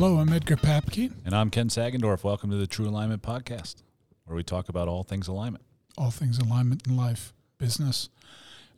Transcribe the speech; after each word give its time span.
Hello, 0.00 0.16
I'm 0.16 0.32
Edgar 0.32 0.56
Papke. 0.56 1.12
And 1.26 1.34
I'm 1.34 1.50
Ken 1.50 1.68
Sagendorf. 1.68 2.24
Welcome 2.24 2.48
to 2.48 2.56
the 2.56 2.66
True 2.66 2.88
Alignment 2.88 3.20
Podcast, 3.20 3.82
where 4.24 4.34
we 4.34 4.42
talk 4.42 4.70
about 4.70 4.88
all 4.88 5.02
things 5.02 5.28
alignment. 5.28 5.62
All 5.98 6.10
things 6.10 6.38
alignment 6.38 6.86
in 6.86 6.96
life, 6.96 7.34
business. 7.58 8.08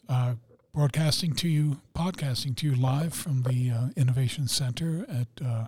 Uh, 0.08 0.34
broadcasting 0.74 1.32
to 1.34 1.48
you, 1.48 1.80
podcasting 1.94 2.56
to 2.56 2.66
you 2.66 2.74
live 2.74 3.14
from 3.14 3.44
the 3.44 3.70
uh, 3.70 3.86
Innovation 3.96 4.48
Center 4.48 5.06
at 5.08 5.46
uh, 5.46 5.66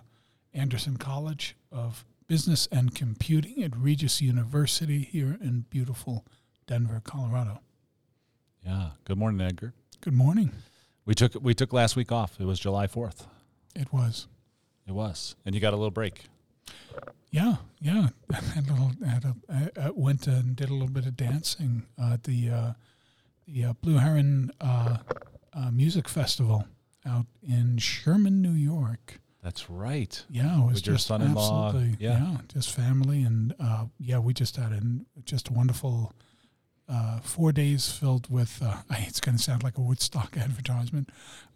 Anderson 0.53 0.97
College 0.97 1.55
of 1.71 2.03
Business 2.27 2.67
and 2.69 2.93
Computing 2.93 3.63
at 3.63 3.73
Regis 3.77 4.21
University 4.21 5.03
here 5.09 5.37
in 5.39 5.63
beautiful 5.69 6.25
Denver, 6.67 7.01
Colorado. 7.01 7.61
Yeah. 8.61 8.89
Good 9.05 9.17
morning, 9.17 9.39
Edgar. 9.39 9.73
Good 10.01 10.15
morning. 10.15 10.51
We 11.05 11.15
took 11.15 11.33
we 11.41 11.53
took 11.53 11.71
last 11.71 11.95
week 11.95 12.11
off. 12.11 12.41
It 12.41 12.45
was 12.45 12.59
July 12.59 12.87
fourth. 12.87 13.25
It 13.73 13.93
was. 13.93 14.27
It 14.87 14.93
was, 14.93 15.35
and 15.45 15.55
you 15.55 15.61
got 15.61 15.73
a 15.73 15.77
little 15.77 15.91
break. 15.91 16.25
Yeah, 17.31 17.55
yeah. 17.81 18.09
had 18.31 18.69
a 18.69 18.71
little, 18.71 18.91
had 19.05 19.25
a, 19.25 19.35
I, 19.49 19.87
I 19.87 19.89
went 19.89 20.27
and 20.27 20.55
did 20.55 20.69
a 20.69 20.73
little 20.73 20.87
bit 20.87 21.05
of 21.05 21.17
dancing 21.17 21.83
at 22.01 22.23
the 22.23 22.49
uh, 22.49 22.73
the 23.47 23.65
uh, 23.65 23.73
Blue 23.81 23.97
Heron 23.97 24.51
uh, 24.61 24.97
uh, 25.53 25.71
Music 25.71 26.07
Festival 26.07 26.65
out 27.05 27.25
in 27.47 27.77
Sherman, 27.77 28.41
New 28.41 28.51
York. 28.51 29.19
That's 29.43 29.69
right. 29.69 30.23
Yeah, 30.29 30.59
it 30.59 30.65
was 30.65 30.73
With 30.75 30.83
just 30.83 31.07
son-in-law, 31.07 31.67
absolutely 31.67 31.97
yeah. 31.99 32.19
yeah. 32.19 32.37
just 32.47 32.71
family 32.71 33.21
and 33.21 33.53
uh, 33.59 33.85
yeah, 33.99 34.17
we 34.17 34.33
just 34.33 34.55
had 34.55 34.71
an, 34.71 35.05
just 35.23 35.49
a 35.49 35.53
wonderful 35.53 36.13
uh, 36.89 37.19
four 37.19 37.51
days 37.51 37.91
filled 37.91 38.29
with. 38.31 38.59
Uh, 38.63 38.77
it's 38.91 39.19
going 39.19 39.37
to 39.37 39.43
sound 39.43 39.63
like 39.63 39.77
a 39.77 39.81
Woodstock 39.81 40.35
advertisement 40.41 41.09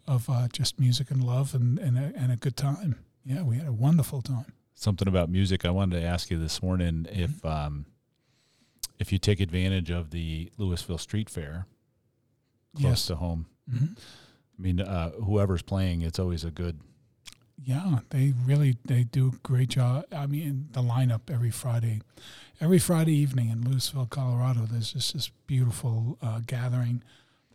of 0.06 0.30
uh, 0.30 0.46
just 0.52 0.78
music 0.78 1.10
and 1.10 1.24
love 1.24 1.54
and 1.54 1.78
and 1.78 1.98
a, 1.98 2.12
and 2.16 2.30
a 2.30 2.36
good 2.36 2.56
time. 2.56 3.00
Yeah, 3.30 3.42
we 3.42 3.56
had 3.56 3.66
a 3.68 3.72
wonderful 3.72 4.22
time. 4.22 4.46
Something 4.74 5.06
about 5.06 5.28
music. 5.30 5.64
I 5.64 5.70
wanted 5.70 6.00
to 6.00 6.06
ask 6.06 6.30
you 6.30 6.38
this 6.38 6.62
morning 6.62 7.06
if 7.10 7.30
Mm-hmm. 7.42 7.46
um, 7.46 7.86
if 8.98 9.12
you 9.12 9.18
take 9.18 9.40
advantage 9.40 9.90
of 9.90 10.10
the 10.10 10.50
Louisville 10.58 10.98
Street 10.98 11.30
Fair 11.30 11.66
close 12.74 12.84
Yes. 12.84 13.06
to 13.06 13.16
home. 13.16 13.46
hmm 13.70 13.86
I 14.58 14.62
mean, 14.62 14.80
uh, 14.80 15.10
whoever's 15.12 15.62
playing, 15.62 16.02
it's 16.02 16.18
always 16.18 16.44
a 16.44 16.50
good. 16.50 16.80
Yeah, 17.62 18.00
they 18.10 18.34
really 18.44 18.76
they 18.84 19.04
do 19.04 19.28
a 19.28 19.36
great 19.42 19.68
job. 19.70 20.04
I 20.12 20.26
mean, 20.26 20.68
the 20.72 20.82
lineup 20.82 21.30
every 21.30 21.50
Friday, 21.50 22.00
every 22.60 22.78
Friday 22.78 23.14
evening 23.14 23.48
in 23.50 23.62
Louisville, 23.70 24.06
Colorado. 24.06 24.62
There's 24.66 24.92
just 24.92 25.14
this 25.14 25.30
beautiful 25.46 26.18
uh, 26.20 26.40
gathering 26.46 27.02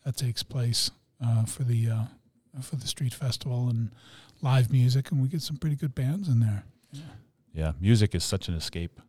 that 0.03 0.15
takes 0.15 0.41
place 0.41 0.89
uh, 1.23 1.45
for 1.45 1.63
the 1.63 1.89
uh, 1.89 2.03
for 2.61 2.75
the 2.75 2.87
street 2.87 3.13
festival 3.13 3.69
and 3.69 3.91
live 4.41 4.71
music, 4.71 5.11
and 5.11 5.21
we 5.21 5.27
get 5.27 5.41
some 5.41 5.57
pretty 5.57 5.75
good 5.75 5.95
bands 5.95 6.27
in 6.27 6.39
there. 6.39 6.65
Yeah, 7.53 7.73
music 7.79 8.13
is 8.15 8.23
such 8.23 8.47
an 8.47 8.53
escape. 8.53 8.99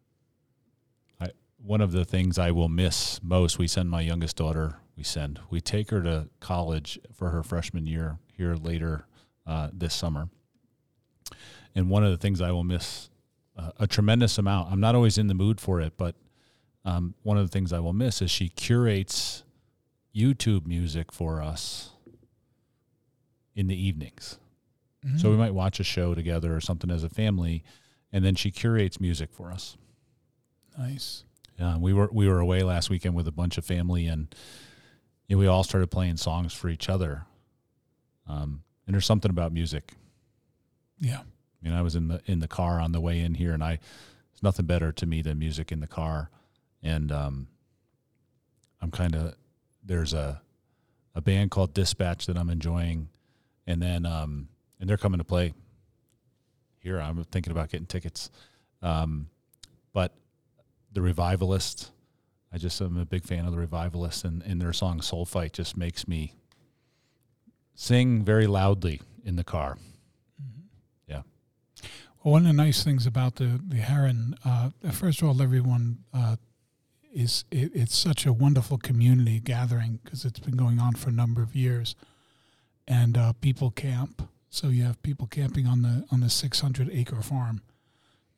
I 1.21 1.31
one 1.59 1.81
of 1.81 1.93
the 1.93 2.05
things 2.05 2.39
I 2.39 2.51
will 2.51 2.69
miss 2.69 3.21
most. 3.23 3.59
We 3.59 3.67
send 3.67 3.91
my 3.91 4.01
youngest 4.01 4.37
daughter. 4.37 4.79
We 4.97 5.03
send. 5.03 5.41
We 5.51 5.61
take 5.61 5.91
her 5.91 6.03
to 6.03 6.29
college 6.41 6.99
for 7.13 7.31
her 7.31 7.43
freshman 7.43 7.87
year 7.87 8.19
here 8.33 8.55
later 8.55 9.07
uh, 9.47 9.71
this 9.73 9.95
summer. 9.95 10.29
And 11.75 11.91
one 11.91 12.05
of 12.05 12.11
the 12.11 12.17
things 12.17 12.41
I 12.41 12.53
will 12.53 12.65
miss 12.65 13.11
uh, 13.57 13.71
a 13.79 13.87
tremendous 13.87 14.39
amount. 14.39 14.71
I'm 14.71 14.81
not 14.81 14.95
always 14.95 15.19
in 15.19 15.27
the 15.27 15.35
mood 15.35 15.61
for 15.61 15.81
it, 15.81 15.95
but 15.97 16.15
um, 16.85 17.15
one 17.23 17.37
of 17.37 17.45
the 17.45 17.51
things 17.51 17.73
I 17.73 17.81
will 17.81 17.93
miss 17.93 18.23
is 18.23 18.31
she 18.31 18.49
curates 18.49 19.43
YouTube 20.15 20.67
music 20.67 21.13
for 21.13 21.43
us 21.43 21.93
in 23.57 23.67
the 23.67 23.75
evenings. 23.87 24.39
So 25.19 25.31
we 25.31 25.37
might 25.37 25.55
watch 25.55 25.79
a 25.79 25.85
show 25.85 26.15
together 26.17 26.57
or 26.57 26.61
something 26.61 26.91
as 26.91 27.05
a 27.05 27.09
family, 27.09 27.63
and 28.13 28.25
then 28.25 28.35
she 28.35 28.51
curates 28.51 29.01
music 29.01 29.31
for 29.33 29.53
us. 29.53 29.77
nice. 30.77 31.23
Yeah, 31.59 31.79
we 31.79 31.93
were 31.93 32.09
we 32.13 32.29
were 32.29 32.41
away 32.41 32.63
last 32.65 32.91
weekend 32.91 33.15
with 33.15 33.29
a 33.29 33.33
bunch 33.33 33.57
of 33.57 33.65
family, 33.65 34.09
and 34.09 34.35
you 35.29 35.37
know, 35.37 35.41
we 35.41 35.47
all 35.47 35.63
started 35.63 35.93
playing 35.93 36.17
songs 36.17 36.53
for 36.53 36.69
each 36.69 36.89
other. 36.89 37.25
Um, 38.29 38.65
and 38.87 38.95
there's 38.95 39.07
something 39.07 39.31
about 39.31 39.53
music. 39.53 39.93
Yeah, 40.99 41.21
I 41.21 41.69
mean, 41.69 41.73
I 41.73 41.83
was 41.83 41.95
in 41.95 42.09
the 42.09 42.21
in 42.27 42.41
the 42.41 42.49
car 42.49 42.81
on 42.81 42.91
the 42.91 43.01
way 43.01 43.21
in 43.21 43.35
here, 43.35 43.53
and 43.53 43.63
I 43.63 43.79
there's 44.33 44.43
nothing 44.43 44.67
better 44.67 44.91
to 44.91 45.07
me 45.07 45.23
than 45.23 45.39
music 45.39 45.71
in 45.71 45.79
the 45.81 45.87
car. 45.87 46.31
And 46.83 47.13
um, 47.13 47.47
I'm 48.83 48.91
kind 48.91 49.15
of 49.15 49.35
there's 49.85 50.13
a 50.13 50.43
a 51.15 51.21
band 51.21 51.53
called 51.53 51.75
Dispatch 51.75 52.27
that 52.27 52.37
I'm 52.37 52.51
enjoying, 52.51 53.09
and 53.67 53.83
then 53.83 54.07
um, 54.07 54.49
and 54.81 54.89
they're 54.89 54.97
coming 54.97 55.19
to 55.19 55.25
play 55.25 55.55
here. 56.79 57.01
I'm 57.01 57.23
thinking 57.25 57.51
about 57.51 57.71
getting 57.71 57.87
tickets, 57.87 58.31
um, 58.83 59.29
but 59.93 60.13
the 60.93 61.03
Revivalist. 61.03 61.91
I 62.53 62.59
just 62.59 62.81
am 62.81 62.97
a 62.97 63.05
big 63.05 63.25
fan 63.25 63.45
of 63.45 63.53
the 63.53 63.59
Revivalist, 63.59 64.25
and, 64.25 64.43
and 64.43 64.61
their 64.61 64.73
song 64.73 65.03
"Soul 65.03 65.25
Fight" 65.25 65.53
just 65.53 65.77
makes 65.77 66.07
me 66.09 66.33
sing 67.75 68.25
very 68.25 68.47
loudly 68.47 69.03
in 69.25 69.37
the 69.37 69.45
car. 69.45 69.77
Yeah. 71.07 71.23
Well, 72.23 72.33
one 72.33 72.43
of 72.43 72.49
the 72.49 72.55
nice 72.55 72.83
things 72.83 73.07
about 73.07 73.37
the 73.37 73.61
the 73.67 73.77
Heron, 73.77 74.37
uh, 74.45 74.71
first 74.93 75.21
of 75.21 75.29
all, 75.29 75.43
everyone 75.43 75.99
uh, 76.15 76.37
is 77.13 77.45
it, 77.51 77.73
it's 77.75 77.97
such 77.97 78.27
a 78.27 78.33
wonderful 78.33 78.79
community 78.79 79.41
gathering 79.41 80.01
because 80.05 80.25
it's 80.25 80.39
been 80.39 80.57
going 80.57 80.79
on 80.79 80.95
for 80.95 81.09
a 81.09 81.13
number 81.13 81.43
of 81.43 81.57
years, 81.57 81.97
and 82.87 83.17
uh, 83.17 83.33
people 83.35 83.71
camp. 83.71 84.29
So 84.51 84.69
you 84.69 84.85
have 84.85 85.03
people 85.03 85.27
camping 85.27 85.67
on 85.67 85.83
the 85.83 86.07
on 86.11 86.21
the 86.21 86.31
600 86.31 86.91
acre 86.91 87.23
farm 87.23 87.63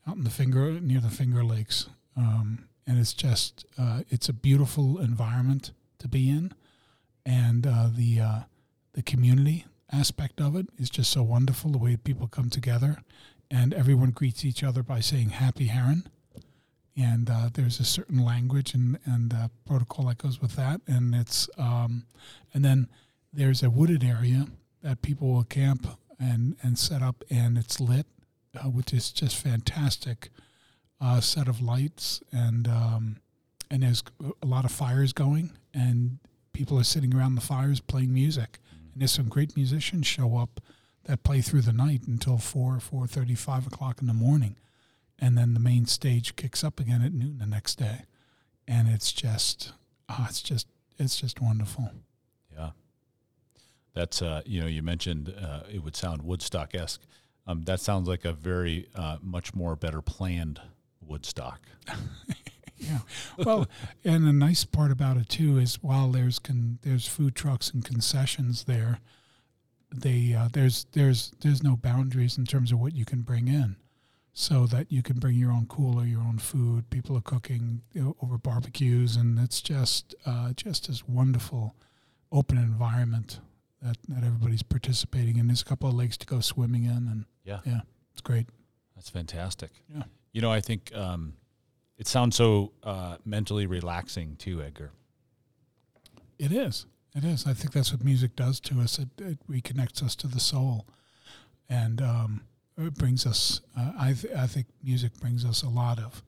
out 0.07 0.17
in 0.17 0.25
the 0.25 0.31
finger 0.31 0.81
near 0.81 1.01
the 1.01 1.11
Finger 1.11 1.45
Lakes, 1.45 1.89
um, 2.17 2.69
and 2.87 2.99
it's 2.99 3.13
just 3.13 3.67
uh, 3.77 4.01
it's 4.09 4.29
a 4.29 4.33
beautiful 4.33 4.99
environment 4.99 5.73
to 5.99 6.09
be 6.09 6.29
in, 6.31 6.53
and 7.27 7.67
uh, 7.67 7.89
the 7.95 8.21
uh, 8.21 8.41
the 8.95 9.03
community 9.03 9.67
aspect 9.93 10.41
of 10.41 10.57
it 10.57 10.67
is 10.79 10.91
just 10.91 11.11
so 11.11 11.23
wonderful. 11.23 11.71
The 11.71 11.79
way 11.79 11.97
people 11.97 12.27
come 12.27 12.51
together, 12.51 13.03
and 13.51 13.75
everyone 13.75 14.11
greets 14.11 14.45
each 14.45 14.65
other 14.65 14.83
by 14.83 15.01
saying 15.01 15.31
"Happy 15.31 15.67
Heron," 15.67 16.09
and 16.97 17.29
uh, 17.31 17.51
there's 17.53 17.79
a 17.79 17.85
certain 17.85 18.25
language 18.25 18.75
and 18.75 18.99
and 19.05 19.35
uh, 19.35 19.49
protocol 19.67 20.07
that 20.07 20.19
goes 20.19 20.41
with 20.41 20.57
that, 20.57 20.81
and 20.87 21.15
it's 21.15 21.49
um, 21.59 22.07
and 22.55 22.65
then 22.65 22.89
there's 23.33 23.63
a 23.63 23.71
wooded 23.71 24.05
area 24.05 24.47
that 24.83 25.03
people 25.03 25.33
will 25.33 25.45
camp 25.45 25.87
and 26.19 26.57
and 26.63 26.79
set 26.79 27.03
up, 27.03 27.25
and 27.31 27.57
it's 27.59 27.81
lit, 27.81 28.07
uh, 28.57 28.69
which 28.69 28.93
is 28.93 29.13
just 29.13 29.37
fantastic. 29.37 30.31
Uh, 31.01 31.21
set 31.21 31.47
of 31.47 31.61
lights 31.61 32.21
and 32.33 32.67
um, 32.67 33.21
and 33.71 33.85
there's 33.85 34.03
a 34.43 34.47
lot 34.47 34.65
of 34.65 34.73
fires 34.73 35.13
going, 35.13 35.53
and 35.73 36.19
people 36.53 36.77
are 36.77 36.85
sitting 36.85 37.15
around 37.15 37.37
the 37.37 37.41
fires 37.41 37.79
playing 37.79 38.13
music. 38.13 38.59
And 38.93 39.01
there's 39.01 39.13
some 39.13 39.29
great 39.29 39.55
musicians 39.57 40.09
show 40.09 40.37
up 40.37 40.61
that 41.05 41.23
play 41.23 41.41
through 41.41 41.61
the 41.61 41.73
night 41.73 42.03
until 42.09 42.39
four, 42.39 42.81
four 42.81 43.07
thirty, 43.07 43.37
five 43.37 43.65
o'clock 43.65 44.01
in 44.01 44.09
the 44.09 44.13
morning, 44.13 44.57
and 45.21 45.39
then 45.39 45.55
the 45.55 45.61
main 45.61 45.87
stage 45.87 46.35
kicks 46.35 46.65
up 46.65 46.81
again 46.81 47.03
at 47.03 47.13
noon 47.13 47.39
the 47.39 47.47
next 47.47 47.77
day, 47.77 48.03
and 48.67 48.89
it's 48.89 49.13
just, 49.13 49.73
ah, 50.09 50.27
it's 50.29 50.43
just, 50.43 50.67
it's 50.99 51.21
just 51.21 51.41
wonderful. 51.41 51.93
That's 53.99 54.23
uh, 54.23 54.43
you 54.47 54.61
know, 54.61 54.69
you 54.69 54.81
mentioned 54.81 55.35
uh, 55.37 55.63
it 55.69 55.83
would 55.83 55.97
sound 55.97 56.23
Woodstock 56.23 56.73
esque. 56.73 57.01
Um, 57.49 57.63
that 57.65 57.81
sounds 57.81 58.07
like 58.07 58.25
a 58.25 58.33
very 58.33 58.89
uh, 58.95 59.17
much 59.21 59.57
more 59.57 59.75
better 59.75 60.01
planned 60.01 60.61
Woodstock. 61.01 61.61
Yeah. 62.81 63.01
Well, 63.37 63.67
and 64.05 64.25
the 64.25 64.33
nice 64.33 64.65
part 64.65 64.93
about 64.93 65.17
it 65.17 65.29
too 65.29 65.59
is 65.59 65.83
while 65.83 66.13
there's 66.13 66.39
con- 66.39 66.79
there's 66.83 67.09
food 67.09 67.35
trucks 67.35 67.71
and 67.73 67.85
concessions 67.85 68.65
there, 68.65 69.01
they 69.93 70.33
uh, 70.33 70.47
there's 70.53 70.87
there's 70.93 71.33
there's 71.41 71.61
no 71.61 71.75
boundaries 71.75 72.39
in 72.39 72.45
terms 72.45 72.71
of 72.71 72.79
what 72.79 72.95
you 72.95 73.05
can 73.05 73.23
bring 73.23 73.49
in, 73.49 73.75
so 74.33 74.65
that 74.69 74.93
you 74.93 75.03
can 75.03 75.19
bring 75.19 75.35
your 75.35 75.51
own 75.51 75.67
cooler, 75.67 76.05
your 76.05 76.21
own 76.21 76.39
food. 76.39 76.89
People 76.89 77.17
are 77.17 77.21
cooking 77.21 77.83
you 77.95 78.01
know, 78.01 78.17
over 78.23 78.39
barbecues, 78.39 79.17
and 79.17 79.41
it's 79.41 79.61
just 79.61 80.15
uh, 80.25 80.53
just 80.53 80.87
this 80.87 81.07
wonderful, 81.09 81.75
open 82.31 82.59
environment 82.59 83.41
that 83.83 83.97
that 84.09 84.25
everybody's 84.25 84.63
participating 84.63 85.37
in. 85.39 85.47
There's 85.47 85.63
a 85.63 85.65
couple 85.65 85.89
of 85.89 85.95
lakes 85.95 86.17
to 86.19 86.27
go 86.27 86.41
swimming 86.41 86.85
in, 86.85 86.91
and 87.09 87.25
Yeah. 87.45 87.61
yeah, 87.65 87.81
it's 88.13 88.21
great. 88.21 88.47
That's 88.97 89.11
fantastic. 89.11 89.71
Yeah. 89.89 90.03
You 90.33 90.41
know, 90.43 90.51
I 90.51 90.61
think 90.61 90.95
um, 90.95 91.35
it 91.97 92.07
sounds 92.09 92.37
so 92.37 92.73
uh, 92.83 93.17
mentally 93.25 93.67
relaxing 93.67 94.37
too, 94.37 94.63
Edgar. 94.63 94.91
It 96.39 96.53
is. 96.53 96.87
It 97.15 97.25
is. 97.25 97.47
I 97.47 97.53
think 97.55 97.73
that's 97.73 97.93
what 97.93 98.05
music 98.05 98.37
does 98.37 98.61
to 98.61 98.81
us. 98.81 98.99
It, 98.99 99.09
it 99.19 99.39
reconnects 99.49 100.03
us 100.03 100.15
to 100.17 100.27
the 100.29 100.39
soul, 100.41 100.87
and 101.69 102.01
um, 102.03 102.43
it 102.77 102.95
brings 102.95 103.27
us. 103.27 103.61
Uh, 103.77 103.93
I 103.99 104.13
th- 104.13 104.35
I 104.35 104.47
think 104.47 104.67
music 104.83 105.19
brings 105.19 105.45
us 105.45 105.63
a 105.63 105.69
lot 105.69 105.99
of, 105.99 106.23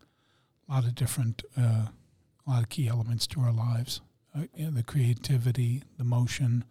a 0.69 0.73
lot 0.73 0.85
of 0.85 0.95
different, 0.95 1.43
uh, 1.57 1.87
a 2.47 2.51
lot 2.51 2.63
of 2.63 2.69
key 2.71 2.89
elements 2.89 3.27
to 3.29 3.41
our 3.41 3.53
lives. 3.53 4.01
Uh, 4.35 4.45
yeah, 4.55 4.71
the 4.73 4.83
creativity, 4.83 5.83
the 5.99 6.05
motion, 6.05 6.65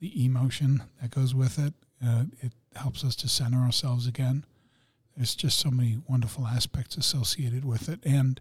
the 0.00 0.24
emotion 0.24 0.82
that 1.00 1.10
goes 1.10 1.34
with 1.34 1.58
it. 1.58 1.74
Uh, 2.04 2.24
it 2.40 2.52
helps 2.76 3.04
us 3.04 3.16
to 3.16 3.28
center 3.28 3.58
ourselves 3.58 4.06
again. 4.06 4.44
there's 5.16 5.34
just 5.34 5.58
so 5.58 5.70
many 5.70 5.98
wonderful 6.08 6.46
aspects 6.46 6.96
associated 6.96 7.64
with 7.64 7.88
it, 7.88 8.00
and 8.04 8.40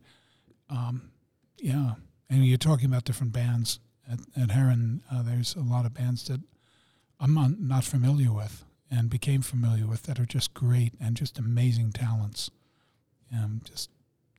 um, 0.69 1.11
yeah, 1.59 1.93
and 2.29 2.45
you're 2.45 2.57
talking 2.57 2.87
about 2.87 3.03
different 3.05 3.31
bands 3.31 3.79
at, 4.11 4.19
at 4.35 4.51
Heron. 4.51 5.01
Uh, 5.11 5.21
there's 5.21 5.55
a 5.55 5.61
lot 5.61 5.85
of 5.85 5.93
bands 5.93 6.27
that 6.27 6.41
I'm 7.19 7.33
not, 7.33 7.59
not 7.59 7.83
familiar 7.83 8.33
with 8.33 8.65
and 8.91 9.09
became 9.09 9.41
familiar 9.41 9.87
with 9.87 10.03
that 10.03 10.19
are 10.19 10.25
just 10.25 10.53
great 10.53 10.93
and 10.99 11.15
just 11.15 11.39
amazing 11.39 11.91
talents. 11.91 12.51
And 13.31 13.63
just 13.65 13.89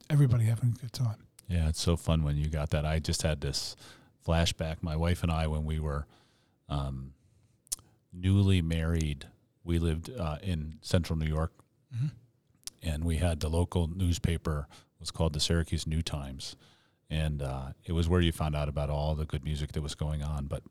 everybody 0.08 0.44
having 0.44 0.75
a 0.76 0.81
good 0.81 0.93
time. 0.93 1.26
Yeah, 1.49 1.69
it's 1.69 1.82
so 1.82 1.96
fun 1.96 2.22
when 2.22 2.37
you 2.37 2.49
got 2.49 2.70
that. 2.70 2.84
I 2.84 3.00
just 3.00 3.22
had 3.22 3.40
this 3.40 3.75
flashback. 4.26 4.76
My 4.82 4.96
wife 4.96 5.22
and 5.22 5.32
I, 5.32 5.46
when 5.46 5.64
we 5.64 5.81
were 5.81 6.06
um, 6.74 7.12
newly 8.12 8.62
married, 8.62 9.26
we 9.62 9.78
lived 9.78 10.10
uh, 10.10 10.38
in 10.42 10.78
central 10.80 11.18
New 11.18 11.26
York, 11.26 11.52
mm-hmm. 11.94 12.08
and 12.82 13.04
we 13.04 13.16
had 13.16 13.40
the 13.40 13.48
local 13.48 13.88
newspaper 13.88 14.66
was 15.00 15.10
called 15.10 15.32
the 15.32 15.40
Syracuse 15.40 15.86
New 15.86 16.02
Times, 16.02 16.56
and 17.10 17.42
uh, 17.42 17.66
it 17.84 17.92
was 17.92 18.08
where 18.08 18.20
you 18.20 18.32
found 18.32 18.56
out 18.56 18.68
about 18.68 18.90
all 18.90 19.14
the 19.14 19.24
good 19.24 19.44
music 19.44 19.72
that 19.72 19.82
was 19.82 19.94
going 19.94 20.22
on. 20.22 20.46
But 20.46 20.62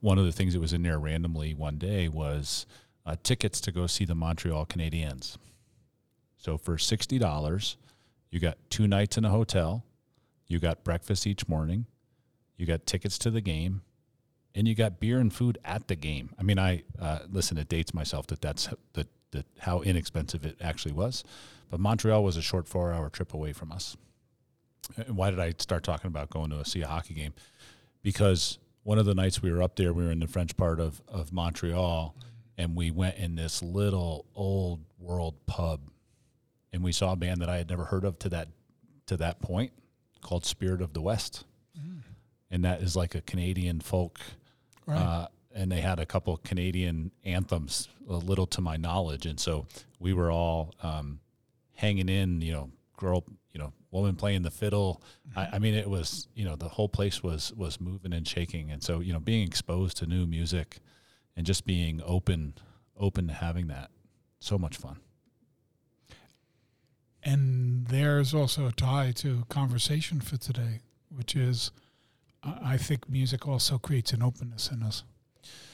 one 0.00 0.18
of 0.18 0.24
the 0.24 0.32
things 0.32 0.54
that 0.54 0.60
was 0.60 0.72
in 0.72 0.82
there 0.82 0.98
randomly 0.98 1.54
one 1.54 1.76
day 1.78 2.08
was 2.08 2.66
uh, 3.04 3.16
tickets 3.22 3.60
to 3.62 3.72
go 3.72 3.86
see 3.86 4.04
the 4.04 4.14
Montreal 4.14 4.66
Canadiens. 4.66 5.36
So 6.36 6.56
for 6.56 6.78
sixty 6.78 7.18
dollars, 7.18 7.76
you 8.30 8.40
got 8.40 8.56
two 8.70 8.86
nights 8.86 9.18
in 9.18 9.24
a 9.24 9.30
hotel, 9.30 9.84
you 10.46 10.58
got 10.58 10.84
breakfast 10.84 11.26
each 11.26 11.48
morning, 11.48 11.86
you 12.56 12.66
got 12.66 12.86
tickets 12.86 13.18
to 13.18 13.30
the 13.30 13.40
game, 13.40 13.82
and 14.54 14.66
you 14.66 14.74
got 14.74 15.00
beer 15.00 15.18
and 15.18 15.32
food 15.32 15.58
at 15.64 15.88
the 15.88 15.96
game. 15.96 16.30
I 16.38 16.42
mean, 16.42 16.58
I 16.58 16.82
uh, 17.00 17.20
listen. 17.30 17.58
It 17.58 17.68
dates 17.68 17.94
myself 17.94 18.26
that 18.28 18.40
that's 18.40 18.68
the, 18.94 19.06
the 19.30 19.44
how 19.60 19.80
inexpensive 19.80 20.44
it 20.44 20.56
actually 20.60 20.92
was, 20.92 21.24
but 21.70 21.80
Montreal 21.80 22.24
was 22.24 22.36
a 22.36 22.42
short 22.42 22.66
four-hour 22.66 23.10
trip 23.10 23.32
away 23.34 23.52
from 23.52 23.72
us. 23.72 23.96
And 24.96 25.16
why 25.16 25.30
did 25.30 25.38
I 25.38 25.54
start 25.58 25.84
talking 25.84 26.08
about 26.08 26.30
going 26.30 26.50
to 26.50 26.64
see 26.64 26.82
a 26.82 26.88
hockey 26.88 27.14
game? 27.14 27.32
Because 28.02 28.58
one 28.82 28.98
of 28.98 29.06
the 29.06 29.14
nights 29.14 29.42
we 29.42 29.52
were 29.52 29.62
up 29.62 29.76
there, 29.76 29.92
we 29.92 30.04
were 30.04 30.10
in 30.10 30.20
the 30.20 30.26
French 30.26 30.56
part 30.56 30.80
of 30.80 31.00
of 31.08 31.32
Montreal, 31.32 32.14
and 32.58 32.74
we 32.76 32.90
went 32.90 33.16
in 33.18 33.36
this 33.36 33.62
little 33.62 34.26
old 34.34 34.80
world 34.98 35.34
pub, 35.46 35.80
and 36.72 36.82
we 36.82 36.92
saw 36.92 37.12
a 37.12 37.16
band 37.16 37.40
that 37.40 37.48
I 37.48 37.56
had 37.58 37.70
never 37.70 37.84
heard 37.84 38.04
of 38.04 38.18
to 38.20 38.28
that 38.30 38.48
to 39.06 39.16
that 39.18 39.40
point 39.40 39.72
called 40.20 40.44
Spirit 40.44 40.82
of 40.82 40.92
the 40.92 41.00
West, 41.00 41.44
mm. 41.78 42.02
and 42.50 42.64
that 42.64 42.82
is 42.82 42.96
like 42.96 43.14
a 43.14 43.20
Canadian 43.20 43.80
folk 43.80 44.20
Right. 44.90 45.00
Uh, 45.00 45.28
and 45.54 45.70
they 45.70 45.80
had 45.80 45.98
a 45.98 46.06
couple 46.06 46.36
Canadian 46.38 47.10
anthems, 47.24 47.88
a 48.08 48.14
little 48.14 48.46
to 48.46 48.60
my 48.60 48.76
knowledge, 48.76 49.26
and 49.26 49.38
so 49.38 49.66
we 49.98 50.12
were 50.12 50.30
all 50.30 50.74
um, 50.82 51.20
hanging 51.74 52.08
in. 52.08 52.40
You 52.40 52.52
know, 52.52 52.70
girl, 52.96 53.24
you 53.52 53.58
know, 53.58 53.72
woman 53.90 54.16
playing 54.16 54.42
the 54.42 54.50
fiddle. 54.50 55.02
I, 55.34 55.48
I, 55.54 55.58
mean, 55.58 55.74
it 55.74 55.88
was 55.88 56.28
you 56.34 56.44
know 56.44 56.56
the 56.56 56.68
whole 56.68 56.88
place 56.88 57.22
was 57.22 57.52
was 57.54 57.80
moving 57.80 58.12
and 58.12 58.26
shaking, 58.26 58.70
and 58.70 58.82
so 58.82 59.00
you 59.00 59.12
know 59.12 59.20
being 59.20 59.46
exposed 59.46 59.96
to 59.98 60.06
new 60.06 60.26
music 60.26 60.78
and 61.36 61.46
just 61.46 61.64
being 61.64 62.00
open 62.04 62.54
open 62.96 63.28
to 63.28 63.34
having 63.34 63.68
that, 63.68 63.90
so 64.38 64.58
much 64.58 64.76
fun. 64.76 64.98
And 67.22 67.86
there's 67.86 68.32
also 68.32 68.66
a 68.66 68.72
tie 68.72 69.12
to 69.16 69.44
conversation 69.48 70.20
for 70.20 70.36
today, 70.36 70.80
which 71.14 71.36
is 71.36 71.70
I 72.42 72.76
think 72.76 73.08
music 73.08 73.46
also 73.46 73.78
creates 73.78 74.12
an 74.12 74.22
openness 74.22 74.70
in 74.70 74.82
us. 74.82 75.04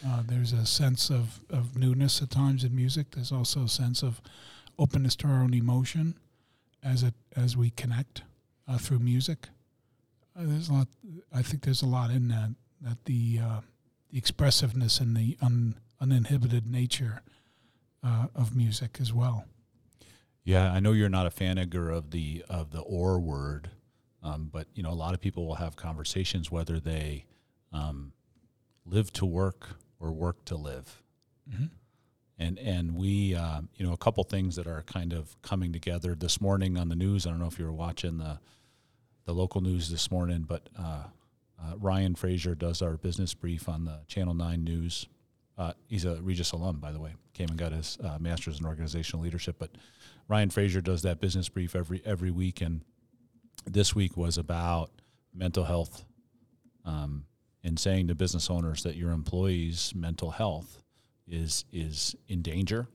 Uh, 0.07 0.23
there's 0.27 0.53
a 0.53 0.67
sense 0.67 1.11
of, 1.11 1.41
of 1.51 1.77
newness 1.77 2.23
at 2.23 2.31
times 2.31 2.65
in 2.65 2.75
music. 2.75 3.13
There's 3.13 3.33
also 3.33 3.65
a 3.65 3.69
sense 3.69 4.03
of 4.03 4.21
openness 4.79 5.17
to 5.17 5.29
our 5.29 5.43
own 5.43 5.55
emotion 5.55 6.17
as 6.83 7.03
it 7.03 7.15
as 7.35 7.57
we 7.57 7.71
connect 7.71 8.23
uh, 8.69 8.79
through 8.79 9.01
music. 9.01 9.49
Uh, 10.37 10.43
there's 10.45 10.69
a 10.69 10.73
lot. 10.73 10.89
I 11.33 11.43
think 11.43 11.63
there's 11.65 11.83
a 11.83 11.87
lot 11.87 12.11
in 12.11 12.29
that. 12.29 12.51
That 12.81 13.05
the 13.05 13.41
uh, 13.43 13.61
the 14.11 14.19
expressiveness 14.19 15.01
and 15.01 15.17
the 15.17 15.37
un, 15.41 15.77
uninhibited 16.01 16.71
nature 16.71 17.23
uh, 18.05 18.27
of 18.35 18.55
music 18.55 18.99
as 19.01 19.13
well. 19.13 19.47
Yeah, 20.45 20.73
I 20.73 20.79
know 20.79 20.93
you're 20.93 21.09
not 21.09 21.27
a 21.27 21.31
fan, 21.31 21.59
Edgar, 21.59 21.91
of 21.91 22.11
the 22.11 22.45
of 22.49 22.71
the 22.71 22.81
or 22.81 23.19
word. 23.19 23.71
Um, 24.27 24.51
but 24.53 24.67
you 24.75 24.83
know, 24.83 24.91
a 24.91 25.01
lot 25.05 25.15
of 25.15 25.21
people 25.21 25.47
will 25.47 25.55
have 25.55 25.77
conversations 25.77 26.51
whether 26.51 26.81
they 26.81 27.27
um, 27.73 28.13
live 28.85 29.13
to 29.15 29.25
work 29.25 29.69
or 30.01 30.13
work 30.13 30.45
to 30.47 30.57
live. 30.57 31.03
Mm-hmm. 31.49 31.67
And 32.39 32.59
and 32.59 32.97
we, 32.97 33.35
uh, 33.35 33.63
you 33.77 33.87
know, 33.87 33.93
a 33.93 33.97
couple 33.97 34.23
things 34.25 34.57
that 34.57 34.67
are 34.67 34.83
kind 34.83 35.13
of 35.13 35.41
coming 35.43 35.73
together 35.73 36.15
this 36.15 36.41
morning 36.41 36.77
on 36.77 36.89
the 36.89 36.97
news. 36.97 37.27
I 37.27 37.31
don't 37.31 37.39
know 37.39 37.47
if 37.47 37.59
you 37.59 37.65
were 37.65 37.73
watching 37.73 38.19
the 38.19 38.41
the 39.25 39.33
local 39.33 39.61
news 39.61 39.91
this 39.91 40.11
morning, 40.11 40.45
but 40.47 40.69
uh, 40.79 41.05
uh, 41.63 41.77
Ryan 41.79 42.15
Fraser 42.15 42.55
does 42.55 42.83
our 42.83 42.97
business 42.97 43.33
brief 43.33 43.69
on 43.69 43.85
the 43.85 44.01
Channel 44.07 44.35
Nine 44.35 44.65
News. 44.65 45.07
Uh, 45.57 45.73
he's 45.87 46.05
a 46.05 46.17
Regis 46.17 46.53
alum, 46.53 46.79
by 46.79 46.93
the 46.93 47.01
way. 47.01 47.15
Came 47.33 47.49
and 47.49 47.59
got 47.59 47.73
his 47.73 47.97
uh, 48.05 48.19
master's 48.21 48.61
in 48.61 48.67
organizational 48.67 49.23
leadership. 49.23 49.57
But 49.59 49.71
Ryan 50.29 50.51
Fraser 50.51 50.81
does 50.81 51.03
that 51.03 51.21
business 51.21 51.49
brief 51.49 51.75
every 51.75 52.03
every 52.05 52.31
week, 52.31 52.61
and 52.61 52.83
this 53.65 53.95
week 53.95 54.17
was 54.17 54.39
about 54.39 54.91
mental 55.35 55.65
health 55.65 56.05
um, 56.85 57.25
and 57.65 57.79
saying 57.79 58.09
to 58.09 58.15
business 58.15 58.51
owners 58.51 58.83
that 58.85 58.97
your 58.97 59.11
employees' 59.11 59.93
mental 59.95 60.31
health 60.31 60.83
is 61.27 61.65
is 61.73 62.15
in 62.29 62.43
danger 62.43 62.87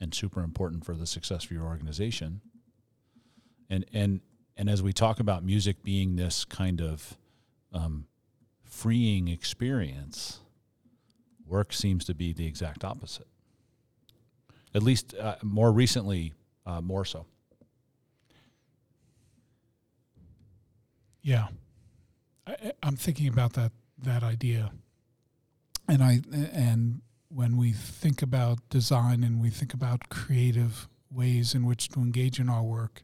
and 0.00 0.14
super 0.14 0.42
important 0.42 0.84
for 0.84 0.94
the 0.94 1.06
success 1.06 1.44
of 1.44 1.50
your 1.50 1.64
organization. 1.64 2.40
And 3.68 3.84
and 3.92 4.20
and 4.56 4.70
as 4.70 4.82
we 4.82 4.92
talk 4.92 5.20
about 5.20 5.44
music 5.44 5.82
being 5.82 6.16
this 6.16 6.44
kind 6.44 6.80
of 6.80 7.16
um, 7.72 8.06
freeing 8.62 9.28
experience, 9.28 10.40
work 11.46 11.72
seems 11.72 12.04
to 12.06 12.14
be 12.14 12.32
the 12.32 12.46
exact 12.46 12.84
opposite. 12.84 13.26
At 14.74 14.82
least 14.82 15.14
uh, 15.14 15.36
more 15.42 15.72
recently, 15.72 16.32
uh, 16.66 16.80
more 16.80 17.04
so. 17.04 17.26
Yeah, 21.24 21.46
I, 22.46 22.72
am 22.82 22.96
thinking 22.96 23.28
about 23.28 23.54
that 23.54 23.72
that 23.96 24.22
idea, 24.22 24.72
and 25.88 26.02
I 26.02 26.20
and 26.52 27.00
when 27.30 27.56
we 27.56 27.72
think 27.72 28.20
about 28.20 28.58
design 28.68 29.24
and 29.24 29.40
we 29.40 29.48
think 29.48 29.72
about 29.72 30.10
creative 30.10 30.86
ways 31.10 31.54
in 31.54 31.64
which 31.64 31.88
to 31.88 32.00
engage 32.00 32.38
in 32.38 32.50
our 32.50 32.62
work, 32.62 33.02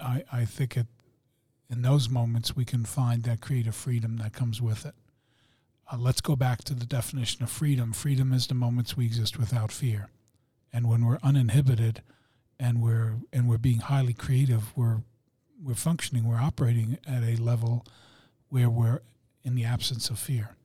I 0.00 0.24
I 0.32 0.44
think 0.44 0.76
it 0.76 0.88
in 1.70 1.82
those 1.82 2.08
moments 2.08 2.56
we 2.56 2.64
can 2.64 2.84
find 2.84 3.22
that 3.22 3.40
creative 3.40 3.76
freedom 3.76 4.16
that 4.16 4.32
comes 4.32 4.60
with 4.60 4.84
it. 4.84 4.94
Uh, 5.92 5.98
let's 5.98 6.20
go 6.20 6.34
back 6.34 6.64
to 6.64 6.74
the 6.74 6.86
definition 6.86 7.44
of 7.44 7.50
freedom. 7.50 7.92
Freedom 7.92 8.32
is 8.32 8.48
the 8.48 8.54
moments 8.54 8.96
we 8.96 9.06
exist 9.06 9.38
without 9.38 9.70
fear, 9.70 10.08
and 10.72 10.88
when 10.88 11.04
we're 11.04 11.20
uninhibited, 11.22 12.02
and 12.58 12.82
we're 12.82 13.20
and 13.32 13.48
we're 13.48 13.58
being 13.58 13.78
highly 13.78 14.12
creative, 14.12 14.76
we're 14.76 15.02
we're 15.62 15.74
functioning, 15.74 16.24
we're 16.24 16.40
operating 16.40 16.98
at 17.06 17.22
a 17.22 17.36
level 17.36 17.86
where 18.48 18.68
we're 18.68 19.00
in 19.44 19.54
the 19.54 19.64
absence 19.64 20.10
of 20.10 20.18
fear. 20.18 20.56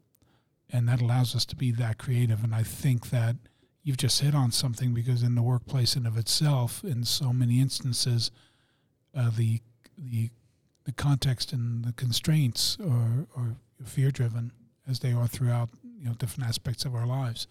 And 0.70 0.88
that 0.90 1.02
allows 1.02 1.36
us 1.36 1.46
to 1.46 1.56
be 1.56 1.72
that 1.72 1.98
creative. 1.98 2.44
And 2.44 2.54
I 2.54 2.64
think 2.64 3.10
that 3.10 3.36
you've 3.84 3.98
just 3.98 4.22
hit 4.22 4.36
on 4.36 4.52
something 4.52 4.94
because 4.94 5.24
in 5.24 5.36
the 5.36 5.42
workplace 5.42 5.96
in 5.96 6.06
of 6.06 6.18
itself, 6.18 6.84
in 6.84 7.06
so 7.06 7.32
many 7.32 7.62
instances, 7.62 8.32
uh, 9.16 9.32
the 9.36 9.62
the 9.98 10.30
the 10.84 10.92
context 10.92 11.54
and 11.54 11.84
the 11.84 11.94
constraints 11.94 12.78
are, 12.82 13.28
are 13.36 13.56
fear 13.84 14.12
driven 14.12 14.52
as 14.88 15.00
they 15.00 15.12
are 15.12 15.28
throughout 15.28 15.70
you 16.00 16.06
know 16.06 16.14
different 16.14 16.48
aspects 16.50 16.86
of 16.86 16.94
our 16.94 17.08
lives. 17.08 17.48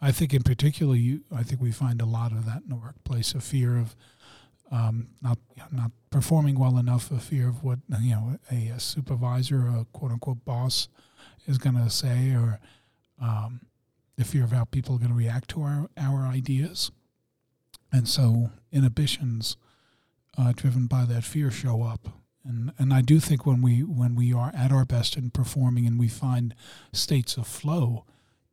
I 0.00 0.12
think 0.12 0.32
in 0.32 0.42
particular, 0.42 0.94
you 0.94 1.22
I 1.34 1.42
think 1.42 1.60
we 1.60 1.72
find 1.72 2.02
a 2.02 2.06
lot 2.06 2.32
of 2.32 2.44
that 2.44 2.62
in 2.62 2.68
the 2.68 2.76
workplace, 2.76 3.34
a 3.34 3.40
fear 3.40 3.78
of 3.78 3.96
um, 4.70 5.08
not 5.22 5.38
not 5.72 5.90
performing 6.10 6.58
well 6.58 6.78
enough, 6.78 7.10
a 7.10 7.18
fear 7.18 7.48
of 7.48 7.64
what 7.64 7.78
you 8.00 8.10
know 8.10 8.38
a, 8.50 8.68
a 8.68 8.80
supervisor, 8.80 9.66
a 9.66 9.86
quote 9.92 10.12
unquote 10.12 10.44
boss, 10.44 10.88
is 11.46 11.58
going 11.58 11.76
to 11.76 11.90
say, 11.90 12.34
or 12.34 12.60
um, 13.20 13.60
the 14.16 14.24
fear 14.24 14.44
of 14.44 14.52
how 14.52 14.64
people 14.64 14.96
are 14.96 14.98
going 14.98 15.10
to 15.10 15.16
react 15.16 15.48
to 15.50 15.62
our 15.62 15.88
our 15.96 16.26
ideas, 16.26 16.90
and 17.92 18.08
so 18.08 18.50
inhibitions 18.72 19.56
uh, 20.36 20.52
driven 20.54 20.86
by 20.86 21.04
that 21.04 21.24
fear 21.24 21.50
show 21.50 21.82
up. 21.82 22.08
And, 22.44 22.72
and 22.78 22.94
I 22.94 23.02
do 23.02 23.20
think 23.20 23.44
when 23.44 23.62
we 23.62 23.82
when 23.82 24.14
we 24.14 24.32
are 24.32 24.52
at 24.54 24.72
our 24.72 24.84
best 24.84 25.16
in 25.16 25.30
performing 25.30 25.86
and 25.86 25.98
we 25.98 26.08
find 26.08 26.54
states 26.92 27.36
of 27.36 27.46
flow, 27.46 28.04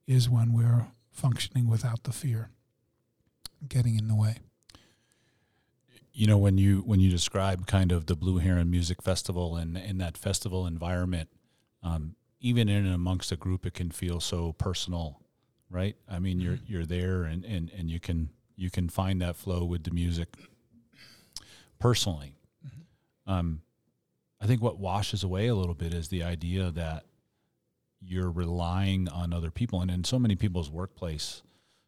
is 0.08 0.30
when 0.30 0.54
we're 0.54 0.88
functioning 1.12 1.68
without 1.70 2.04
the 2.04 2.12
fear 2.12 2.50
getting 3.68 3.98
in 3.98 4.08
the 4.08 4.16
way 4.16 4.38
you 6.16 6.28
know 6.28 6.38
when 6.38 6.58
you 6.58 6.78
when 6.86 7.02
you 7.02 7.12
describe 7.12 7.68
kind 7.68 7.92
of 7.92 8.06
the 8.06 8.16
Blue 8.16 8.38
Heron 8.38 8.72
Music 8.72 9.02
Festival 9.02 9.58
and 9.58 9.78
in 9.78 9.98
that 9.98 10.18
festival 10.18 10.66
environment, 10.66 11.30
um, 11.84 12.16
even 12.40 12.70
in 12.70 12.86
and 12.86 12.96
amongst 12.96 13.34
a 13.34 13.36
group, 13.36 13.66
it 13.66 13.74
can 13.74 13.92
feel 13.92 14.22
so 14.22 14.54
personal, 14.54 15.20
right? 15.70 15.98
I 16.08 16.20
mean, 16.20 16.40
you're 16.40 16.54
mm-hmm. 16.54 16.72
you're 16.72 16.86
there 16.86 17.24
and, 17.24 17.44
and 17.44 17.70
and 17.78 17.92
you 17.92 18.00
can 18.00 18.30
you 18.56 18.72
can 18.72 18.88
find 18.88 19.22
that 19.22 19.36
flow 19.36 19.66
with 19.66 19.84
the 19.84 19.92
music. 19.92 20.30
Personally, 21.80 22.36
um, 23.28 23.62
I 24.40 24.48
think 24.48 24.62
what 24.62 24.80
washes 24.80 25.22
away 25.22 25.48
a 25.48 25.56
little 25.56 25.76
bit 25.76 25.94
is 25.94 26.08
the 26.08 26.24
idea 26.24 26.72
that 26.72 27.04
you're 28.00 28.32
relying 28.32 29.10
on 29.10 29.34
other 29.34 29.52
people, 29.52 29.82
and 29.82 29.92
in 29.92 30.06
so 30.06 30.18
many 30.18 30.36
people's 30.38 30.72
workplace, 30.72 31.44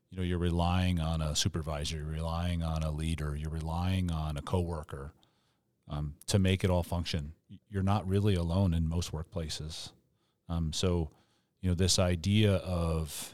you 0.09 0.17
know, 0.17 0.23
you're 0.23 0.37
relying 0.37 0.99
on 0.99 1.21
a 1.21 1.35
supervisor, 1.35 1.97
you're 1.97 2.05
relying 2.05 2.63
on 2.63 2.83
a 2.83 2.91
leader, 2.91 3.35
you're 3.35 3.51
relying 3.51 4.11
on 4.11 4.37
a 4.37 4.41
coworker 4.41 5.13
um, 5.89 6.15
to 6.27 6.39
make 6.39 6.63
it 6.63 6.69
all 6.69 6.83
function. 6.83 7.33
You're 7.69 7.83
not 7.83 8.07
really 8.07 8.35
alone 8.35 8.73
in 8.73 8.87
most 8.87 9.11
workplaces. 9.11 9.91
Um, 10.49 10.71
so, 10.71 11.09
you 11.61 11.69
know, 11.69 11.75
this 11.75 11.99
idea 11.99 12.55
of 12.55 13.33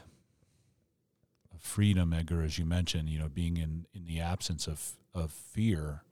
freedom, 1.58 2.12
Edgar, 2.12 2.42
as 2.42 2.58
you 2.58 2.64
mentioned, 2.64 3.08
you 3.08 3.18
know, 3.18 3.28
being 3.28 3.56
in, 3.56 3.86
in 3.94 4.04
the 4.04 4.20
absence 4.20 4.66
of, 4.66 4.92
of 5.14 5.32
fear, 5.32 6.02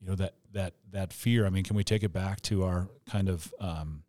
you 0.00 0.08
know, 0.08 0.14
that, 0.16 0.34
that, 0.52 0.74
that 0.90 1.12
fear, 1.12 1.46
I 1.46 1.50
mean, 1.50 1.64
can 1.64 1.76
we 1.76 1.84
take 1.84 2.02
it 2.02 2.12
back 2.12 2.40
to 2.42 2.64
our 2.64 2.88
kind 3.08 3.28
of 3.28 3.52
um, 3.60 4.02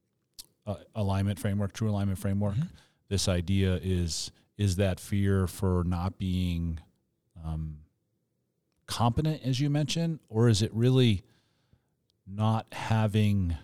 uh, 0.66 0.76
alignment 0.96 1.40
framework, 1.40 1.74
true 1.74 1.90
alignment 1.90 2.18
framework? 2.18 2.56
Mm-hmm. 2.56 2.76
This 3.10 3.28
idea 3.28 3.80
is, 3.82 4.32
is 4.58 4.76
that 4.78 5.00
fear 5.00 5.48
for 5.48 5.84
not 5.86 6.18
being 6.18 6.80
um, 7.46 7.78
competent, 8.86 9.42
as 9.44 9.60
you 9.60 9.70
mentioned, 9.70 10.20
or 10.30 10.50
is 10.50 10.62
it 10.62 10.74
really 10.74 11.24
not 12.26 12.66
having 12.72 13.56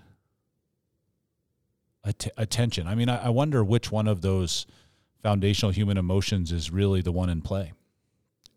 att- 2.03 2.33
attention? 2.37 2.87
I 2.87 2.95
mean, 2.95 3.09
I, 3.09 3.25
I 3.25 3.29
wonder 3.29 3.63
which 3.63 3.91
one 3.91 4.07
of 4.07 4.21
those– 4.21 4.65
foundational 5.23 5.71
human 5.71 5.97
emotions 5.97 6.51
is 6.51 6.69
really 6.69 6.99
the 7.01 7.11
one 7.11 7.29
in 7.29 7.41
play. 7.41 7.71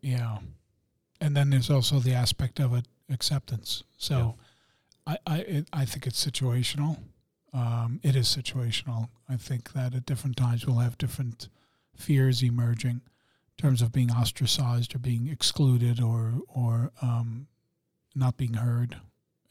Yeah. 0.01 0.39
And 1.21 1.35
then 1.35 1.49
there's 1.49 1.69
also 1.69 1.99
the 1.99 2.13
aspect 2.13 2.59
of 2.59 2.73
it, 2.75 2.85
acceptance. 3.09 3.83
So 3.97 4.35
yeah. 5.07 5.13
I, 5.25 5.35
I, 5.35 5.37
it, 5.39 5.67
I 5.71 5.85
think 5.85 6.05
it's 6.05 6.23
situational. 6.23 6.97
Um, 7.53 7.99
it 8.03 8.15
is 8.15 8.27
situational. 8.27 9.09
I 9.29 9.37
think 9.37 9.73
that 9.73 9.95
at 9.95 10.05
different 10.05 10.37
times 10.37 10.65
we'll 10.65 10.77
have 10.77 10.97
different 10.97 11.49
fears 11.95 12.43
emerging 12.43 13.01
in 13.01 13.61
terms 13.61 13.81
of 13.81 13.91
being 13.91 14.11
ostracized 14.11 14.93
or 14.93 14.99
being 14.99 15.27
excluded 15.27 16.01
or, 16.01 16.33
or 16.47 16.91
um, 17.01 17.47
not 18.15 18.37
being 18.37 18.55
heard 18.55 18.97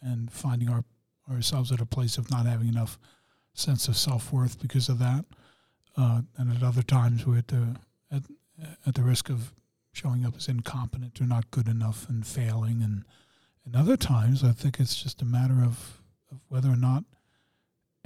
and 0.02 0.30
finding 0.30 0.68
our, 0.68 0.84
ourselves 1.30 1.72
at 1.72 1.80
a 1.80 1.86
place 1.86 2.18
of 2.18 2.30
not 2.30 2.46
having 2.46 2.68
enough 2.68 2.98
sense 3.54 3.88
of 3.88 3.96
self 3.96 4.32
worth 4.32 4.60
because 4.60 4.88
of 4.88 4.98
that 4.98 5.24
uh, 5.96 6.20
and 6.36 6.54
at 6.54 6.62
other 6.62 6.82
times 6.82 7.26
we're 7.26 7.38
at 7.38 7.48
the 7.48 7.76
at, 8.12 8.22
at 8.86 8.94
the 8.94 9.02
risk 9.02 9.30
of 9.30 9.52
showing 9.92 10.26
up 10.26 10.36
as 10.36 10.46
incompetent 10.48 11.20
or 11.20 11.24
not 11.24 11.50
good 11.50 11.66
enough 11.66 12.08
and 12.08 12.26
failing 12.26 12.82
and 12.82 13.04
and 13.64 13.74
other 13.74 13.96
times 13.96 14.44
I 14.44 14.52
think 14.52 14.78
it's 14.78 15.02
just 15.02 15.22
a 15.22 15.24
matter 15.24 15.64
of, 15.64 16.02
of 16.30 16.38
whether 16.48 16.68
or 16.70 16.76
not 16.76 17.04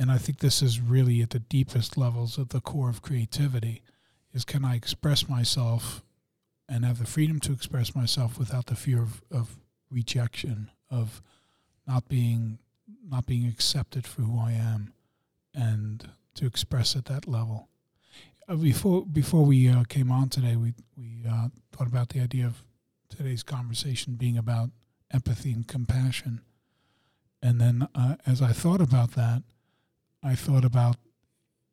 and 0.01 0.11
I 0.11 0.17
think 0.17 0.39
this 0.39 0.63
is 0.63 0.81
really 0.81 1.21
at 1.21 1.29
the 1.31 1.41
deepest 1.41 1.99
levels 1.99 2.39
at 2.39 2.49
the 2.49 2.63
core 2.63 2.89
of 2.89 3.03
creativity 3.03 3.83
is 4.33 4.47
can 4.47 4.65
I 4.65 4.75
express 4.75 5.29
myself 5.29 6.03
and 6.67 6.87
have 6.87 6.99
the 6.99 7.07
freedom 7.07 7.39
to 7.41 7.53
express 7.53 7.95
myself 7.95 8.39
without 8.39 8.67
the 8.67 8.77
fear 8.77 9.03
of, 9.03 9.23
of 9.31 9.59
rejection 9.91 10.71
of 10.91 11.21
not 11.87 12.09
being 12.09 12.59
not 13.07 13.27
being 13.27 13.47
accepted 13.47 14.07
for 14.07 14.23
who 14.23 14.41
I 14.41 14.53
am 14.53 14.95
and 15.55 16.09
to 16.35 16.47
express 16.47 16.97
at 16.97 17.05
that 17.05 17.29
level. 17.29 17.69
Uh, 18.49 18.57
before 18.57 19.05
before 19.05 19.45
we 19.45 19.69
uh, 19.69 19.85
came 19.85 20.11
on 20.11 20.31
today, 20.31 20.57
we 20.57 20.73
we 20.97 21.25
uh, 21.29 21.49
thought 21.73 21.89
about 21.89 22.09
the 22.09 22.21
idea 22.21 22.47
of 22.47 22.65
today's 23.11 23.43
conversation 23.43 24.15
being 24.15 24.39
about 24.39 24.71
empathy 25.13 25.53
and 25.53 25.69
compassion, 25.69 26.41
and 27.43 27.61
then 27.61 27.87
uh, 27.95 28.17
as 28.27 28.41
I 28.41 28.53
thought 28.53 28.81
about 28.81 29.13
that, 29.13 29.43
I 30.23 30.35
thought 30.35 30.65
about 30.65 30.97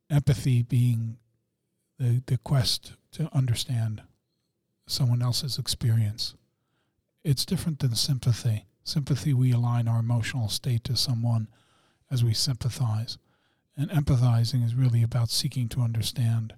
empathy 0.09 0.63
being 0.63 1.17
the 1.99 2.21
the 2.25 2.37
quest 2.37 2.93
to 3.13 3.29
understand 3.33 4.03
someone 4.85 5.21
else's 5.21 5.57
experience. 5.57 6.35
It's 7.23 7.45
different 7.45 7.79
than 7.79 7.95
sympathy. 7.95 8.65
Sympathy, 8.83 9.33
we 9.33 9.51
align 9.51 9.87
our 9.87 9.99
emotional 9.99 10.47
state 10.47 10.85
to 10.85 10.95
someone 10.95 11.49
as 12.09 12.23
we 12.23 12.33
sympathize. 12.33 13.17
And 13.75 13.89
empathizing 13.89 14.63
is 14.63 14.73
really 14.73 15.03
about 15.03 15.29
seeking 15.29 15.67
to 15.69 15.81
understand 15.81 16.53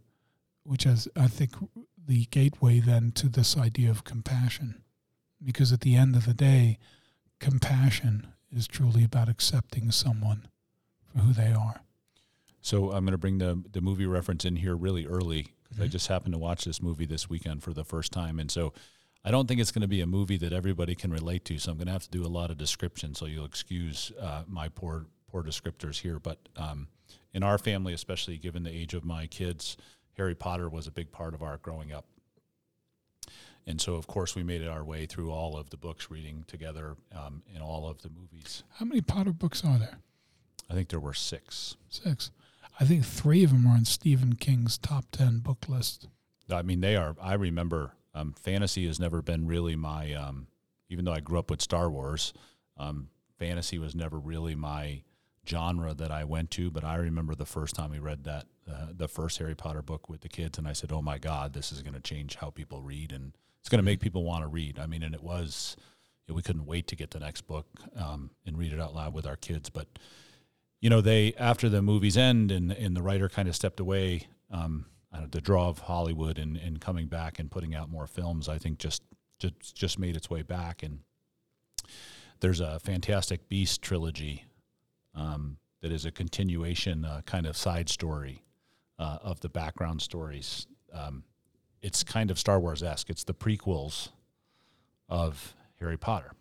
which 0.63 0.85
is, 0.85 1.07
I 1.15 1.27
think, 1.27 1.53
the 1.97 2.25
gateway 2.25 2.79
then 2.79 3.11
to 3.13 3.27
this 3.27 3.57
idea 3.57 3.89
of 3.89 4.03
compassion. 4.03 4.83
Because 5.43 5.73
at 5.73 5.81
the 5.81 5.95
end 5.95 6.15
of 6.15 6.27
the 6.27 6.33
day, 6.33 6.77
compassion 7.39 8.33
is 8.51 8.67
truly 8.67 9.03
about 9.03 9.29
accepting 9.29 9.89
someone 9.89 10.47
for 11.11 11.19
who 11.19 11.33
they 11.33 11.51
are. 11.51 11.81
So 12.61 12.91
I'm 12.91 13.05
going 13.05 13.13
to 13.13 13.17
bring 13.17 13.37
the 13.37 13.63
the 13.71 13.81
movie 13.81 14.05
reference 14.05 14.45
in 14.45 14.57
here 14.57 14.75
really 14.75 15.05
early 15.05 15.53
because 15.63 15.75
mm-hmm. 15.75 15.83
I 15.83 15.87
just 15.87 16.07
happened 16.07 16.33
to 16.33 16.39
watch 16.39 16.65
this 16.65 16.81
movie 16.81 17.05
this 17.05 17.29
weekend 17.29 17.63
for 17.63 17.73
the 17.73 17.85
first 17.85 18.11
time, 18.11 18.39
and 18.39 18.51
so 18.51 18.73
I 19.23 19.31
don't 19.31 19.47
think 19.47 19.59
it's 19.59 19.71
going 19.71 19.81
to 19.81 19.87
be 19.87 20.01
a 20.01 20.07
movie 20.07 20.37
that 20.37 20.53
everybody 20.53 20.95
can 20.95 21.11
relate 21.11 21.45
to. 21.45 21.59
So 21.59 21.71
I'm 21.71 21.77
going 21.77 21.87
to 21.87 21.93
have 21.93 22.03
to 22.03 22.09
do 22.09 22.25
a 22.25 22.27
lot 22.27 22.51
of 22.51 22.57
description. 22.57 23.15
So 23.15 23.25
you'll 23.25 23.45
excuse 23.45 24.11
uh, 24.19 24.43
my 24.47 24.69
poor 24.69 25.05
poor 25.27 25.43
descriptors 25.43 25.99
here, 25.99 26.19
but 26.19 26.39
um, 26.57 26.87
in 27.33 27.43
our 27.43 27.57
family, 27.57 27.93
especially 27.93 28.37
given 28.37 28.63
the 28.63 28.71
age 28.71 28.93
of 28.93 29.05
my 29.05 29.27
kids, 29.27 29.77
Harry 30.17 30.35
Potter 30.35 30.67
was 30.67 30.87
a 30.87 30.91
big 30.91 31.11
part 31.11 31.33
of 31.33 31.43
our 31.43 31.57
growing 31.57 31.93
up. 31.93 32.05
And 33.67 33.79
so, 33.79 33.93
of 33.93 34.07
course, 34.07 34.35
we 34.35 34.41
made 34.41 34.61
it 34.61 34.67
our 34.67 34.83
way 34.83 35.05
through 35.05 35.31
all 35.31 35.55
of 35.55 35.69
the 35.69 35.77
books, 35.77 36.09
reading 36.09 36.43
together 36.47 36.95
um, 37.15 37.43
in 37.53 37.61
all 37.61 37.87
of 37.87 38.01
the 38.01 38.09
movies. 38.09 38.63
How 38.77 38.85
many 38.85 39.01
Potter 39.01 39.31
books 39.31 39.63
are 39.63 39.77
there? 39.77 39.99
I 40.69 40.73
think 40.73 40.89
there 40.89 40.99
were 40.99 41.13
six. 41.13 41.75
Six. 41.89 42.31
I 42.79 42.85
think 42.85 43.05
three 43.05 43.43
of 43.43 43.51
them 43.51 43.67
are 43.67 43.75
on 43.75 43.85
Stephen 43.85 44.35
King's 44.35 44.77
top 44.77 45.05
10 45.11 45.39
book 45.39 45.67
list. 45.67 46.07
I 46.49 46.61
mean, 46.61 46.81
they 46.81 46.95
are. 46.95 47.15
I 47.21 47.33
remember 47.33 47.93
um, 48.13 48.33
fantasy 48.33 48.87
has 48.87 48.99
never 48.99 49.21
been 49.21 49.47
really 49.47 49.75
my, 49.75 50.13
um, 50.13 50.47
even 50.89 51.05
though 51.05 51.13
I 51.13 51.19
grew 51.19 51.39
up 51.39 51.49
with 51.49 51.61
Star 51.61 51.89
Wars, 51.89 52.33
um, 52.77 53.09
fantasy 53.37 53.77
was 53.77 53.95
never 53.95 54.17
really 54.17 54.55
my 54.55 55.01
genre 55.47 55.93
that 55.93 56.11
I 56.11 56.23
went 56.23 56.51
to. 56.51 56.71
But 56.71 56.83
I 56.83 56.95
remember 56.95 57.35
the 57.35 57.45
first 57.45 57.75
time 57.75 57.91
we 57.91 57.99
read 57.99 58.23
that 58.25 58.45
uh, 58.69 58.87
the 58.95 59.07
first 59.07 59.37
Harry 59.39 59.55
Potter 59.55 59.81
book 59.81 60.09
with 60.09 60.21
the 60.21 60.29
kids, 60.29 60.57
and 60.57 60.67
I 60.67 60.73
said, 60.73 60.91
"Oh 60.91 61.01
my 61.01 61.17
God, 61.17 61.53
this 61.53 61.71
is 61.71 61.81
going 61.81 61.95
to 61.95 61.99
change 61.99 62.35
how 62.35 62.49
people 62.49 62.81
read, 62.81 63.11
and 63.11 63.33
it's 63.59 63.69
going 63.69 63.79
to 63.79 63.83
make 63.83 63.99
people 63.99 64.23
want 64.23 64.43
to 64.43 64.47
read." 64.47 64.79
I 64.79 64.85
mean, 64.85 65.03
and 65.03 65.15
it 65.15 65.23
was. 65.23 65.75
You 66.27 66.33
know, 66.33 66.35
we 66.35 66.43
couldn't 66.43 66.67
wait 66.67 66.87
to 66.87 66.95
get 66.95 67.09
the 67.09 67.19
next 67.19 67.47
book 67.47 67.65
um, 67.95 68.29
and 68.45 68.55
read 68.55 68.71
it 68.71 68.79
out 68.79 68.93
loud 68.93 69.15
with 69.15 69.25
our 69.25 69.35
kids, 69.35 69.69
but 69.69 69.87
you 70.81 70.89
know, 70.89 71.01
they 71.01 71.33
after 71.37 71.69
the 71.69 71.81
movie's 71.81 72.17
end 72.17 72.51
and 72.51 72.71
and 72.71 72.95
the 72.95 73.01
writer 73.01 73.29
kind 73.29 73.47
of 73.47 73.55
stepped 73.55 73.79
away. 73.79 74.27
Um, 74.51 74.85
know, 75.19 75.27
the 75.27 75.41
draw 75.41 75.69
of 75.69 75.79
Hollywood 75.79 76.37
and, 76.37 76.57
and 76.57 76.79
coming 76.79 77.07
back 77.07 77.39
and 77.39 77.49
putting 77.49 77.75
out 77.75 77.89
more 77.89 78.07
films, 78.07 78.47
I 78.47 78.57
think 78.57 78.79
just 78.79 79.01
just 79.39 79.75
just 79.75 79.99
made 79.99 80.15
its 80.15 80.29
way 80.29 80.41
back. 80.41 80.83
And 80.83 80.99
there's 82.39 82.59
a 82.59 82.79
Fantastic 82.79 83.49
Beast 83.49 83.81
trilogy 83.81 84.45
um, 85.15 85.57
that 85.81 85.91
is 85.91 86.05
a 86.05 86.11
continuation, 86.11 87.05
uh, 87.05 87.21
kind 87.25 87.45
of 87.45 87.57
side 87.57 87.89
story 87.89 88.43
uh, 88.97 89.17
of 89.21 89.39
the 89.41 89.49
background 89.49 90.01
stories. 90.01 90.67
Um, 90.93 91.23
it's 91.81 92.03
kind 92.03 92.29
of 92.29 92.37
Star 92.37 92.59
Wars 92.59 92.83
esque. 92.83 93.09
It's 93.09 93.23
the 93.23 93.33
prequels 93.33 94.09
of 95.07 95.55
Harry 95.79 95.97
Potter. 95.97 96.33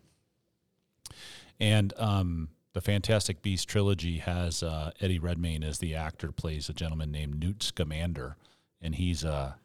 And 1.59 1.93
um, 1.97 2.49
the 2.73 2.81
Fantastic 2.81 3.41
Beast 3.41 3.67
trilogy 3.67 4.19
has 4.19 4.61
uh, 4.61 4.91
Eddie 5.01 5.19
Redmayne 5.19 5.63
as 5.63 5.79
the 5.79 5.95
actor, 5.95 6.31
plays 6.31 6.69
a 6.69 6.73
gentleman 6.73 7.11
named 7.11 7.39
Newt 7.39 7.63
Scamander, 7.63 8.35
and 8.81 8.95
he's 8.95 9.23
a, 9.23 9.55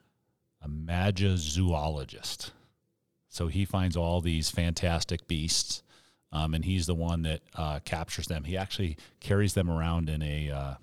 a 0.62 0.68
magizoologist. 0.68 2.50
So 3.28 3.49
he 3.49 3.64
finds 3.64 3.96
all 3.96 4.20
these 4.20 4.50
fantastic 4.50 5.26
beasts, 5.26 5.82
um, 6.32 6.54
and 6.54 6.64
he's 6.64 6.87
the 6.87 6.94
one 6.94 7.23
that 7.23 7.42
uh, 7.54 7.80
captures 7.84 8.26
them. 8.26 8.44
He 8.44 8.56
actually 8.56 8.96
carries 9.20 9.54
them 9.54 9.70
around 9.70 10.08
in 10.08 10.23
a 10.23 10.50
uh, 10.50 10.75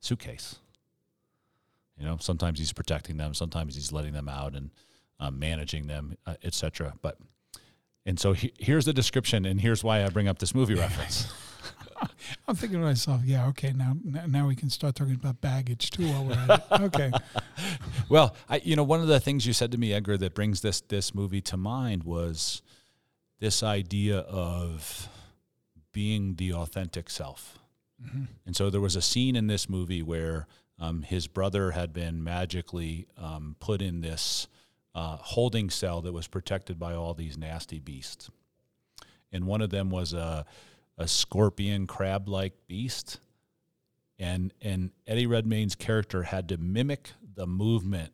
suitcase. 0.00 0.56
You 1.98 2.06
know, 2.06 2.16
sometimes 2.20 2.58
he's 2.58 2.72
protecting 2.72 3.18
them, 3.18 3.34
sometimes 3.34 3.74
he's 3.74 3.92
letting 3.92 4.14
them 4.14 4.28
out 4.28 4.54
and 4.54 4.70
um, 5.20 5.38
managing 5.38 5.86
them, 5.86 6.16
uh, 6.26 6.34
etc. 6.42 6.94
But 7.02 7.18
and 8.06 8.18
so 8.18 8.32
he, 8.32 8.52
here's 8.58 8.84
the 8.84 8.92
description, 8.92 9.44
and 9.44 9.60
here's 9.60 9.84
why 9.84 10.04
I 10.04 10.08
bring 10.08 10.28
up 10.28 10.38
this 10.38 10.54
movie 10.54 10.74
reference. 10.74 11.32
I'm 12.48 12.56
thinking 12.56 12.80
to 12.80 12.84
myself, 12.86 13.20
yeah, 13.24 13.46
okay, 13.48 13.74
now 13.74 13.94
now 14.26 14.48
we 14.48 14.56
can 14.56 14.70
start 14.70 14.94
talking 14.94 15.14
about 15.14 15.42
baggage 15.42 15.90
too 15.90 16.08
while 16.08 16.24
we're 16.24 16.32
at 16.32 16.50
it. 16.50 16.64
Okay. 16.88 17.12
well, 18.08 18.34
I, 18.48 18.56
you 18.64 18.74
know, 18.74 18.82
one 18.82 19.00
of 19.02 19.06
the 19.06 19.20
things 19.20 19.46
you 19.46 19.52
said 19.52 19.70
to 19.72 19.78
me, 19.78 19.92
Edgar, 19.92 20.16
that 20.16 20.34
brings 20.34 20.62
this 20.62 20.80
this 20.80 21.14
movie 21.14 21.42
to 21.42 21.58
mind 21.58 22.04
was 22.04 22.62
this 23.38 23.62
idea 23.62 24.20
of 24.20 25.08
being 25.92 26.36
the 26.36 26.54
authentic 26.54 27.10
self. 27.10 27.58
Mm-hmm. 28.02 28.24
And 28.46 28.56
so 28.56 28.70
there 28.70 28.80
was 28.80 28.96
a 28.96 29.02
scene 29.02 29.36
in 29.36 29.46
this 29.46 29.68
movie 29.68 30.02
where 30.02 30.46
um, 30.78 31.02
his 31.02 31.26
brother 31.26 31.72
had 31.72 31.92
been 31.92 32.24
magically 32.24 33.08
um, 33.18 33.56
put 33.60 33.82
in 33.82 34.00
this 34.00 34.48
uh, 34.94 35.16
holding 35.16 35.68
cell 35.68 36.00
that 36.02 36.12
was 36.12 36.26
protected 36.26 36.78
by 36.78 36.94
all 36.94 37.12
these 37.12 37.36
nasty 37.36 37.78
beasts. 37.78 38.30
And 39.32 39.46
one 39.46 39.60
of 39.60 39.70
them 39.70 39.90
was 39.90 40.12
a, 40.14 40.46
a 40.98 41.08
scorpion 41.08 41.86
crab 41.86 42.28
like 42.28 42.52
beast. 42.66 43.20
And, 44.18 44.52
and 44.60 44.90
Eddie 45.06 45.26
Redmayne's 45.26 45.76
character 45.76 46.24
had 46.24 46.48
to 46.48 46.58
mimic 46.58 47.12
the 47.34 47.46
movement 47.46 48.12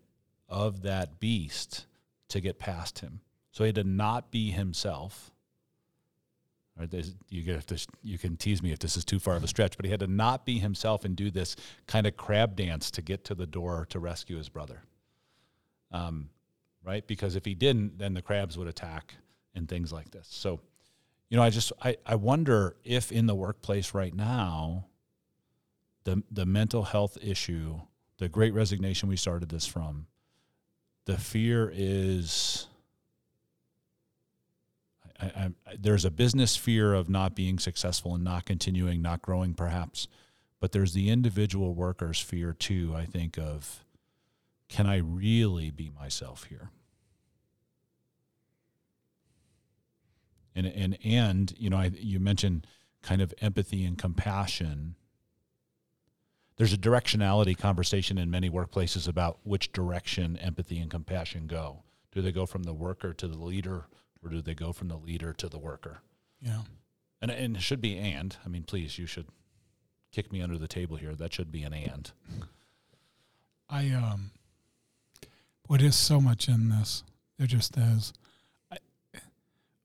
of 0.49 0.83
that 0.83 1.19
beast 1.19 1.87
to 2.29 2.41
get 2.41 2.59
past 2.59 2.99
him. 2.99 3.21
So 3.53 3.65
he 3.65 3.69
had 3.69 3.77
to 3.77 3.85
not 3.85 4.31
be 4.31 4.51
himself. 4.51 5.31
Or 6.79 6.87
you 7.29 7.43
get 7.43 7.67
this, 7.69 7.87
you 8.03 8.19
can 8.19 8.37
tease 8.37 8.63
me 8.63 8.73
if 8.73 8.81
this 8.81 8.97
is 8.97 9.05
too 9.05 9.21
far 9.21 9.37
of 9.37 9.45
a 9.45 9.49
stretch, 9.49 9.77
but 9.77 9.85
he 9.85 9.91
had 9.91 10.01
to 10.01 10.09
not 10.09 10.45
be 10.45 10.59
himself 10.59 11.05
and 11.05 11.17
do 11.17 11.31
this 11.31 11.57
kind 11.87 12.07
of 12.07 12.17
crab 12.17 12.57
dance 12.57 12.91
to 12.91 13.03
get 13.03 13.25
to 13.25 13.35
the 13.35 13.47
door 13.47 13.87
to 13.91 13.99
rescue 14.01 14.37
his 14.37 14.49
brother. 14.49 14.83
Um, 15.93 16.31
right? 16.85 17.07
Because 17.07 17.37
if 17.37 17.45
he 17.45 17.55
didn't, 17.55 17.97
then 17.99 18.13
the 18.13 18.23
crabs 18.23 18.59
would 18.59 18.69
attack 18.69 19.15
and 19.55 19.69
things 19.69 19.93
like 19.93 20.11
this. 20.11 20.27
So, 20.29 20.61
you 21.35 21.41
know, 21.41 21.43
I 21.43 21.51
just 21.51 21.73
I, 21.83 21.97
I 22.07 22.15
wonder 22.15 22.77
if 22.85 23.11
in 23.11 23.27
the 23.27 23.35
workplace 23.35 23.93
right 23.93 24.15
now, 24.15 24.85
the 26.05 26.23
the 26.31 26.47
mental 26.47 26.85
health 26.85 27.19
issue, 27.21 27.81
the 28.19 28.29
great 28.29 28.55
resignation 28.55 29.09
we 29.09 29.17
started 29.17 29.49
this 29.49 29.67
from, 29.67 30.07
the 31.07 31.19
fear 31.19 31.73
is 31.75 32.69
I, 35.21 35.27
I, 35.27 35.51
there's 35.77 36.05
a 36.05 36.11
business 36.13 36.55
fear 36.55 36.95
of 36.95 37.09
not 37.09 37.35
being 37.35 37.59
successful 37.59 38.15
and 38.15 38.23
not 38.23 38.45
continuing, 38.45 39.03
not 39.03 39.21
growing, 39.21 39.55
perhaps, 39.55 40.07
but 40.61 40.71
there's 40.71 40.93
the 40.93 41.11
individual 41.11 41.75
worker's 41.75 42.21
fear 42.21 42.53
too. 42.53 42.95
I 42.97 43.07
think 43.07 43.39
of 43.39 43.85
can 44.69 44.87
I 44.87 44.99
really 44.99 45.73
be 45.73 45.91
myself 45.91 46.45
here? 46.45 46.71
And 50.55 50.67
and 50.67 50.99
and 51.05 51.55
you 51.59 51.71
know, 51.71 51.77
I, 51.77 51.91
you 51.95 52.21
mentioned 52.21 52.67
kind 53.03 53.21
of 53.21 53.35
empathy 53.41 53.85
and 53.85 53.99
compassion. 53.99 54.95
There's 56.57 56.73
a 56.73 56.79
directionality 56.79 57.59
conversation 57.59 58.17
in 58.17 58.31
many 58.31 58.49
workplaces 58.49 59.09
about 59.09 59.39
which 59.43 59.73
direction 59.73 60.37
empathy 60.37 60.79
and 60.79 60.91
compassion 60.91 61.47
go. 61.47 61.83
Do 62.13 62.23
they 62.23 62.31
go 62.31 62.47
from 62.47 62.63
the 62.63 62.73
worker 62.73 63.13
to 63.13 63.27
the 63.27 63.39
leader, 63.39 63.87
or 64.23 64.31
do 64.31 64.41
they 64.41 64.55
go 64.55 64.73
from 64.73 64.89
the 64.89 64.97
leader 64.97 65.33
to 65.33 65.49
the 65.49 65.59
worker? 65.59 66.01
Yeah. 66.41 66.63
And 67.21 67.31
and 67.31 67.57
it 67.57 67.63
should 67.63 67.81
be 67.81 67.99
and. 67.99 68.37
I 68.45 68.49
mean, 68.49 68.63
please, 68.63 68.99
you 68.99 69.07
should 69.07 69.27
kick 70.13 70.31
me 70.31 70.41
under 70.41 70.59
the 70.59 70.69
table 70.69 70.97
here. 70.97 71.15
That 71.15 71.33
should 71.33 71.51
be 71.51 71.63
an 71.65 71.75
and. 71.75 72.13
I 73.69 73.91
um 73.91 74.31
Boy, 75.69 75.79
there's 75.79 75.97
so 75.97 76.21
much 76.21 76.47
in 76.49 76.69
this. 76.69 77.03
There 77.39 77.47
just 77.47 77.77
is. 77.77 78.13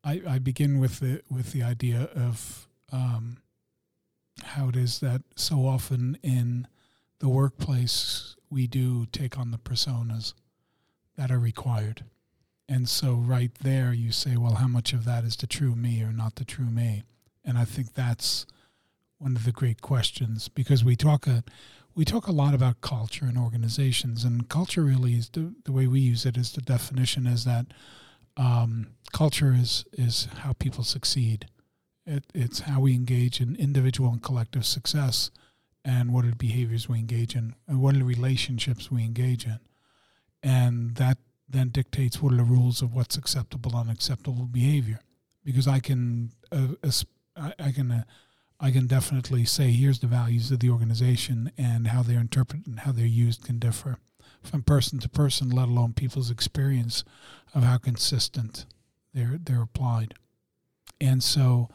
I, 0.04 0.22
I, 0.28 0.40
begin 0.40 0.80
with 0.80 1.00
the 1.00 1.22
with 1.30 1.52
the 1.52 1.64
idea 1.64 2.10
of 2.16 2.68
um, 2.92 3.38
how 4.44 4.70
it 4.70 4.76
is 4.76 5.00
that 5.00 5.22
so 5.36 5.68
often 5.68 6.18
in 6.24 6.68
the 7.20 7.30
workplace 7.30 8.36
we 8.50 8.66
do 8.66 9.06
take 9.08 9.38
on 9.38 9.52
the 9.52 9.58
personas 9.58 10.34
that 11.18 11.32
are 11.32 11.40
required. 11.40 12.06
And 12.68 12.88
so 12.88 13.16
right 13.16 13.52
there 13.62 13.94
you 13.94 14.12
say, 14.12 14.38
well, 14.38 14.56
how 14.56 14.68
much 14.68 14.94
of 14.94 15.04
that 15.06 15.24
is 15.24 15.36
the 15.36 15.48
true 15.48 15.76
me 15.76 16.02
or 16.04 16.12
not 16.12 16.36
the 16.36 16.46
true 16.46 16.70
me? 16.70 17.04
And 17.44 17.58
I 17.58 17.66
think 17.66 17.94
that's 17.94 18.46
one 19.18 19.36
of 19.36 19.44
the 19.44 19.52
great 19.52 19.82
questions 19.82 20.48
because 20.48 20.84
we 20.84 20.96
talk 20.96 21.28
a 21.28 21.44
we 21.96 22.06
talk 22.06 22.28
a 22.28 22.32
lot 22.32 22.54
about 22.54 22.80
culture 22.80 23.26
and 23.26 23.38
organizations, 23.38 24.24
and 24.24 24.48
culture 24.48 24.84
really 24.84 25.16
is 25.16 25.30
the, 25.30 25.54
the 25.66 25.72
way 25.72 25.86
we 25.88 26.00
use 26.00 26.26
it 26.26 26.38
is 26.38 26.54
the 26.54 26.62
definition 26.62 27.28
is 27.28 27.44
that 27.44 27.66
um, 28.40 28.88
culture 29.12 29.54
is 29.54 29.86
is 29.94 30.28
how 30.40 30.54
people 30.54 30.84
succeed. 30.84 31.48
It, 32.06 32.24
it's 32.34 32.62
how 32.62 32.80
we 32.80 32.96
engage 32.96 33.42
in 33.42 33.56
individual 33.58 34.10
and 34.10 34.24
collective 34.24 34.66
success, 34.66 35.30
and 35.84 36.14
what 36.14 36.26
are 36.26 36.30
the 36.30 36.36
behaviors 36.36 36.88
we 36.88 36.98
engage 36.98 37.36
in, 37.36 37.54
and 37.68 37.82
what 37.82 37.96
are 37.96 38.00
the 38.00 38.06
relationships 38.06 38.90
we 38.90 39.04
engage 39.04 39.46
in, 39.46 39.60
and 40.42 40.96
that 40.96 41.18
then 41.48 41.70
dictates 41.70 42.22
what 42.22 42.34
are 42.34 42.38
the 42.38 42.44
rules 42.44 42.82
of 42.82 42.96
what's 42.96 43.18
acceptable, 43.18 43.72
and 43.78 43.90
unacceptable 43.90 44.46
behavior. 44.46 45.02
Because 45.44 45.68
I 45.68 45.80
can, 45.80 46.32
uh, 46.52 46.92
I, 47.60 47.72
can. 47.72 47.92
Uh, 47.92 48.04
I 48.62 48.72
can 48.72 48.88
definitely 48.88 49.46
say 49.46 49.72
here's 49.72 50.00
the 50.00 50.08
values 50.08 50.52
of 50.52 50.60
the 50.60 50.70
organization 50.70 51.50
and 51.58 51.88
how 51.88 52.04
they're 52.04 52.20
interpreted 52.20 52.68
and 52.68 52.82
how 52.82 52.92
they're 52.92 53.06
used 53.06 53.46
can 53.46 53.58
differ 53.58 54.00
from 54.44 54.64
person 54.64 55.00
to 55.00 55.10
person, 55.10 55.50
let 55.50 55.68
alone 55.68 55.94
people's 55.94 56.32
experience 56.32 57.04
of 57.54 57.64
how 57.64 57.78
consistent 57.78 58.66
they're 59.14 59.40
they're 59.42 59.64
applied. 59.64 60.14
And 61.02 61.24
so 61.24 61.70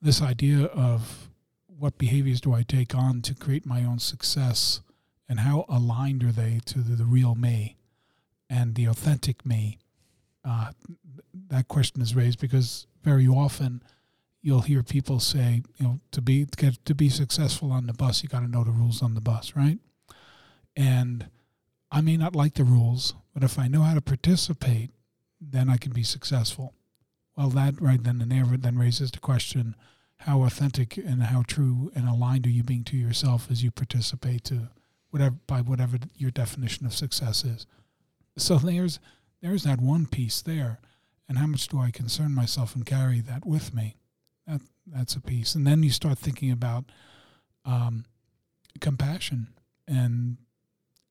this 0.00 0.22
idea 0.22 0.64
of 0.66 1.28
what 1.66 1.98
behaviors 1.98 2.40
do 2.40 2.54
I 2.54 2.62
take 2.62 2.94
on 2.94 3.22
to 3.22 3.34
create 3.34 3.66
my 3.66 3.84
own 3.84 3.98
success 3.98 4.80
and 5.28 5.40
how 5.40 5.64
aligned 5.68 6.24
are 6.24 6.32
they 6.32 6.60
to 6.66 6.80
the, 6.80 6.96
the 6.96 7.04
real 7.04 7.34
me 7.34 7.76
and 8.50 8.74
the 8.74 8.86
authentic 8.86 9.46
me? 9.46 9.78
Uh, 10.44 10.72
that 11.48 11.68
question 11.68 12.00
is 12.02 12.16
raised 12.16 12.40
because 12.40 12.86
very 13.02 13.26
often– 13.26 13.82
you'll 14.40 14.62
hear 14.62 14.82
people 14.82 15.20
say, 15.20 15.62
you 15.76 15.86
know, 15.86 16.00
to 16.12 16.20
be 16.20 16.44
to 16.44 16.56
get 16.56 16.84
to 16.84 16.94
be 16.94 17.08
successful 17.08 17.72
on 17.72 17.86
the 17.86 17.92
bus, 17.92 18.22
you 18.22 18.28
got 18.28 18.40
to 18.40 18.48
know 18.48 18.64
the 18.64 18.70
rules 18.70 19.02
on 19.02 19.14
the 19.14 19.20
bus, 19.20 19.54
right? 19.56 19.78
And 20.76 21.26
I 21.90 22.00
may 22.00 22.16
not 22.16 22.36
like 22.36 22.54
the 22.54 22.64
rules, 22.64 23.14
but 23.32 23.42
if 23.42 23.58
I 23.58 23.68
know 23.68 23.82
how 23.82 23.94
to 23.94 24.00
participate, 24.00 24.90
then 25.40 25.70
I 25.70 25.76
can 25.76 25.92
be 25.92 26.02
successful. 26.02 26.74
Well, 27.36 27.48
that 27.50 27.80
right 27.80 28.02
then 28.02 28.20
and 28.20 28.30
there 28.30 28.44
then 28.44 28.78
raises 28.78 29.10
the 29.10 29.20
question: 29.20 29.74
How 30.18 30.42
authentic 30.42 30.96
and 30.96 31.22
how 31.24 31.44
true 31.46 31.90
and 31.94 32.08
aligned 32.08 32.46
are 32.46 32.50
you 32.50 32.62
being 32.62 32.84
to 32.84 32.96
yourself 32.96 33.50
as 33.50 33.62
you 33.62 33.70
participate 33.70 34.44
to 34.44 34.70
whatever 35.10 35.36
by 35.46 35.60
whatever 35.60 35.98
your 36.16 36.30
definition 36.30 36.84
of 36.84 36.94
success 36.94 37.44
is? 37.44 37.66
So 38.36 38.58
there's 38.58 38.98
there's 39.40 39.62
that 39.62 39.80
one 39.80 40.06
piece 40.06 40.42
there, 40.42 40.80
and 41.28 41.38
how 41.38 41.46
much 41.46 41.68
do 41.68 41.78
I 41.78 41.90
concern 41.90 42.34
myself 42.34 42.74
and 42.74 42.84
carry 42.84 43.20
that 43.20 43.46
with 43.46 43.72
me? 43.72 43.96
That, 44.46 44.62
that's 44.86 45.14
a 45.14 45.20
piece. 45.20 45.54
And 45.54 45.66
then 45.66 45.82
you 45.82 45.90
start 45.90 46.18
thinking 46.18 46.50
about 46.50 46.84
um, 47.64 48.04
compassion. 48.80 49.48
And 49.86 50.38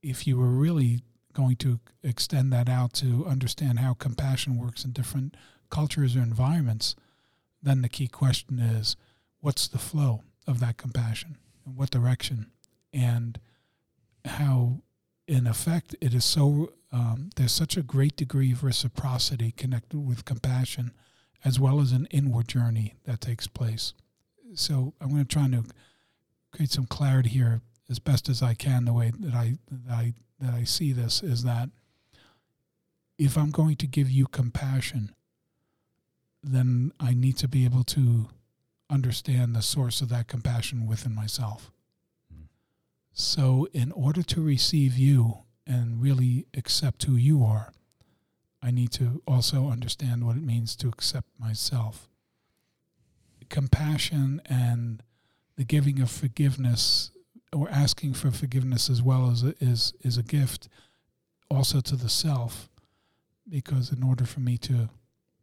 if 0.02 0.28
you 0.28 0.38
were 0.38 0.48
really 0.48 1.02
going 1.34 1.56
to 1.58 1.80
extend 2.04 2.52
that 2.52 2.68
out 2.68 2.94
to 2.94 3.26
understand 3.28 3.80
how 3.80 3.94
compassion 3.94 4.58
works 4.58 4.84
in 4.84 4.92
different 4.92 5.36
cultures 5.70 6.16
or 6.16 6.22
environments, 6.22 6.96
then 7.62 7.82
the 7.82 7.90
key 7.90 8.08
question 8.08 8.60
is 8.60 8.96
what's 9.40 9.68
the 9.68 9.78
flow 9.78 10.24
of 10.48 10.60
that 10.60 10.78
compassion? 10.78 11.38
And 11.66 11.76
what 11.76 11.92
direction? 11.92 12.52
And 12.92 13.40
how 14.26 14.82
in 15.28 15.46
effect 15.46 15.96
it 16.02 16.14
is 16.14 16.26
so 16.26 16.72
um, 16.92 17.30
there's 17.36 17.52
such 17.52 17.76
a 17.78 17.84
great 17.84 18.16
degree 18.16 18.52
of 18.52 18.64
reciprocity 18.64 19.52
connected 19.52 20.00
with 20.00 20.26
compassion 20.26 20.92
as 21.44 21.60
well 21.60 21.80
as 21.80 21.92
an 21.92 22.08
inward 22.12 22.48
journey 22.48 22.96
that 23.04 23.22
takes 23.22 23.46
place. 23.46 23.94
So 24.56 24.94
I'm 25.00 25.10
going 25.10 25.26
to 25.26 25.28
try 25.28 25.48
to 25.50 25.64
create 26.52 26.72
some 26.72 26.86
clarity 26.86 27.30
here 27.30 27.62
as 27.90 28.00
best 28.00 28.30
as 28.30 28.42
I 28.42 28.54
can. 28.54 28.86
The 28.86 28.94
way 28.94 29.12
that 29.20 29.34
I 29.34 29.58
that 29.72 29.94
I 29.94 30.14
that 30.40 30.54
I 30.54 30.64
see 30.64 30.92
this 30.92 31.24
is 31.24 31.44
that 31.44 31.70
if 33.18 33.38
I'm 33.38 33.52
going 33.52 33.76
to 33.78 33.88
give 33.88 34.10
you 34.10 34.28
compassion, 34.28 35.16
then 36.44 36.92
I 37.00 37.14
need 37.14 37.38
to 37.38 37.48
be 37.48 37.66
able 37.66 37.84
to 37.86 38.30
understand 38.90 39.56
the 39.56 39.62
source 39.62 40.02
of 40.02 40.10
that 40.10 40.28
compassion 40.28 40.88
within 40.88 41.14
myself. 41.14 41.72
Mm. 42.34 42.48
So, 43.12 43.68
in 43.74 43.92
order 43.92 44.22
to 44.24 44.42
receive 44.42 44.98
you 44.98 45.40
and 45.66 46.02
really 46.02 46.46
accept 46.56 47.04
who 47.04 47.16
you 47.16 47.44
are, 47.44 47.74
I 48.62 48.72
need 48.72 48.92
to 48.94 49.22
also 49.28 49.70
understand 49.70 50.26
what 50.26 50.36
it 50.38 50.44
means 50.44 50.76
to 50.78 50.88
accept 50.88 51.28
myself. 51.40 52.10
Compassion 53.50 54.42
and 54.46 55.04
the 55.56 55.64
giving 55.64 56.02
of 56.02 56.12
forgiveness 56.12 57.12
or 57.58 57.70
asking 57.70 58.14
for 58.14 58.32
forgiveness 58.32 58.90
as 58.90 59.02
well 59.02 59.30
as 59.30 59.44
is 59.44 59.94
is 60.02 60.18
a 60.18 60.24
gift 60.24 60.68
also 61.50 61.82
to 61.82 61.96
the 61.96 62.10
self 62.10 62.70
because 63.50 63.92
in 63.92 64.04
order 64.04 64.26
for 64.26 64.42
me 64.42 64.58
to 64.58 64.90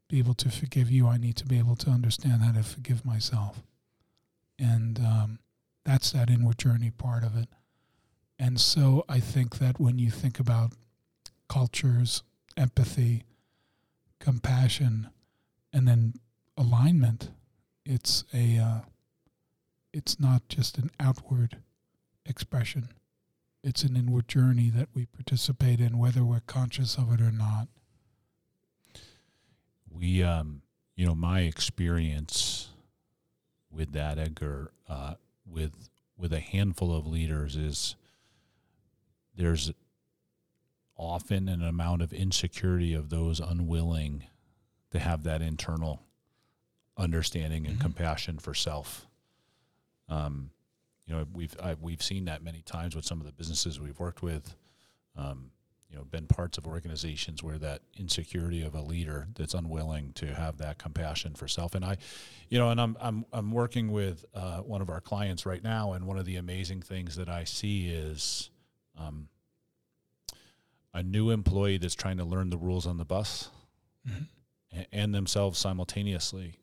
be 0.09 0.19
able 0.19 0.35
to 0.35 0.51
forgive 0.51 0.91
you 0.91 1.07
I 1.09 1.17
need 1.17 1.37
to 1.37 1.47
be 1.47 1.59
able 1.59 1.77
to 1.77 1.91
understand 1.91 2.43
how 2.43 2.53
to 2.53 2.63
forgive 2.63 3.05
myself 3.05 3.63
and 4.59 4.99
um, 4.99 5.39
that's 5.85 6.13
that 6.13 6.31
inward 6.31 6.59
journey 6.59 6.91
part 6.91 7.25
of 7.25 7.37
it 7.37 7.49
and 8.39 8.61
so 8.61 9.05
I 9.09 9.21
think 9.21 9.59
that 9.59 9.81
when 9.81 9.99
you 9.99 10.11
think 10.11 10.39
about 10.39 10.73
cultures 11.49 12.23
empathy, 12.57 13.25
compassion, 14.21 15.09
and 15.73 15.87
then 15.89 16.15
alignment. 16.57 17.31
It's 17.85 18.25
a 18.33 18.59
uh, 18.59 18.81
it's 19.93 20.19
not 20.19 20.49
just 20.49 20.79
an 20.79 20.91
outward 20.99 21.59
expression. 22.27 22.89
It's 23.63 23.83
an 23.83 23.97
inward 23.97 24.29
journey 24.29 24.69
that 24.71 24.89
we 24.95 25.07
participate 25.07 25.81
in, 25.81 25.99
whether 25.99 26.23
we're 26.25 26.41
conscious 26.47 26.97
of 26.99 27.13
it 27.13 27.21
or 27.21 27.31
not. 27.33 27.69
we, 29.91 30.23
um, 30.23 30.63
you 30.97 31.07
know, 31.07 31.15
my 31.15 31.41
experience 31.41 32.69
with 33.71 33.93
that, 33.93 34.19
Edgar, 34.19 34.73
uh, 34.89 35.15
with 35.47 35.89
with 36.17 36.33
a 36.33 36.41
handful 36.41 36.95
of 36.95 37.07
leaders 37.07 37.57
is 37.57 37.97
there's 39.37 39.73
often 40.97 41.49
an 41.49 41.63
amount 41.63 42.03
of 42.03 42.13
insecurity 42.13 42.95
of 42.95 43.11
those 43.11 43.41
unwilling 43.41 44.25
to 44.93 44.99
have 45.01 45.25
that 45.25 45.43
internal 45.43 46.01
understanding 46.97 47.67
and 47.67 47.77
Mhm. 47.79 47.81
compassion 47.81 48.39
for 48.39 48.55
self. 48.55 49.09
Um, 50.09 50.51
you 51.07 51.15
know, 51.15 51.27
we've 51.33 51.55
I, 51.63 51.75
we've 51.81 52.03
seen 52.03 52.25
that 52.27 52.43
many 52.43 52.63
times 52.63 52.95
with 52.97 53.05
some 53.05 53.21
of 53.21 53.27
the 53.27 53.33
businesses 53.33 53.79
we've 53.81 53.99
worked 53.99 54.23
with. 54.23 54.55
Um, 55.17 55.51
you 55.91 55.97
know, 56.01 56.05
been 56.07 56.27
parts 56.27 56.59
of 56.59 56.67
organizations 56.67 57.41
where 57.43 57.59
that 57.59 57.83
insecurity 57.97 58.63
of 58.63 58.75
a 58.75 58.81
leader 58.81 59.29
that's 59.37 59.55
unwilling 59.55 60.13
to 60.15 60.35
have 60.35 60.57
that 60.59 60.77
compassion 60.77 61.35
for 61.35 61.47
self. 61.47 61.77
And 61.77 61.85
I, 61.85 61.99
you 62.49 62.59
know, 62.59 62.71
and 62.71 62.81
I'm 62.81 62.97
I'm 63.01 63.25
I'm 63.33 63.53
working 63.53 63.93
with 63.93 64.25
uh, 64.35 64.59
one 64.63 64.81
of 64.83 64.91
our 64.91 65.01
clients 65.01 65.47
right 65.47 65.63
now, 65.63 65.93
and 65.93 66.05
one 66.07 66.19
of 66.19 66.25
the 66.25 66.35
amazing 66.37 66.83
things 66.83 67.17
that 67.17 67.29
I 67.29 67.45
see 67.45 67.89
is. 67.89 68.51
Um, 68.99 69.29
a 70.97 71.03
new 71.03 71.31
employee 71.31 71.77
that's 71.77 71.97
trying 71.97 72.19
to 72.19 72.25
learn 72.25 72.51
the 72.51 72.57
rules 72.57 72.87
on 72.87 72.99
the 72.99 73.05
bus 73.05 73.51
Mhm. 74.09 74.29
a- 74.73 74.95
and 74.95 75.13
themselves 75.13 75.59
simultaneously 75.59 76.61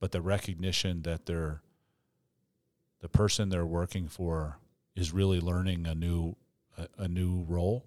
but 0.00 0.12
the 0.12 0.20
recognition 0.20 1.00
that 1.02 1.24
they're 1.24 1.62
the 3.02 3.08
person 3.10 3.50
they're 3.50 3.66
working 3.66 4.08
for 4.08 4.56
is 4.96 5.12
really 5.12 5.40
learning 5.40 5.86
a 5.86 5.94
new 5.94 6.36
a, 6.78 6.88
a 6.96 7.08
new 7.08 7.44
role. 7.46 7.84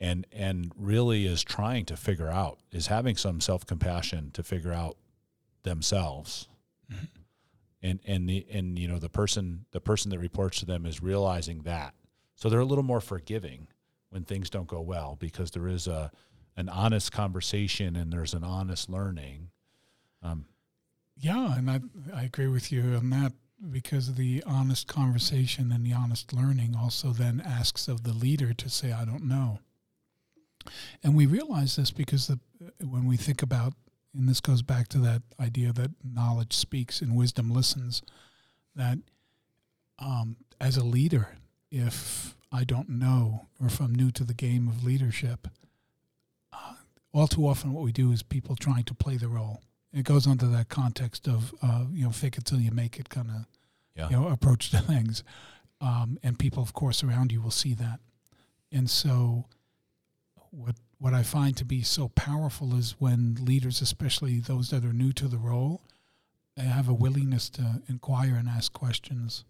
And 0.00 0.26
and 0.32 0.72
really 0.76 1.24
is 1.26 1.42
trying 1.42 1.86
to 1.86 1.96
figure 1.96 2.28
out 2.28 2.58
is 2.70 2.88
having 2.88 3.16
some 3.16 3.40
self-compassion 3.40 4.32
to 4.32 4.42
figure 4.42 4.72
out 4.72 4.96
themselves. 5.62 6.48
Mhm. 6.92 7.08
and 7.82 8.00
and 8.04 8.28
the 8.28 8.46
and 8.50 8.78
you 8.78 8.86
know 8.88 8.98
the 8.98 9.08
person 9.08 9.64
the 9.70 9.80
person 9.80 10.10
that 10.10 10.18
reports 10.18 10.58
to 10.58 10.66
them 10.66 10.84
is 10.84 11.00
realizing 11.02 11.62
that. 11.62 11.94
So 12.34 12.50
they're 12.50 12.60
a 12.60 12.64
little 12.66 12.84
more 12.84 13.00
forgiving 13.00 13.68
when 14.10 14.24
things 14.24 14.50
don't 14.50 14.68
go 14.68 14.80
well 14.82 15.16
because 15.18 15.52
there 15.52 15.68
is 15.68 15.86
a 15.86 16.10
an 16.56 16.68
honest 16.68 17.10
conversation 17.12 17.96
and 17.96 18.12
there's 18.12 18.34
an 18.34 18.44
honest 18.44 18.90
learning. 18.90 19.50
Um, 20.22 20.46
Yeah, 21.16 21.56
and 21.56 21.70
I 21.70 21.80
I 22.14 22.22
agree 22.24 22.48
with 22.48 22.72
you 22.72 22.82
on 22.94 23.10
that 23.10 23.32
because 23.70 24.14
the 24.14 24.42
honest 24.46 24.86
conversation 24.88 25.72
and 25.72 25.86
the 25.86 25.92
honest 25.92 26.32
learning 26.32 26.74
also 26.76 27.12
then 27.12 27.40
asks 27.40 27.88
of 27.88 28.02
the 28.02 28.12
leader 28.12 28.52
to 28.52 28.68
say 28.68 28.92
I 28.92 29.04
don't 29.04 29.24
know. 29.24 29.60
And 31.02 31.14
we 31.14 31.26
realize 31.26 31.76
this 31.76 31.90
because 31.90 32.26
the, 32.26 32.38
when 32.80 33.06
we 33.06 33.16
think 33.16 33.42
about 33.42 33.74
and 34.16 34.28
this 34.28 34.40
goes 34.40 34.62
back 34.62 34.88
to 34.88 34.98
that 34.98 35.22
idea 35.40 35.72
that 35.72 35.90
knowledge 36.02 36.52
speaks 36.52 37.00
and 37.00 37.16
wisdom 37.16 37.50
listens 37.50 38.02
that 38.76 38.98
um, 39.98 40.36
as 40.60 40.76
a 40.76 40.84
leader 40.84 41.36
if 41.70 42.36
I 42.52 42.64
don't 42.64 42.88
know 42.88 43.46
or 43.60 43.66
if 43.66 43.80
I'm 43.80 43.94
new 43.94 44.10
to 44.12 44.24
the 44.24 44.34
game 44.34 44.68
of 44.68 44.84
leadership 44.84 45.48
uh, 46.52 46.74
all 47.12 47.26
too 47.26 47.46
often 47.46 47.72
what 47.72 47.84
we 47.84 47.92
do 47.92 48.12
is 48.12 48.22
people 48.22 48.56
trying 48.56 48.84
to 48.84 48.94
play 48.94 49.16
the 49.16 49.28
role 49.28 49.60
it 49.94 50.04
goes 50.04 50.26
under 50.26 50.46
that 50.48 50.68
context 50.68 51.28
of 51.28 51.54
uh, 51.62 51.84
you 51.92 52.04
know 52.04 52.10
fake 52.10 52.36
it 52.38 52.44
till 52.44 52.60
you 52.60 52.70
make 52.72 52.98
it 52.98 53.08
kind 53.08 53.28
of 53.30 53.46
Yeah. 53.94 54.08
you 54.10 54.16
know 54.16 54.28
approach 54.28 54.70
to 54.70 54.78
things, 54.92 55.22
um, 55.80 56.18
and 56.22 56.38
people 56.38 56.62
of 56.62 56.72
course 56.72 57.02
around 57.04 57.32
you 57.32 57.40
will 57.40 57.50
see 57.50 57.74
that, 57.74 58.00
and 58.72 58.88
so 58.90 59.44
what 60.50 60.76
what 60.98 61.14
I 61.14 61.22
find 61.22 61.56
to 61.58 61.64
be 61.64 61.82
so 61.82 62.08
powerful 62.08 62.74
is 62.74 62.96
when 62.98 63.36
leaders, 63.40 63.82
especially 63.82 64.40
those 64.40 64.70
that 64.70 64.84
are 64.84 64.92
new 64.92 65.12
to 65.14 65.28
the 65.28 65.38
role, 65.38 65.82
they 66.56 66.62
have 66.64 66.88
a 66.88 66.94
willingness 66.94 67.50
to 67.50 67.82
inquire 67.88 68.36
and 68.36 68.48
ask 68.48 68.72
questions. 68.72 69.44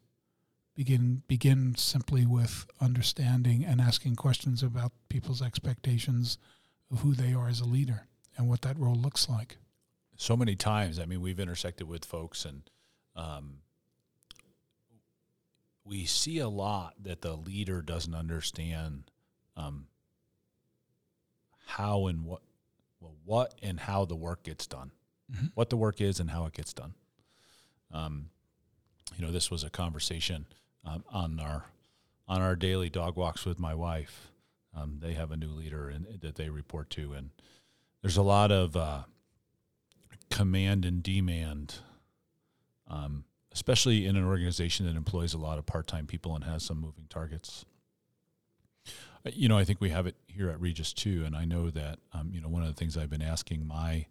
Begin 0.75 1.23
begin 1.29 1.77
simply 1.77 2.27
with 2.27 2.67
understanding 2.81 3.65
and 3.65 3.81
asking 3.81 4.17
questions 4.17 4.63
about 4.63 4.91
people's 5.09 5.41
expectations 5.43 6.37
of 6.91 7.01
who 7.01 7.15
they 7.15 7.33
are 7.33 7.49
as 7.49 7.61
a 7.61 7.65
leader 7.65 8.09
and 8.37 8.49
what 8.49 8.63
that 8.63 8.77
role 8.79 8.97
looks 8.97 9.29
like. 9.29 9.57
So 10.17 10.37
many 10.37 10.57
times. 10.57 10.99
I 10.99 11.07
mean, 11.07 11.21
we've 11.21 11.41
intersected 11.41 11.89
with 11.89 12.05
folks, 12.05 12.45
and 12.45 12.63
um, 13.17 13.59
we 15.85 16.05
see 16.07 16.39
a 16.39 16.49
lot 16.49 16.95
that 17.03 17.21
the 17.23 17.35
leader 17.37 17.83
doesn't 17.83 18.15
understand 18.15 19.11
um, 19.57 19.87
how 21.67 22.07
and 22.07 22.25
what, 22.25 22.43
well, 23.01 23.15
what 23.25 23.55
and 23.63 23.81
how 23.81 24.05
the 24.05 24.17
work 24.17 24.43
gets 24.45 24.67
done, 24.67 24.91
Mhm. 25.31 25.53
what 25.55 25.71
the 25.71 25.77
work 25.77 26.01
is 26.01 26.21
and 26.21 26.31
how 26.31 26.47
it 26.47 26.53
gets 26.55 26.73
done. 26.73 26.95
Um, 27.91 28.31
you 29.17 29.25
know, 29.25 29.31
this 29.33 29.51
was 29.51 29.63
a 29.63 29.71
conversation 29.71 30.47
um, 30.85 31.05
on 31.09 31.39
our 31.41 31.67
on 32.27 32.41
our 32.41 32.57
daily 32.57 32.89
dog 32.89 33.17
walks 33.17 33.45
with 33.45 33.59
my 33.59 33.75
wife. 33.75 34.31
Um, 34.73 34.99
they 35.01 35.13
have 35.13 35.31
a 35.31 35.37
new 35.37 35.51
leader 35.51 35.91
and 35.91 36.07
that 36.23 36.37
they 36.37 36.49
report 36.49 36.89
to, 36.91 37.13
and 37.13 37.31
there's 38.01 38.17
a 38.17 38.23
lot 38.23 38.51
of 38.51 38.75
uh, 38.77 39.03
command 40.31 40.85
and 40.85 41.03
demand, 41.03 41.77
um, 42.89 43.25
especially 43.53 44.07
in 44.07 44.17
an 44.17 44.25
organization 44.25 44.87
that 44.87 44.97
employs 44.97 45.35
a 45.35 45.39
lot 45.39 45.59
of 45.59 45.67
part-time 45.67 46.07
people 46.07 46.35
and 46.35 46.45
has 46.45 46.63
some 46.63 46.81
moving 46.81 47.07
targets. 47.09 47.65
Uh, 49.25 49.31
You 49.35 49.49
know, 49.49 49.57
I 49.57 49.65
think 49.65 49.81
we 49.81 49.91
have 49.91 50.07
it 50.07 50.17
here 50.27 50.51
at 50.51 50.61
Regis 50.61 50.93
too, 50.93 51.25
and 51.25 51.37
I 51.37 51.45
know 51.45 51.71
that 51.71 51.99
um, 52.13 52.31
you 52.33 52.41
know 52.41 52.49
one 52.49 52.63
of 52.63 52.69
the 52.69 52.75
things 52.75 52.97
I've 52.97 53.11
been 53.11 53.23
asking 53.23 53.67
my 53.67 54.07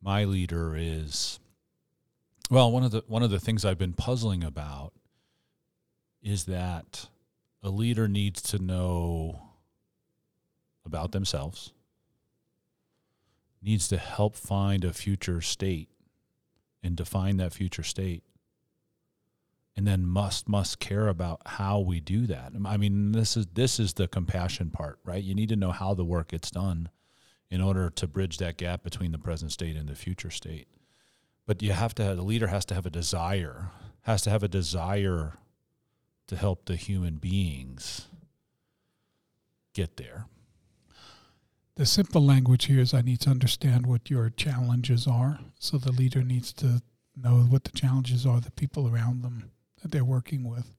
my 0.00 0.24
leader 0.24 0.76
is, 0.76 1.38
well, 2.50 2.70
one 2.72 2.84
of 2.84 2.90
the 2.90 3.02
one 3.06 3.22
of 3.22 3.30
the 3.30 3.40
things 3.40 3.64
I've 3.64 3.78
been 3.78 3.92
puzzling 3.92 4.42
about 4.44 4.92
is 6.22 6.44
that 6.44 7.08
a 7.62 7.70
leader 7.70 8.08
needs 8.08 8.40
to 8.42 8.58
know 8.58 9.40
about 10.84 11.12
themselves 11.12 11.72
needs 13.62 13.88
to 13.88 13.96
help 13.96 14.36
find 14.36 14.84
a 14.84 14.92
future 14.92 15.40
state 15.40 15.88
and 16.82 16.96
define 16.96 17.36
that 17.38 17.52
future 17.52 17.82
state. 17.82 18.22
And 19.76 19.86
then 19.86 20.06
must 20.06 20.48
must 20.48 20.80
care 20.80 21.06
about 21.06 21.40
how 21.46 21.78
we 21.78 22.00
do 22.00 22.26
that. 22.26 22.52
I 22.64 22.76
mean 22.76 23.12
this 23.12 23.36
is 23.36 23.46
this 23.54 23.78
is 23.78 23.94
the 23.94 24.08
compassion 24.08 24.70
part 24.70 24.98
right? 25.04 25.22
You 25.22 25.34
need 25.34 25.50
to 25.50 25.56
know 25.56 25.70
how 25.70 25.94
the 25.94 26.04
work 26.04 26.28
gets 26.28 26.50
done 26.50 26.88
in 27.50 27.60
order 27.60 27.88
to 27.88 28.06
bridge 28.06 28.38
that 28.38 28.56
gap 28.56 28.82
between 28.82 29.12
the 29.12 29.18
present 29.18 29.52
state 29.52 29.76
and 29.76 29.88
the 29.88 29.94
future 29.94 30.30
state. 30.30 30.66
But 31.46 31.62
you 31.62 31.72
have 31.72 31.94
to 31.94 32.04
have 32.04 32.16
the 32.16 32.22
leader 32.22 32.48
has 32.48 32.64
to 32.66 32.74
have 32.74 32.86
a 32.86 32.90
desire 32.90 33.70
has 34.02 34.22
to 34.22 34.30
have 34.30 34.42
a 34.42 34.48
desire 34.48 35.34
to 36.26 36.36
help 36.36 36.64
the 36.64 36.76
human 36.76 37.16
beings 37.16 38.08
get 39.74 39.96
there 39.96 40.26
The 41.78 41.86
simple 41.86 42.26
language 42.26 42.64
here 42.64 42.80
is 42.80 42.92
I 42.92 43.02
need 43.02 43.20
to 43.20 43.30
understand 43.30 43.86
what 43.86 44.10
your 44.10 44.30
challenges 44.30 45.06
are. 45.06 45.38
So 45.60 45.78
the 45.78 45.92
leader 45.92 46.24
needs 46.24 46.52
to 46.54 46.82
know 47.14 47.36
what 47.36 47.62
the 47.62 47.70
challenges 47.70 48.26
are, 48.26 48.40
the 48.40 48.50
people 48.50 48.88
around 48.88 49.22
them 49.22 49.52
that 49.80 49.92
they're 49.92 50.04
working 50.04 50.42
with. 50.42 50.72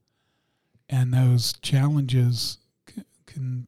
And 0.89 1.13
those 1.13 1.53
challenges 1.61 2.57
c- 2.93 3.05
can 3.25 3.67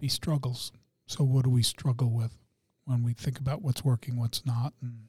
be 0.00 0.08
struggles. 0.08 0.72
So 1.06 1.22
what 1.22 1.44
do 1.44 1.50
we 1.50 1.62
struggle 1.62 2.10
with 2.10 2.36
when 2.84 3.04
we 3.04 3.12
think 3.12 3.38
about 3.38 3.62
what's 3.62 3.84
working, 3.84 4.16
what's 4.16 4.44
not? 4.44 4.72
And, 4.82 5.06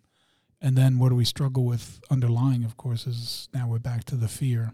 and 0.61 0.77
then 0.77 0.99
what 0.99 1.09
do 1.09 1.15
we 1.15 1.25
struggle 1.25 1.65
with 1.65 2.01
underlying, 2.11 2.63
of 2.63 2.77
course, 2.77 3.07
is 3.07 3.49
now 3.51 3.67
we're 3.67 3.79
back 3.79 4.03
to 4.05 4.15
the 4.15 4.27
fear. 4.27 4.73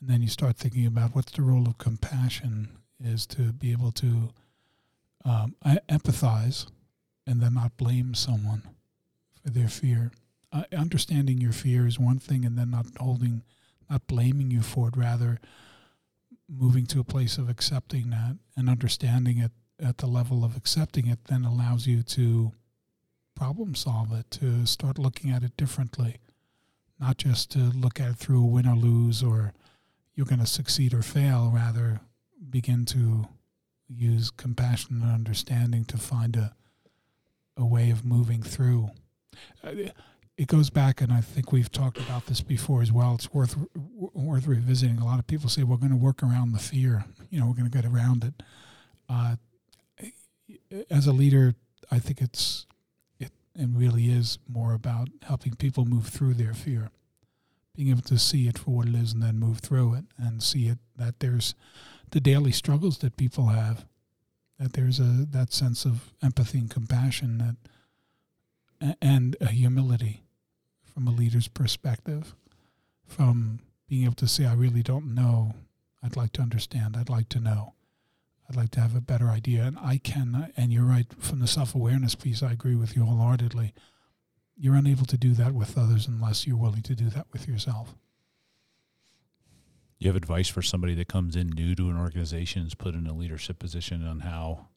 And 0.00 0.08
then 0.08 0.22
you 0.22 0.28
start 0.28 0.56
thinking 0.56 0.86
about 0.86 1.16
what's 1.16 1.32
the 1.32 1.42
role 1.42 1.66
of 1.66 1.78
compassion 1.78 2.78
is 3.02 3.26
to 3.26 3.52
be 3.52 3.72
able 3.72 3.90
to 3.90 4.30
um, 5.24 5.54
I 5.62 5.78
empathize 5.88 6.66
and 7.26 7.40
then 7.40 7.54
not 7.54 7.76
blame 7.76 8.14
someone 8.14 8.62
for 9.42 9.50
their 9.50 9.68
fear. 9.68 10.12
Uh, 10.52 10.64
understanding 10.76 11.38
your 11.38 11.52
fear 11.52 11.86
is 11.86 11.98
one 11.98 12.18
thing, 12.18 12.44
and 12.44 12.58
then 12.58 12.70
not 12.70 12.86
holding, 12.98 13.42
not 13.88 14.06
blaming 14.06 14.50
you 14.50 14.62
for 14.62 14.88
it, 14.88 14.96
rather 14.96 15.38
moving 16.48 16.86
to 16.86 16.98
a 16.98 17.04
place 17.04 17.38
of 17.38 17.48
accepting 17.48 18.10
that 18.10 18.36
and 18.56 18.68
understanding 18.68 19.38
it 19.38 19.52
at 19.78 19.98
the 19.98 20.06
level 20.06 20.44
of 20.44 20.56
accepting 20.56 21.06
it 21.06 21.24
then 21.26 21.44
allows 21.44 21.86
you 21.86 22.02
to 22.02 22.52
problem 23.36 23.74
solve 23.74 24.12
it, 24.12 24.30
to 24.30 24.66
start 24.66 24.98
looking 24.98 25.30
at 25.30 25.42
it 25.42 25.56
differently, 25.56 26.16
not 26.98 27.16
just 27.16 27.50
to 27.52 27.58
look 27.58 28.00
at 28.00 28.10
it 28.10 28.16
through 28.16 28.42
a 28.42 28.46
win 28.46 28.66
or 28.66 28.76
lose 28.76 29.22
or 29.22 29.52
you're 30.14 30.26
going 30.26 30.40
to 30.40 30.46
succeed 30.46 30.92
or 30.92 31.02
fail, 31.02 31.50
rather 31.54 32.00
begin 32.50 32.84
to 32.84 33.26
use 33.92 34.30
compassion 34.30 35.02
and 35.02 35.12
understanding 35.12 35.84
to 35.86 35.98
find 35.98 36.36
a 36.36 36.54
a 37.60 37.64
way 37.64 37.90
of 37.90 38.04
moving 38.04 38.42
through. 38.42 38.90
It 39.62 40.46
goes 40.46 40.70
back, 40.70 41.02
and 41.02 41.12
I 41.12 41.20
think 41.20 41.52
we've 41.52 41.70
talked 41.70 41.98
about 41.98 42.26
this 42.26 42.40
before 42.40 42.80
as 42.80 42.90
well. 42.90 43.14
It's 43.14 43.32
worth 43.32 43.56
worth 43.76 44.46
revisiting. 44.46 44.98
A 44.98 45.04
lot 45.04 45.18
of 45.18 45.26
people 45.26 45.50
say 45.50 45.62
we're 45.62 45.76
going 45.76 45.90
to 45.90 45.96
work 45.96 46.22
around 46.22 46.52
the 46.52 46.58
fear. 46.58 47.04
You 47.28 47.40
know, 47.40 47.46
we're 47.46 47.54
going 47.54 47.70
to 47.70 47.76
get 47.76 47.84
around 47.84 48.24
it. 48.24 48.42
Uh, 49.08 49.36
as 50.90 51.06
a 51.06 51.12
leader, 51.12 51.54
I 51.90 51.98
think 51.98 52.22
it's 52.22 52.66
it 53.18 53.32
and 53.54 53.78
really 53.78 54.06
is 54.06 54.38
more 54.48 54.72
about 54.72 55.08
helping 55.22 55.54
people 55.54 55.84
move 55.84 56.06
through 56.06 56.34
their 56.34 56.54
fear, 56.54 56.90
being 57.76 57.90
able 57.90 58.02
to 58.02 58.18
see 58.18 58.48
it 58.48 58.56
for 58.56 58.70
what 58.70 58.88
it 58.88 58.94
is, 58.94 59.12
and 59.12 59.22
then 59.22 59.38
move 59.38 59.58
through 59.58 59.94
it 59.94 60.04
and 60.16 60.42
see 60.42 60.68
it 60.68 60.78
that 60.96 61.20
there's 61.20 61.54
the 62.10 62.20
daily 62.20 62.52
struggles 62.52 62.98
that 62.98 63.16
people 63.16 63.46
have, 63.46 63.84
that 64.58 64.74
there's 64.74 65.00
a 65.00 65.26
that 65.30 65.52
sense 65.52 65.84
of 65.84 66.12
empathy 66.22 66.58
and 66.58 66.70
compassion 66.70 67.38
that 67.38 68.96
and 69.00 69.36
a 69.40 69.48
humility 69.48 70.22
from 70.82 71.06
a 71.06 71.10
leader's 71.10 71.48
perspective, 71.48 72.34
from 73.06 73.60
being 73.88 74.04
able 74.04 74.14
to 74.14 74.28
say, 74.28 74.46
I 74.46 74.54
really 74.54 74.82
don't 74.82 75.14
know. 75.14 75.54
I'd 76.02 76.16
like 76.16 76.32
to 76.32 76.42
understand. 76.42 76.96
I'd 76.96 77.10
like 77.10 77.28
to 77.30 77.40
know. 77.40 77.74
I'd 78.48 78.56
like 78.56 78.70
to 78.72 78.80
have 78.80 78.96
a 78.96 79.00
better 79.00 79.28
idea. 79.28 79.64
And 79.64 79.78
I 79.78 79.98
can, 79.98 80.52
and 80.56 80.72
you're 80.72 80.84
right, 80.84 81.06
from 81.18 81.40
the 81.40 81.46
self 81.46 81.74
awareness 81.74 82.14
piece, 82.14 82.42
I 82.42 82.52
agree 82.52 82.74
with 82.74 82.96
you 82.96 83.04
wholeheartedly. 83.04 83.74
You're 84.56 84.74
unable 84.74 85.06
to 85.06 85.16
do 85.16 85.32
that 85.34 85.52
with 85.52 85.78
others 85.78 86.06
unless 86.06 86.46
you're 86.46 86.56
willing 86.56 86.82
to 86.82 86.94
do 86.94 87.10
that 87.10 87.26
with 87.32 87.46
yourself. 87.46 87.94
You 90.00 90.08
have 90.08 90.16
advice 90.16 90.48
for 90.48 90.62
somebody 90.62 90.94
that 90.94 91.08
comes 91.08 91.36
in 91.36 91.50
new 91.50 91.74
to 91.74 91.90
an 91.90 91.98
organization, 91.98 92.66
is 92.66 92.74
put 92.74 92.94
in 92.94 93.06
a 93.06 93.12
leadership 93.12 93.58
position 93.58 94.04
on 94.04 94.20
how, 94.20 94.68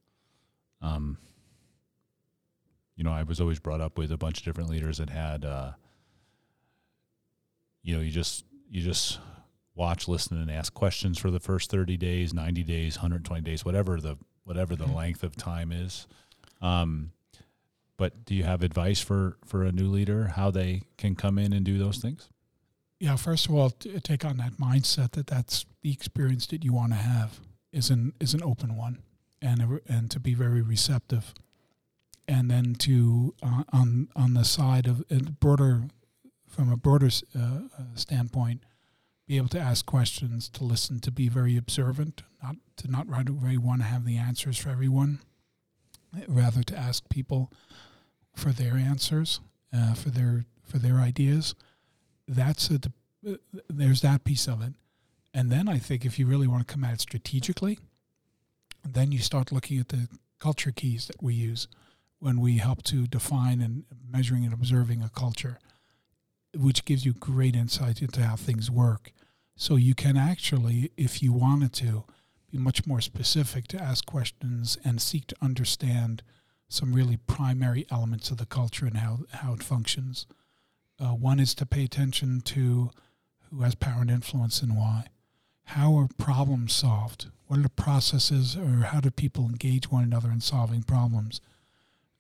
um, 0.82 1.18
you 2.98 3.06
know, 3.06 3.12
I 3.12 3.24
was 3.24 3.40
always 3.40 3.58
brought 3.58 3.80
up 3.80 3.98
with 3.98 4.12
a 4.12 4.18
bunch 4.18 4.40
of 4.40 4.44
different 4.44 4.70
leaders 4.70 4.98
that 4.98 5.10
had, 5.10 5.46
uh, 5.46 5.72
you 7.84 7.96
know, 7.96 8.02
you 8.02 8.12
just 8.12 8.44
you 8.70 8.82
just 8.82 9.20
watch, 9.76 10.10
listen, 10.10 10.38
and 10.38 10.52
ask 10.52 10.74
questions 10.74 11.18
for 11.18 11.32
the 11.32 11.40
first 11.40 11.72
30 11.72 11.96
days, 11.96 12.34
90 12.34 12.64
days, 12.64 12.98
120 12.98 13.42
days, 13.42 13.64
whatever 13.64 14.00
the 14.02 14.18
whatever 14.44 14.76
the 14.76 14.84
mm-hmm. 14.84 14.96
length 14.96 15.24
of 15.24 15.38
time 15.38 15.72
is. 15.72 16.06
Um, 16.62 17.12
but 17.96 18.26
do 18.26 18.36
you 18.36 18.44
have 18.44 18.62
advice 18.62 19.00
for 19.00 19.38
for 19.46 19.64
a 19.64 19.72
new 19.72 19.88
leader 19.88 20.28
how 20.28 20.52
they 20.52 20.82
can 20.98 21.16
come 21.16 21.38
in 21.38 21.54
and 21.54 21.66
do 21.66 21.78
those 21.78 22.00
things? 22.00 22.30
Yeah, 23.04 23.18
first 23.18 23.48
of 23.48 23.54
all, 23.54 23.70
take 23.70 24.24
on 24.24 24.38
that 24.38 24.54
mindset 24.54 25.12
that 25.12 25.28
that's 25.28 25.66
the 25.82 25.92
experience 25.92 26.48
that 26.48 26.64
you 26.64 26.72
want 26.72 26.94
to 26.94 26.98
have 27.00 27.42
is 27.74 27.90
an 27.90 28.14
is 28.22 28.34
an 28.34 28.42
open 28.42 28.78
one, 28.78 29.04
and 29.42 29.82
and 29.90 30.10
to 30.10 30.22
be 30.22 30.34
very 30.34 30.62
receptive, 30.62 31.34
and 32.30 32.50
then 32.50 32.76
to 32.76 33.36
uh, 33.44 33.64
on 33.74 34.08
on 34.16 34.36
the 34.36 34.46
side 34.46 34.88
of 34.88 35.04
a 35.12 35.16
broader 35.16 35.82
from 36.48 36.72
a 36.72 36.78
broader 36.78 37.10
uh, 37.38 37.40
uh, 37.42 37.84
standpoint, 37.96 38.62
be 39.28 39.36
able 39.36 39.50
to 39.50 39.60
ask 39.60 39.86
questions, 39.86 40.48
to 40.52 40.64
listen, 40.64 41.02
to 41.02 41.12
be 41.12 41.28
very 41.28 41.58
observant, 41.58 42.24
not 42.42 42.56
to 42.78 42.90
not 42.90 43.10
right 43.10 43.28
away 43.28 43.58
want 43.58 43.82
to 43.82 43.88
have 43.88 44.06
the 44.06 44.16
answers 44.16 44.58
for 44.58 44.70
everyone, 44.70 45.20
rather 46.26 46.64
to 46.64 46.78
ask 46.78 47.10
people 47.10 47.52
for 48.34 48.54
their 48.54 48.76
answers, 48.76 49.42
uh, 49.74 49.94
for 49.94 50.10
their 50.10 50.46
for 50.64 50.78
their 50.78 51.00
ideas. 51.00 51.54
That's 52.28 52.70
a 52.70 52.80
there's 53.70 54.02
that 54.02 54.24
piece 54.24 54.48
of 54.48 54.62
it, 54.62 54.74
and 55.34 55.50
then 55.50 55.70
I 55.70 55.78
think 55.78 56.06
if 56.06 56.20
you 56.20 56.26
really 56.26 56.48
want 56.48 56.68
to 56.68 56.72
come 56.72 56.84
at 56.84 56.94
it 56.94 57.02
strategically, 57.02 57.80
then 58.84 59.12
you 59.12 59.20
start 59.20 59.52
looking 59.52 59.80
at 59.80 59.90
the 59.90 60.08
culture 60.40 60.72
keys 60.72 61.08
that 61.08 61.24
we 61.24 61.34
use 61.34 61.68
when 62.20 62.40
we 62.40 62.58
help 62.58 62.84
to 62.84 63.08
define 63.08 63.62
and 63.62 63.86
measuring 64.10 64.44
and 64.44 64.54
observing 64.54 65.02
a 65.02 65.10
culture 65.10 65.60
which 66.56 66.86
gives 66.86 67.06
you 67.06 67.14
great 67.14 67.56
insight 67.56 68.02
into 68.02 68.24
how 68.24 68.36
things 68.36 68.70
work. 68.70 69.12
So 69.56 69.76
you 69.76 69.96
can 69.96 70.18
actually, 70.18 70.92
if 70.98 71.22
you 71.22 71.34
wanted 71.34 71.74
to, 71.74 72.06
be 72.52 72.58
much 72.58 72.86
more 72.86 73.02
specific 73.02 73.68
to 73.70 73.82
ask 73.82 74.06
questions 74.06 74.78
and 74.86 75.02
seek 75.02 75.28
to 75.28 75.36
understand 75.42 76.22
some 76.70 76.94
really 76.94 77.18
primary 77.18 77.88
elements 77.90 78.30
of 78.30 78.38
the 78.38 78.46
culture 78.46 78.86
and 78.86 78.98
how, 78.98 79.20
how 79.32 79.54
it 79.54 79.64
functions. 79.64 80.28
Uh, 81.00 81.10
one 81.10 81.40
is 81.40 81.56
to 81.56 81.66
pay 81.66 81.84
attention 81.84 82.42
to 82.42 82.92
who 83.50 83.62
has 83.62 83.76
power 83.76 84.02
and 84.02 84.12
influence 84.12 84.62
and 84.62 84.76
why. 84.76 85.08
How 85.66 85.96
are 85.98 86.08
problems 86.18 86.74
solved? 86.74 87.28
What 87.48 87.60
are 87.60 87.64
the 87.64 87.70
processes 87.70 88.56
or 88.56 88.86
how 88.86 89.00
do 89.00 89.12
people 89.12 89.46
engage 89.46 89.92
one 89.92 90.04
another 90.04 90.32
in 90.32 90.42
solving 90.42 90.84
problems? 90.84 91.42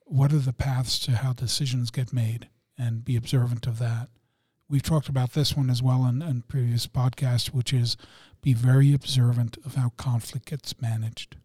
What 0.05 0.33
are 0.33 0.39
the 0.39 0.53
paths 0.53 0.99
to 0.99 1.11
how 1.11 1.33
decisions 1.33 1.91
get 1.91 2.13
made? 2.13 2.49
And 2.77 3.05
be 3.05 3.15
observant 3.15 3.67
of 3.67 3.79
that 3.79 4.09
we've 4.73 4.81
talked 4.81 5.07
about 5.07 5.33
this 5.33 5.55
one 5.55 5.69
as 5.69 5.83
well 5.83 6.05
in, 6.05 6.23
in 6.23 6.41
previous 6.41 6.87
podcasts, 6.87 7.47
which 7.47 7.71
is 7.71 7.95
be 8.41 8.53
very 8.53 8.91
observant 8.91 9.55
of 9.65 9.75
how 9.75 9.89
conflict 9.97 10.47
gets 10.47 10.81
managed. 10.81 11.37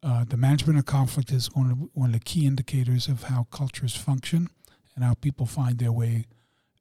Uh, 0.00 0.24
the 0.24 0.36
management 0.36 0.78
of 0.78 0.86
conflict 0.86 1.32
is 1.32 1.52
one 1.54 1.70
of, 1.72 1.78
one 1.92 2.10
of 2.10 2.12
the 2.12 2.20
key 2.20 2.46
indicators 2.46 3.08
of 3.08 3.24
how 3.24 3.48
cultures 3.50 3.96
function 3.96 4.48
and 4.94 5.04
how 5.04 5.14
people 5.14 5.44
find 5.44 5.78
their 5.78 5.90
way 5.90 6.26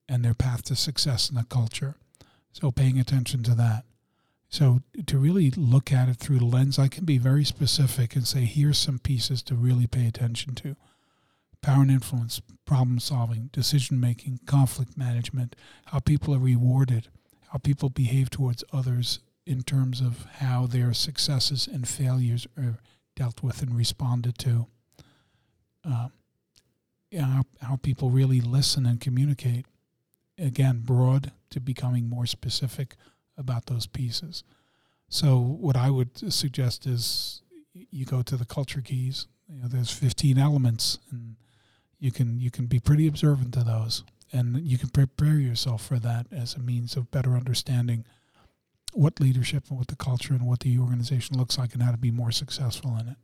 and 0.08 0.24
their 0.24 0.34
path 0.34 0.63
to 0.63 0.76
success 0.76 1.30
in 1.30 1.38
a 1.38 1.44
culture. 1.46 1.96
So 2.52 2.72
paying 2.72 3.00
attention 3.00 3.44
to 3.44 3.56
that. 3.56 3.86
So 4.50 4.82
to 5.08 5.18
really 5.18 5.52
look 5.52 5.91
at 5.91 6.08
it 6.08 6.18
through 6.18 6.39
the 6.39 6.46
lens, 6.46 6.80
I 6.80 6.88
can 6.88 7.04
be 7.04 7.18
very 7.18 7.44
specific 7.44 8.15
and 8.15 8.26
say, 8.26 8.46
here's 8.46 8.78
some 8.78 9.00
pieces 9.00 9.41
to 9.44 9.56
really 9.56 9.88
pay 9.88 10.08
attention 10.08 10.56
to 10.56 10.76
power 11.62 11.82
and 11.82 11.91
influence, 11.91 12.41
problem 12.65 13.00
solving, 13.00 13.50
decision 13.52 14.00
making, 14.00 14.39
conflict 14.46 14.96
management, 14.96 15.56
how 15.88 16.00
people 16.00 16.34
are 16.34 16.39
rewarded, 16.39 17.10
how 17.50 17.58
people 17.58 17.89
behave 17.89 18.30
towards 18.30 18.63
others 18.72 19.20
in 19.46 19.63
terms 19.63 20.00
of 20.00 20.26
how 20.38 20.68
their 20.68 20.94
successes 20.94 21.68
and 21.68 21.88
failures 21.88 22.48
are 22.58 22.78
dealt 23.15 23.41
with 23.44 23.62
and 23.62 23.76
responded 23.76 24.38
to. 24.38 24.68
Uh, 25.84 26.10
how, 27.18 27.44
how 27.62 27.76
people 27.78 28.10
really 28.10 28.41
listen 28.41 28.86
and 28.86 29.00
communicate. 29.00 29.65
Again, 30.38 30.82
broad 30.84 31.32
to 31.52 31.60
becoming 31.60 32.10
more 32.10 32.26
specific 32.26 32.95
about 33.38 33.67
those 33.67 33.88
pieces. 33.88 34.43
So, 35.08 35.38
what 35.38 35.76
I 35.76 35.89
would 35.89 36.34
suggest 36.34 36.86
is 36.86 37.41
you 37.74 38.06
go 38.06 38.21
to 38.21 38.36
the 38.36 38.45
culture 38.45 38.82
keys. 38.82 39.28
You 39.48 39.62
know, 39.62 39.67
there's 39.67 39.91
15 39.91 40.38
elements, 40.38 41.00
and 41.12 41.36
you 42.00 42.12
can 42.12 42.39
you 42.39 42.52
can 42.52 42.65
be 42.65 42.80
pretty 42.80 43.08
observant 43.08 43.54
to 43.54 43.63
those, 43.63 44.04
and 44.34 44.58
you 44.65 44.78
can 44.78 44.89
prepare 44.89 45.36
yourself 45.36 45.86
for 45.86 46.00
that 46.00 46.28
as 46.32 46.56
a 46.56 46.60
means 46.60 46.95
of 46.95 47.12
better 47.12 47.36
understanding 47.36 48.06
what 48.93 49.19
leadership 49.19 49.65
and 49.69 49.78
what 49.78 49.88
the 49.88 49.95
culture 49.95 50.34
and 50.34 50.48
what 50.48 50.62
the 50.62 50.80
organization 50.80 51.38
looks 51.38 51.58
like 51.58 51.74
and 51.74 51.84
how 51.84 51.91
to 51.91 51.98
be 51.98 52.12
more 52.12 52.32
successful 52.32 52.98
in 52.98 53.10
it. 53.10 53.17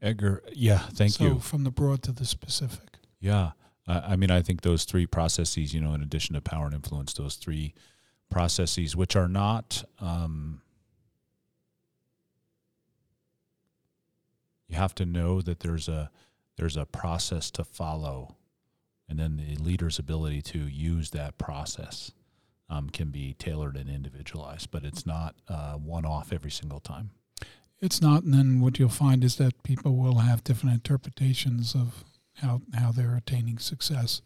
Edgar, 0.00 0.42
yeah, 0.52 0.78
thank 0.78 1.12
so 1.12 1.24
you. 1.24 1.30
So 1.34 1.38
from 1.40 1.64
the 1.64 1.70
broad 1.70 2.02
to 2.04 2.12
the 2.12 2.24
specific. 2.24 2.98
Yeah, 3.20 3.50
uh, 3.88 4.02
I 4.04 4.16
mean, 4.16 4.30
I 4.30 4.42
think 4.42 4.60
those 4.60 4.84
three 4.84 5.06
processes, 5.06 5.72
you 5.72 5.80
know, 5.80 5.94
in 5.94 6.02
addition 6.02 6.34
to 6.34 6.42
power 6.42 6.66
and 6.66 6.74
influence, 6.74 7.14
those 7.14 7.36
three 7.36 7.74
processes, 8.30 8.94
which 8.94 9.16
are 9.16 9.28
not. 9.28 9.82
Um, 9.98 10.60
you 14.68 14.76
have 14.76 14.94
to 14.96 15.06
know 15.06 15.40
that 15.40 15.60
there's 15.60 15.88
a 15.88 16.10
there's 16.56 16.76
a 16.76 16.84
process 16.84 17.50
to 17.52 17.64
follow, 17.64 18.36
and 19.08 19.18
then 19.18 19.36
the 19.38 19.56
leader's 19.56 19.98
ability 19.98 20.42
to 20.42 20.58
use 20.58 21.10
that 21.10 21.38
process 21.38 22.12
um, 22.68 22.90
can 22.90 23.08
be 23.08 23.34
tailored 23.34 23.76
and 23.76 23.88
individualized, 23.88 24.70
but 24.70 24.84
it's 24.84 25.06
not 25.06 25.36
uh, 25.48 25.74
one 25.74 26.04
off 26.04 26.32
every 26.32 26.50
single 26.50 26.80
time. 26.80 27.10
It's 27.80 28.02
not, 28.02 28.24
and 28.24 28.34
then 28.34 28.60
what 28.60 28.78
you'll 28.78 28.88
find 28.88 29.22
is 29.22 29.36
that 29.36 29.62
people 29.62 29.96
will 29.96 30.18
have 30.18 30.44
different 30.44 30.74
interpretations 30.74 31.74
of 31.74 32.04
how 32.40 32.62
how 32.74 32.92
they're 32.92 33.16
attaining 33.16 33.58
success. 33.58 34.22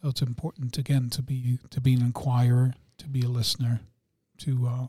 So 0.00 0.08
it's 0.08 0.22
important 0.22 0.78
again 0.78 1.10
to 1.10 1.22
be 1.22 1.58
to 1.70 1.80
be 1.80 1.94
an 1.94 2.02
inquirer, 2.02 2.74
to 2.98 3.08
be 3.08 3.22
a 3.22 3.28
listener, 3.28 3.80
to 4.38 4.66
uh, 4.66 4.86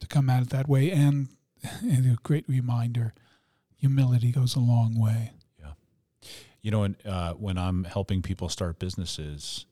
to 0.00 0.06
come 0.06 0.28
at 0.28 0.42
it 0.42 0.50
that 0.50 0.68
way, 0.68 0.90
and, 0.90 1.28
and 1.82 2.06
a 2.06 2.16
great 2.22 2.48
reminder: 2.48 3.14
humility 3.76 4.32
goes 4.32 4.54
a 4.54 4.60
long 4.60 4.98
way. 4.98 5.32
Yeah, 5.58 5.72
you 6.62 6.70
know, 6.70 6.82
and, 6.84 6.96
uh, 7.04 7.32
when 7.34 7.58
I'm 7.58 7.84
helping 7.84 8.22
people 8.22 8.48
start 8.48 8.78
businesses, 8.78 9.66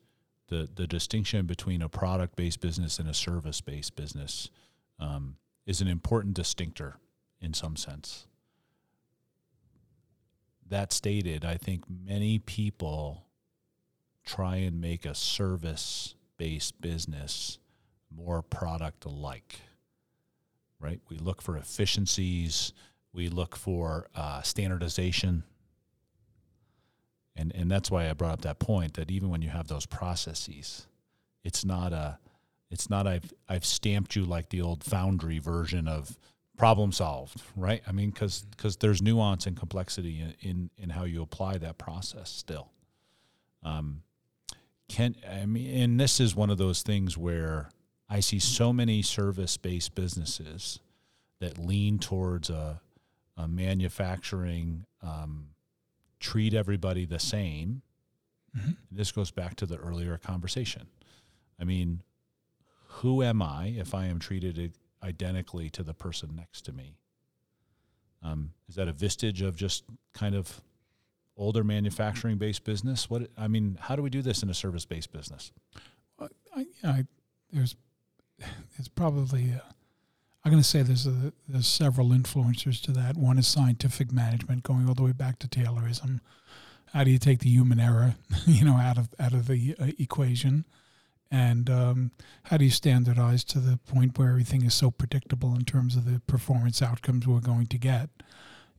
the 0.47 0.69
the 0.73 0.87
distinction 0.87 1.45
between 1.45 1.81
a 1.81 1.89
product 1.89 2.35
based 2.35 2.61
business 2.61 2.99
and 2.99 3.07
a 3.07 3.13
service 3.13 3.61
based 3.61 3.95
business 3.95 4.49
um, 4.99 5.37
is 5.65 5.81
an 5.81 5.87
important 5.87 6.33
distinctor 6.33 6.97
in 7.39 7.53
some 7.53 7.75
sense. 7.75 8.25
That 10.69 10.91
stated, 10.91 11.45
I 11.45 11.57
think 11.57 11.83
many 11.89 12.39
people 12.39 13.25
try 14.25 14.57
and 14.57 14.79
make 14.81 15.05
a 15.05 15.15
service 15.15 16.15
based 16.37 16.79
business 16.81 17.59
more 18.15 18.41
product 18.41 19.05
alike. 19.05 19.59
Right? 20.79 20.99
We 21.09 21.17
look 21.17 21.41
for 21.41 21.57
efficiencies. 21.57 22.73
We 23.13 23.29
look 23.29 23.55
for 23.55 24.07
uh, 24.15 24.41
standardization 24.41 25.43
and 27.35 27.51
and 27.55 27.69
that's 27.69 27.89
why 27.89 28.09
I 28.09 28.13
brought 28.13 28.33
up 28.33 28.41
that 28.41 28.59
point 28.59 28.93
that 28.95 29.09
even 29.09 29.29
when 29.29 29.41
you 29.41 29.49
have 29.49 29.67
those 29.67 29.85
processes, 29.85 30.87
it's 31.43 31.65
not 31.65 31.93
a 31.93 32.19
it's 32.69 32.89
not 32.89 33.07
I've 33.07 33.33
I've 33.49 33.65
stamped 33.65 34.15
you 34.15 34.23
like 34.23 34.49
the 34.49 34.61
old 34.61 34.83
foundry 34.83 35.39
version 35.39 35.87
of 35.87 36.17
problem 36.57 36.91
solved, 36.91 37.41
right? 37.55 37.81
I 37.87 37.91
mean, 37.91 38.09
because 38.09 38.45
because 38.51 38.77
there's 38.77 39.01
nuance 39.01 39.45
and 39.45 39.57
complexity 39.57 40.19
in, 40.19 40.35
in 40.41 40.69
in 40.77 40.89
how 40.89 41.03
you 41.03 41.21
apply 41.21 41.57
that 41.59 41.77
process 41.77 42.29
still. 42.29 42.71
Um, 43.63 44.03
can 44.87 45.15
I 45.29 45.45
mean, 45.45 45.81
and 45.81 45.99
this 45.99 46.19
is 46.19 46.35
one 46.35 46.49
of 46.49 46.57
those 46.57 46.83
things 46.83 47.17
where 47.17 47.69
I 48.09 48.19
see 48.19 48.39
so 48.39 48.71
many 48.71 49.01
service 49.01 49.57
based 49.57 49.95
businesses 49.95 50.79
that 51.39 51.57
lean 51.57 51.99
towards 51.99 52.49
a, 52.49 52.79
a 53.35 53.47
manufacturing 53.47 54.85
um, 55.01 55.47
treat 56.19 56.53
everybody 56.53 57.05
the 57.05 57.19
same. 57.19 57.81
Mm-hmm. 58.57 58.71
This 58.91 59.11
goes 59.11 59.31
back 59.31 59.55
to 59.55 59.65
the 59.65 59.77
earlier 59.77 60.17
conversation. 60.17 60.87
I 61.59 61.63
mean, 61.63 62.03
who 62.87 63.23
am 63.23 63.41
I 63.41 63.73
if 63.75 63.93
I 63.93 64.05
am 64.05 64.19
treated 64.19 64.73
identically 65.03 65.69
to 65.71 65.83
the 65.83 65.93
person 65.93 66.35
next 66.35 66.61
to 66.65 66.73
me? 66.73 66.97
Um, 68.23 68.51
is 68.69 68.75
that 68.75 68.87
a 68.87 68.93
vestige 68.93 69.41
of 69.41 69.55
just 69.55 69.83
kind 70.13 70.33
of 70.33 70.61
older 71.35 71.63
manufacturing 71.63 72.37
based 72.37 72.63
business? 72.63 73.09
What 73.09 73.29
I 73.37 73.47
mean, 73.47 73.77
how 73.81 73.95
do 73.95 74.01
we 74.01 74.09
do 74.09 74.21
this 74.21 74.43
in 74.43 74.49
a 74.49 74.53
service 74.53 74.85
based 74.85 75.11
business? 75.11 75.51
I, 76.55 76.65
I, 76.83 77.05
there's, 77.51 77.75
it's 78.77 78.87
probably. 78.87 79.51
Uh, 79.53 79.59
I'm 80.45 80.51
going 80.51 80.61
to 80.61 80.67
say 80.67 80.81
there's 80.81 81.07
a, 81.07 81.31
there's 81.47 81.67
several 81.67 82.09
influencers 82.09 82.81
to 82.81 82.91
that. 82.91 83.15
One 83.15 83.37
is 83.37 83.47
scientific 83.47 84.11
management, 84.11 84.63
going 84.63 84.89
all 84.89 84.93
the 84.93 85.03
way 85.03 85.13
back 85.13 85.39
to 85.39 85.47
Taylorism. 85.47 86.19
How 86.93 87.05
do 87.05 87.11
you 87.11 87.17
take 87.17 87.39
the 87.39 87.49
human 87.49 87.79
error, 87.79 88.15
you 88.45 88.65
know, 88.65 88.75
out 88.75 88.97
of 88.97 89.09
out 89.19 89.33
of 89.33 89.47
the 89.47 89.75
uh, 89.79 89.87
equation? 89.97 90.65
And 91.33 91.67
um, 91.67 92.11
how 92.43 92.57
do 92.57 92.65
you 92.65 92.69
standardize 92.69 93.43
to 93.45 93.59
the 93.59 93.77
point 93.77 94.19
where 94.19 94.29
everything 94.29 94.63
is 94.63 94.75
so 94.75 94.91
predictable 94.91 95.55
in 95.55 95.65
terms 95.65 95.95
of 95.95 96.05
the 96.05 96.19
performance 96.27 96.79
outcomes 96.79 97.25
we're 97.25 97.39
going 97.39 97.65
to 97.65 97.79
get? 97.79 98.09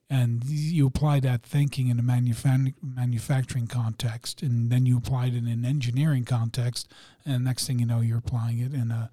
And 0.08 0.44
you 0.44 0.86
apply 0.86 1.18
that 1.20 1.42
thinking 1.42 1.88
in 1.88 1.98
a 1.98 2.02
manufacturing 2.02 3.66
context 3.66 4.40
and 4.40 4.70
then 4.70 4.86
you 4.86 4.96
apply 4.96 5.26
it 5.26 5.34
in 5.34 5.48
an 5.48 5.64
engineering 5.64 6.24
context 6.24 6.88
and 7.26 7.42
next 7.44 7.66
thing 7.66 7.80
you 7.80 7.86
know 7.86 8.00
you're 8.00 8.18
applying 8.18 8.60
it 8.60 8.72
in 8.72 8.92
a 8.92 9.10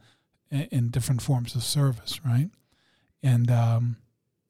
in 0.51 0.89
different 0.89 1.23
forms 1.23 1.56
of 1.56 1.63
service 1.63 2.19
right? 2.23 2.51
And 3.23 3.49
um, 3.49 3.95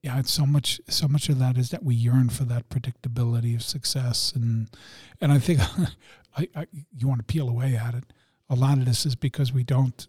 yeah 0.01 0.19
it's 0.19 0.34
so 0.34 0.45
much 0.45 0.82
so 0.89 1.08
much 1.08 1.30
of 1.30 1.39
that 1.39 1.58
is 1.58 1.69
that 1.69 1.84
we 1.84 1.95
yearn 1.95 2.27
for 2.27 2.43
that 2.43 2.67
predictability 2.69 3.56
of 3.56 3.62
success 3.62 4.34
and 4.36 4.67
and 5.19 5.32
i 5.32 5.38
think 5.38 5.60
I, 6.38 6.47
I 6.56 6.67
you 6.97 7.08
want 7.08 7.19
to 7.19 7.32
peel 7.32 7.47
away 7.47 7.75
at 7.75 7.93
it 7.93 8.06
a 8.51 8.55
lot 8.55 8.77
of 8.77 8.85
this 8.85 9.05
is 9.05 9.15
because 9.15 9.53
we 9.53 9.63
don't 9.63 10.07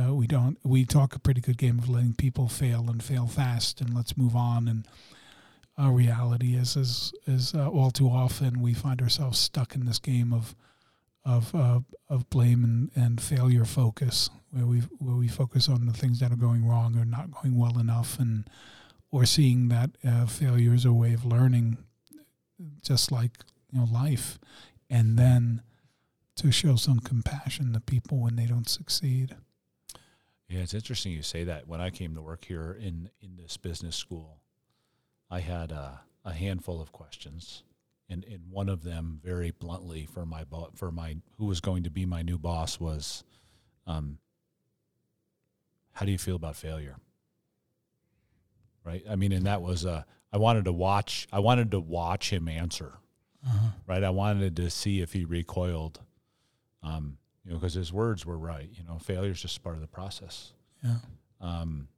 uh, 0.00 0.14
we 0.14 0.26
don't 0.26 0.58
we 0.64 0.84
talk 0.84 1.14
a 1.14 1.18
pretty 1.18 1.40
good 1.40 1.58
game 1.58 1.78
of 1.78 1.88
letting 1.88 2.14
people 2.14 2.48
fail 2.48 2.88
and 2.88 3.02
fail 3.02 3.26
fast 3.26 3.80
and 3.80 3.94
let's 3.94 4.16
move 4.16 4.34
on. 4.34 4.66
And 4.68 4.88
our 5.76 5.92
reality 5.92 6.54
is 6.54 6.76
is 6.76 7.12
is 7.26 7.54
uh, 7.54 7.68
all 7.68 7.90
too 7.90 8.08
often 8.08 8.62
we 8.62 8.72
find 8.72 9.02
ourselves 9.02 9.38
stuck 9.38 9.74
in 9.74 9.84
this 9.84 9.98
game 9.98 10.32
of 10.32 10.56
of 11.26 11.54
uh, 11.54 11.80
of 12.08 12.30
blame 12.30 12.64
and, 12.64 12.90
and 12.94 13.20
failure 13.20 13.66
focus 13.66 14.30
where 14.50 14.66
we 14.66 14.78
where 14.98 15.16
we 15.16 15.28
focus 15.28 15.68
on 15.68 15.84
the 15.84 15.92
things 15.92 16.20
that 16.20 16.32
are 16.32 16.36
going 16.36 16.66
wrong 16.66 16.96
or 16.96 17.04
not 17.04 17.30
going 17.30 17.58
well 17.58 17.78
enough 17.78 18.18
and 18.18 18.48
or 19.10 19.26
seeing 19.26 19.68
that 19.68 19.90
uh, 20.06 20.24
failure 20.26 20.72
is 20.72 20.86
a 20.86 20.92
way 20.92 21.12
of 21.12 21.26
learning 21.26 21.76
just 22.82 23.12
like 23.12 23.32
you 23.72 23.80
know 23.80 23.86
life. 23.92 24.38
And 24.88 25.18
then 25.18 25.62
to 26.36 26.50
show 26.50 26.76
some 26.76 27.00
compassion 27.00 27.72
to 27.72 27.80
people 27.80 28.18
when 28.18 28.36
they 28.36 28.46
don't 28.46 28.68
succeed. 28.68 29.36
Yeah, 30.48 30.60
it's 30.60 30.74
interesting 30.74 31.12
you 31.12 31.22
say 31.22 31.44
that. 31.44 31.66
When 31.66 31.80
I 31.80 31.90
came 31.90 32.14
to 32.14 32.22
work 32.22 32.44
here 32.44 32.76
in 32.78 33.10
in 33.20 33.36
this 33.36 33.56
business 33.56 33.96
school, 33.96 34.40
I 35.30 35.40
had 35.40 35.72
a, 35.72 36.00
a 36.24 36.32
handful 36.32 36.80
of 36.80 36.92
questions, 36.92 37.62
and, 38.08 38.24
and 38.24 38.50
one 38.50 38.68
of 38.68 38.82
them, 38.82 39.20
very 39.24 39.50
bluntly, 39.52 40.06
for 40.06 40.26
my 40.26 40.44
bo- 40.44 40.70
for 40.74 40.90
my 40.92 41.16
who 41.38 41.46
was 41.46 41.60
going 41.60 41.84
to 41.84 41.90
be 41.90 42.04
my 42.04 42.22
new 42.22 42.38
boss 42.38 42.78
was, 42.78 43.24
um, 43.86 44.18
how 45.92 46.04
do 46.04 46.12
you 46.12 46.18
feel 46.18 46.36
about 46.36 46.56
failure? 46.56 46.96
Right. 48.84 49.02
I 49.08 49.16
mean, 49.16 49.32
and 49.32 49.46
that 49.46 49.62
was 49.62 49.84
a. 49.84 50.04
I 50.32 50.36
wanted 50.36 50.66
to 50.66 50.72
watch. 50.72 51.26
I 51.32 51.38
wanted 51.38 51.70
to 51.70 51.80
watch 51.80 52.30
him 52.30 52.48
answer. 52.48 52.98
Uh-huh. 53.46 53.68
Right. 53.86 54.04
I 54.04 54.10
wanted 54.10 54.56
to 54.56 54.68
see 54.68 55.00
if 55.00 55.14
he 55.14 55.24
recoiled 55.24 56.00
um, 56.84 57.18
you 57.44 57.50
know, 57.50 57.58
because 57.58 57.74
his 57.74 57.92
words 57.92 58.24
were 58.24 58.38
right. 58.38 58.68
You 58.72 58.84
know, 58.84 58.98
failure 58.98 59.32
is 59.32 59.40
just 59.40 59.62
part 59.62 59.74
of 59.74 59.80
the 59.80 59.86
process. 59.86 60.52
Yeah. 60.82 60.96
Um, 61.40 61.88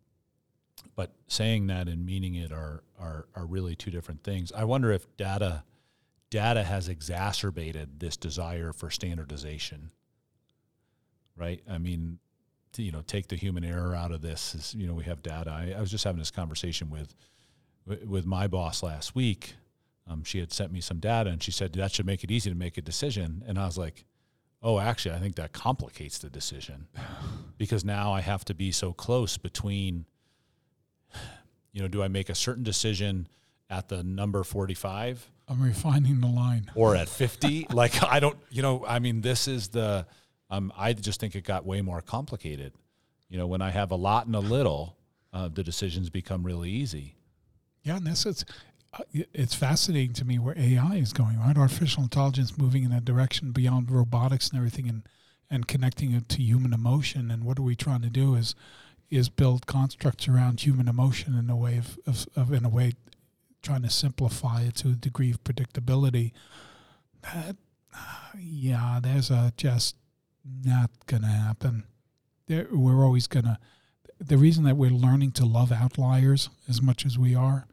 but 0.94 1.12
saying 1.29 1.66
that 1.68 1.88
and 1.88 2.05
meaning 2.05 2.35
it 2.35 2.53
are, 2.53 2.83
are 2.99 3.27
are 3.35 3.46
really 3.46 3.75
two 3.75 3.90
different 3.90 4.22
things. 4.22 4.53
I 4.53 4.64
wonder 4.64 4.92
if 4.92 5.16
data 5.16 5.64
data 6.31 6.62
has 6.64 6.88
exacerbated 6.88 8.01
this 8.01 8.16
desire 8.16 8.72
for 8.72 8.90
standardization. 8.90 9.90
Right. 11.37 11.62
I 11.70 11.79
mean, 11.79 12.18
to, 12.72 12.83
you 12.83 12.92
know, 12.92 13.03
take 13.07 13.29
the 13.29 13.37
human 13.37 13.64
error 13.64 13.94
out 13.94 14.12
of 14.12 14.22
this. 14.22 14.55
Is, 14.55 14.75
you 14.75 14.87
know, 14.87 14.94
we 14.94 15.05
have 15.05 15.22
data. 15.22 15.51
I, 15.51 15.75
I 15.77 15.81
was 15.81 15.90
just 15.90 16.05
having 16.05 16.18
this 16.18 16.31
conversation 16.31 16.90
with 16.90 17.14
with 18.07 18.27
my 18.27 18.46
boss 18.46 18.83
last 18.83 19.14
week. 19.14 19.55
Um, 20.09 20.25
she 20.25 20.38
had 20.38 20.53
sent 20.53 20.72
me 20.72 20.81
some 20.81 20.99
data, 20.99 21.31
and 21.31 21.42
she 21.42 21.51
said 21.51 21.72
that 21.75 21.92
should 21.92 22.07
make 22.07 22.22
it 22.25 22.31
easy 22.31 22.51
to 22.51 22.57
make 22.57 22.79
a 22.79 22.83
decision. 22.83 23.42
And 23.46 23.59
I 23.59 23.66
was 23.66 23.77
like, 23.77 24.05
oh, 24.62 24.79
actually, 24.79 25.14
I 25.14 25.19
think 25.19 25.37
that 25.37 25.53
complicates 25.53 26.19
the 26.19 26.31
decision 26.31 26.88
because 27.59 27.85
now 27.85 28.12
I 28.12 28.21
have 28.21 28.45
to 28.47 28.55
be 28.55 28.73
so 28.73 28.92
close 28.92 29.37
between, 29.37 30.07
you 31.73 31.83
know, 31.83 31.88
do 31.88 32.03
I 32.03 32.09
make 32.09 32.29
a 32.29 32.35
certain 32.35 32.64
decision 32.64 33.29
at 33.71 33.88
the 33.88 34.03
number 34.03 34.45
45? 34.45 35.31
I'm 35.49 35.62
refining 35.62 36.21
the 36.21 36.27
line. 36.27 36.71
Or 36.75 36.97
at 36.97 37.09
50? 37.09 37.69
like, 37.71 38.03
I 38.03 38.21
don't, 38.21 38.37
you 38.51 38.62
know, 38.62 38.85
I 38.87 38.99
mean, 38.99 39.21
this 39.21 39.47
is 39.49 39.69
the, 39.69 40.07
um, 40.51 40.73
I 40.77 40.92
just 40.92 41.21
think 41.21 41.35
it 41.35 41.45
got 41.45 41.64
way 41.64 41.83
more 41.83 42.01
complicated. 42.01 42.73
You 43.29 43.38
know, 43.38 43.47
when 43.47 43.61
I 43.61 43.71
have 43.71 43.90
a 43.90 43.97
lot 43.97 44.27
and 44.27 44.37
a 44.37 44.40
little, 44.40 44.97
uh, 45.33 45.49
the 45.49 45.62
decisions 45.62 46.11
become 46.11 46.45
really 46.45 46.71
easy. 46.71 47.16
Yeah, 47.83 47.97
and 47.97 48.07
this 48.07 48.27
is 48.27 48.45
it's 49.13 49.55
fascinating 49.55 50.13
to 50.15 50.25
me 50.25 50.39
where 50.39 50.59
AI 50.59 50.97
is 50.97 51.13
going, 51.13 51.39
right? 51.39 51.57
Artificial 51.57 52.03
intelligence 52.03 52.57
moving 52.57 52.85
in 52.85 52.91
that 52.91 53.05
direction 53.05 53.53
beyond 53.53 53.91
robotics 53.91 54.49
and 54.49 54.59
everything 54.59 54.89
and, 54.89 55.03
and 55.51 55.69
connecting 55.69 56.13
it 56.13 56.29
to 56.31 56.43
human 56.43 56.73
emotion. 56.73 57.31
And 57.31 57.45
what 57.45 57.59
are 57.59 57.63
we 57.63 57.77
trying 57.77 58.03
to 58.03 58.11
do 58.11 58.35
is 58.35 58.55
is 59.09 59.29
build 59.29 59.67
constructs 59.67 60.27
around 60.27 60.61
human 60.61 60.89
emotion 60.89 61.39
in 61.39 61.49
a 61.49 61.57
way 61.57 61.79
of, 61.79 61.99
of, 62.07 62.27
of 62.35 62.53
in 62.53 62.65
a 62.65 62.69
way 62.69 62.93
trying 63.63 63.83
to 63.83 63.91
simplify 63.91 64.63
it 64.63 64.75
to 64.77 64.89
a 64.89 64.93
degree 64.93 65.31
of 65.31 65.43
predictability. 65.45 66.33
That, 67.23 67.57
yeah, 68.39 68.99
there's 69.03 69.31
a 69.31 69.53
just 69.57 69.97
not 70.65 70.91
gonna 71.07 71.29
happen. 71.29 71.85
There, 72.47 72.67
we're 72.71 73.05
always 73.05 73.27
gonna. 73.27 73.59
The 74.19 74.39
reason 74.39 74.65
that 74.65 74.77
we're 74.77 74.91
learning 74.91 75.33
to 75.33 75.45
love 75.45 75.71
outliers 75.71 76.49
as 76.69 76.81
much 76.81 77.05
as 77.05 77.19
we 77.19 77.35
are 77.35 77.67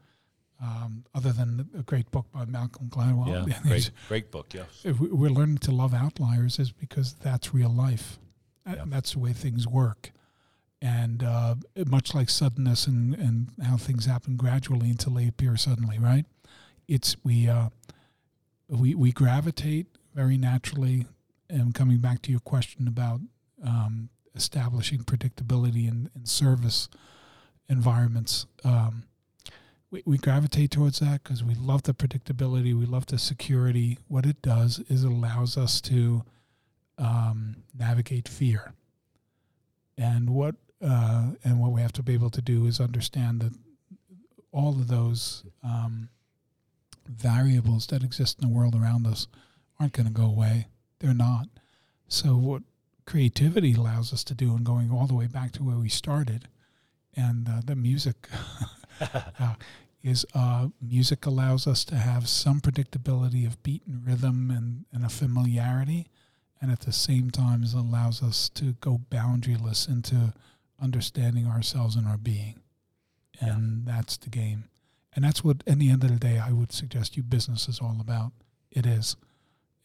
um, 0.64 1.04
other 1.14 1.34
than 1.34 1.70
a 1.78 1.84
great 1.84 2.10
book 2.12 2.26
by 2.32 2.46
Malcolm 2.46 2.90
Gladwell. 2.90 3.48
Yeah, 3.48 3.60
great, 3.64 3.92
great 4.08 4.32
book. 4.32 4.54
Yes, 4.54 4.86
we're 4.86 5.30
learning 5.30 5.58
to 5.60 5.72
love 5.72 5.94
outliers 5.94 6.58
is 6.58 6.72
because 6.72 7.14
that's 7.16 7.54
real 7.54 7.70
life. 7.70 8.18
Yeah. 8.66 8.86
That's 8.88 9.14
the 9.14 9.20
way 9.20 9.34
things 9.34 9.68
work, 9.68 10.12
and 10.82 11.22
uh, 11.22 11.56
much 11.86 12.16
like 12.16 12.30
suddenness 12.30 12.88
and, 12.88 13.14
and 13.14 13.50
how 13.62 13.76
things 13.76 14.06
happen 14.06 14.38
gradually 14.38 14.90
until 14.90 15.14
they 15.16 15.28
appear 15.28 15.58
suddenly. 15.58 16.00
Right? 16.00 16.26
It's 16.88 17.18
we 17.26 17.50
uh, 17.50 17.70
we 18.70 18.96
we 18.96 19.12
gravitate 19.12 19.88
very 20.14 20.38
naturally. 20.38 21.08
And 21.50 21.76
coming 21.76 21.98
back 21.98 22.22
to 22.24 22.32
your 22.32 22.40
question 22.40 22.88
about 22.88 23.20
um, 23.64 24.10
establishing 24.34 25.00
predictability 25.04 25.88
in, 25.88 26.10
in 26.16 26.26
service 26.26 26.90
environments. 27.70 28.48
Um, 28.64 29.04
we, 29.94 30.02
we 30.06 30.18
gravitate 30.18 30.72
towards 30.72 31.00
that 31.00 31.22
because 31.24 31.44
we 31.44 31.54
love 31.54 31.84
the 31.84 31.94
predictability, 31.94 32.78
we 32.78 32.88
love 32.88 33.06
the 33.06 33.20
security. 33.20 34.00
What 34.08 34.26
it 34.26 34.42
does 34.42 34.80
is 34.90 35.04
it 35.04 35.12
allows 35.12 35.56
us 35.56 35.80
to 35.82 36.24
um, 36.98 37.58
navigate 37.78 38.28
fear. 38.28 38.74
And 39.96 40.32
what 40.32 40.56
uh, 40.84 41.34
and 41.44 41.60
what 41.60 41.72
we 41.72 41.82
have 41.82 41.94
to 41.94 42.04
be 42.04 42.14
able 42.16 42.32
to 42.32 42.42
do 42.42 42.66
is 42.66 42.82
understand 42.82 43.40
that 43.42 43.54
all 44.52 44.72
of 44.72 44.88
those 44.88 45.44
um, 45.64 46.10
variables 47.08 47.88
that 47.88 48.04
exist 48.04 48.40
in 48.42 48.50
the 48.50 48.54
world 48.54 48.76
around 48.76 49.06
us 49.06 49.28
aren't 49.80 49.94
going 49.94 50.08
to 50.08 50.12
go 50.12 50.26
away. 50.26 50.68
They're 51.00 51.14
not. 51.14 51.48
So 52.08 52.36
what 52.36 52.64
creativity 53.06 53.76
allows 53.76 54.12
us 54.12 54.24
to 54.26 54.34
do, 54.34 54.56
and 54.56 54.66
going 54.66 54.90
all 54.92 55.06
the 55.06 55.14
way 55.14 55.28
back 55.28 55.52
to 55.54 55.64
where 55.64 55.78
we 55.78 55.90
started, 55.90 56.48
and 57.16 57.48
uh, 57.48 57.62
the 57.64 57.76
music 57.76 58.28
uh, 59.40 59.54
is 60.04 60.26
uh, 60.36 60.68
music 60.82 61.26
allows 61.26 61.66
us 61.66 61.86
to 61.86 61.96
have 61.96 62.28
some 62.28 62.60
predictability 62.60 63.48
of 63.48 63.62
beat 63.64 63.84
and 63.88 64.06
rhythm 64.06 64.52
and, 64.52 64.86
and 64.92 65.06
a 65.06 65.10
familiarity, 65.10 66.08
and 66.62 66.72
at 66.72 66.82
the 66.82 66.92
same 66.92 67.32
time, 67.32 67.64
it 67.64 67.74
allows 67.74 68.22
us 68.22 68.50
to 68.50 68.74
go 68.82 69.02
boundaryless 69.10 69.88
into 69.88 70.34
understanding 70.82 71.48
ourselves 71.48 71.96
and 71.96 72.08
our 72.08 72.18
being. 72.18 72.60
and 73.40 73.86
that's 73.86 74.18
the 74.18 74.30
game. 74.30 74.66
And 75.16 75.24
that's 75.24 75.44
what, 75.44 75.64
at 75.68 75.80
the 75.80 75.90
end 75.92 76.04
of 76.04 76.12
the 76.12 76.20
day, 76.20 76.40
I 76.40 76.52
would 76.52 76.72
suggest 76.72 77.16
you 77.18 77.24
business 77.24 77.68
is 77.68 77.80
all 77.80 77.98
about. 78.00 78.32
It 78.72 78.86
is. 78.86 79.16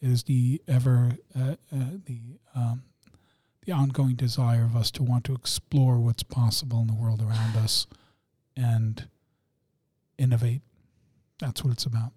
It 0.00 0.10
is 0.10 0.22
the 0.24 0.62
ever 0.68 1.12
uh, 1.38 1.56
uh, 1.72 1.98
the 2.06 2.20
um, 2.54 2.84
the 3.66 3.72
ongoing 3.72 4.14
desire 4.14 4.64
of 4.64 4.74
us 4.76 4.90
to 4.92 5.02
want 5.02 5.24
to 5.24 5.34
explore 5.34 5.98
what's 5.98 6.22
possible 6.22 6.80
in 6.80 6.86
the 6.86 6.94
world 6.94 7.20
around 7.20 7.56
us 7.56 7.86
and 8.56 9.08
innovate. 10.18 10.62
That's 11.38 11.62
what 11.64 11.72
it's 11.72 11.86
about. 11.86 12.12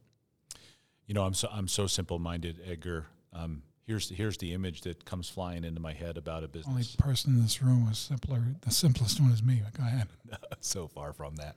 You 1.06 1.14
know, 1.14 1.24
I'm 1.24 1.34
so 1.34 1.50
I'm 1.52 1.68
so 1.68 1.88
simple 1.88 2.20
minded, 2.20 2.60
Edgar. 2.66 3.06
Um, 3.34 3.64
here's 3.86 4.10
here's 4.10 4.38
the 4.38 4.54
image 4.54 4.82
that 4.82 5.06
comes 5.06 5.30
flying 5.30 5.64
into 5.64 5.82
my 5.82 5.94
head 5.94 6.18
about 6.18 6.44
a 6.44 6.48
business. 6.48 6.68
Only 6.68 6.86
person 6.98 7.36
in 7.36 7.42
this 7.42 7.62
room 7.62 7.88
was 7.88 7.98
simpler. 7.98 8.44
The 8.62 8.72
simplest 8.72 9.20
one 9.20 9.32
is 9.32 9.44
me. 9.44 9.62
But 9.64 9.78
go 9.80 9.84
ahead. 9.84 10.08
so 10.60 10.88
far 10.88 11.14
from 11.14 11.36
that. 11.36 11.56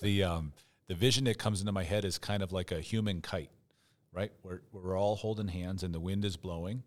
The 0.00 0.24
um, 0.24 0.52
the 0.88 0.94
vision 0.94 1.24
that 1.24 1.38
comes 1.38 1.60
into 1.60 1.72
my 1.72 1.84
head 1.84 2.04
is 2.04 2.18
kind 2.18 2.42
of 2.42 2.52
like 2.52 2.72
a 2.72 2.80
human 2.80 3.20
kite, 3.20 3.50
right? 4.12 4.32
We're 4.42 4.60
we're 4.72 4.98
all 4.98 5.16
holding 5.16 5.48
hands 5.48 5.82
and 5.82 5.94
the 5.94 6.00
wind 6.00 6.24
is 6.24 6.36
blowing. 6.36 6.82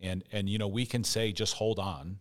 And 0.00 0.24
and 0.32 0.48
you 0.48 0.58
know, 0.58 0.68
we 0.68 0.86
can 0.86 1.04
say 1.04 1.32
just 1.32 1.54
hold 1.54 1.78
on. 1.78 2.18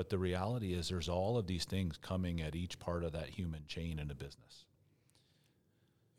But 0.00 0.08
the 0.08 0.16
reality 0.16 0.72
is 0.72 0.88
there's 0.88 1.10
all 1.10 1.36
of 1.36 1.46
these 1.46 1.66
things 1.66 1.98
coming 1.98 2.40
at 2.40 2.56
each 2.56 2.78
part 2.78 3.04
of 3.04 3.12
that 3.12 3.28
human 3.28 3.66
chain 3.66 3.98
in 3.98 4.10
a 4.10 4.14
business. 4.14 4.64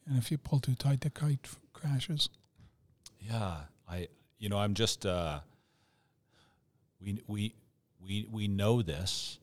And 0.06 0.20
if 0.20 0.30
you 0.30 0.38
pull 0.38 0.60
too 0.60 0.76
tight, 0.76 1.02
the 1.02 1.10
kite 1.10 1.40
f- 1.46 1.60
crashes. 1.74 2.30
Yeah, 3.20 3.62
I 3.90 4.10
you 4.38 4.50
know 4.50 4.60
I'm 4.60 4.76
just 4.76 5.04
uh, 5.08 5.40
we 7.04 7.24
we 7.26 7.56
we 8.00 8.28
we 8.30 8.48
know 8.48 8.84
this. 8.84 9.40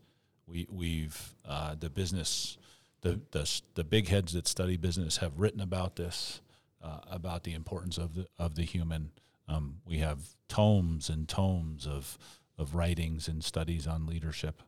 We 0.47 0.69
we've 0.71 1.35
uh, 1.45 1.75
the 1.75 1.91
business 1.91 2.59
the 3.01 3.21
the 3.33 3.61
the 3.75 3.83
big 3.83 4.07
heads 4.07 4.35
that 4.35 4.47
study 4.47 4.77
business 4.77 5.17
have 5.17 5.41
written 5.41 5.61
about 5.61 5.97
this 5.97 6.41
uh, 6.81 7.01
about 7.11 7.43
the 7.43 7.55
importance 7.55 7.99
of 7.99 8.15
the 8.15 8.29
of 8.39 8.55
the 8.55 8.63
human. 8.63 9.11
Um, 9.49 9.81
we 9.85 9.99
have 9.99 10.21
tomes 10.47 11.09
and 11.11 11.29
tomes 11.29 11.89
of 11.89 12.17
of 12.59 12.75
writings 12.75 13.29
and 13.29 13.45
studies 13.45 13.87
on 13.87 14.07
leadership. 14.07 14.63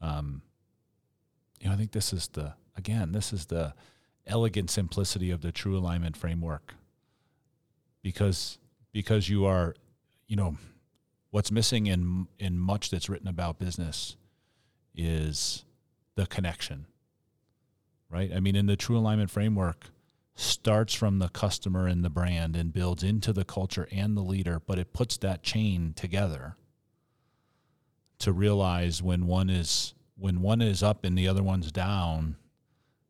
Um, 0.00 0.42
you 1.60 1.68
know, 1.68 1.74
I 1.74 1.76
think 1.76 1.92
this 1.92 2.12
is 2.12 2.28
the 2.28 2.54
again 2.76 3.12
this 3.12 3.32
is 3.32 3.46
the 3.46 3.74
elegant 4.26 4.70
simplicity 4.70 5.30
of 5.30 5.40
the 5.40 5.52
true 5.52 5.76
alignment 5.76 6.16
framework. 6.16 6.74
Because 8.02 8.58
because 8.92 9.28
you 9.28 9.44
are 9.44 9.74
you 10.26 10.36
know 10.36 10.56
what's 11.30 11.50
missing 11.50 11.86
in 11.86 12.28
in 12.38 12.58
much 12.58 12.90
that's 12.90 13.08
written 13.08 13.28
about 13.28 13.58
business 13.58 14.16
is 14.94 15.64
the 16.16 16.26
connection 16.26 16.86
right? 18.10 18.32
I 18.34 18.40
mean 18.40 18.56
in 18.56 18.66
the 18.66 18.76
true 18.76 18.98
alignment 18.98 19.30
framework 19.30 19.86
starts 20.34 20.94
from 20.94 21.18
the 21.18 21.28
customer 21.28 21.86
and 21.86 22.04
the 22.04 22.10
brand 22.10 22.56
and 22.56 22.72
builds 22.72 23.02
into 23.02 23.32
the 23.32 23.44
culture 23.44 23.88
and 23.92 24.16
the 24.16 24.22
leader 24.22 24.60
but 24.64 24.78
it 24.78 24.92
puts 24.92 25.16
that 25.18 25.42
chain 25.42 25.92
together 25.94 26.56
to 28.20 28.32
realize 28.32 29.02
when 29.02 29.26
one 29.26 29.50
is 29.50 29.94
when 30.16 30.40
one 30.42 30.60
is 30.62 30.82
up 30.82 31.04
and 31.04 31.16
the 31.18 31.26
other 31.28 31.42
one's 31.42 31.72
down 31.72 32.36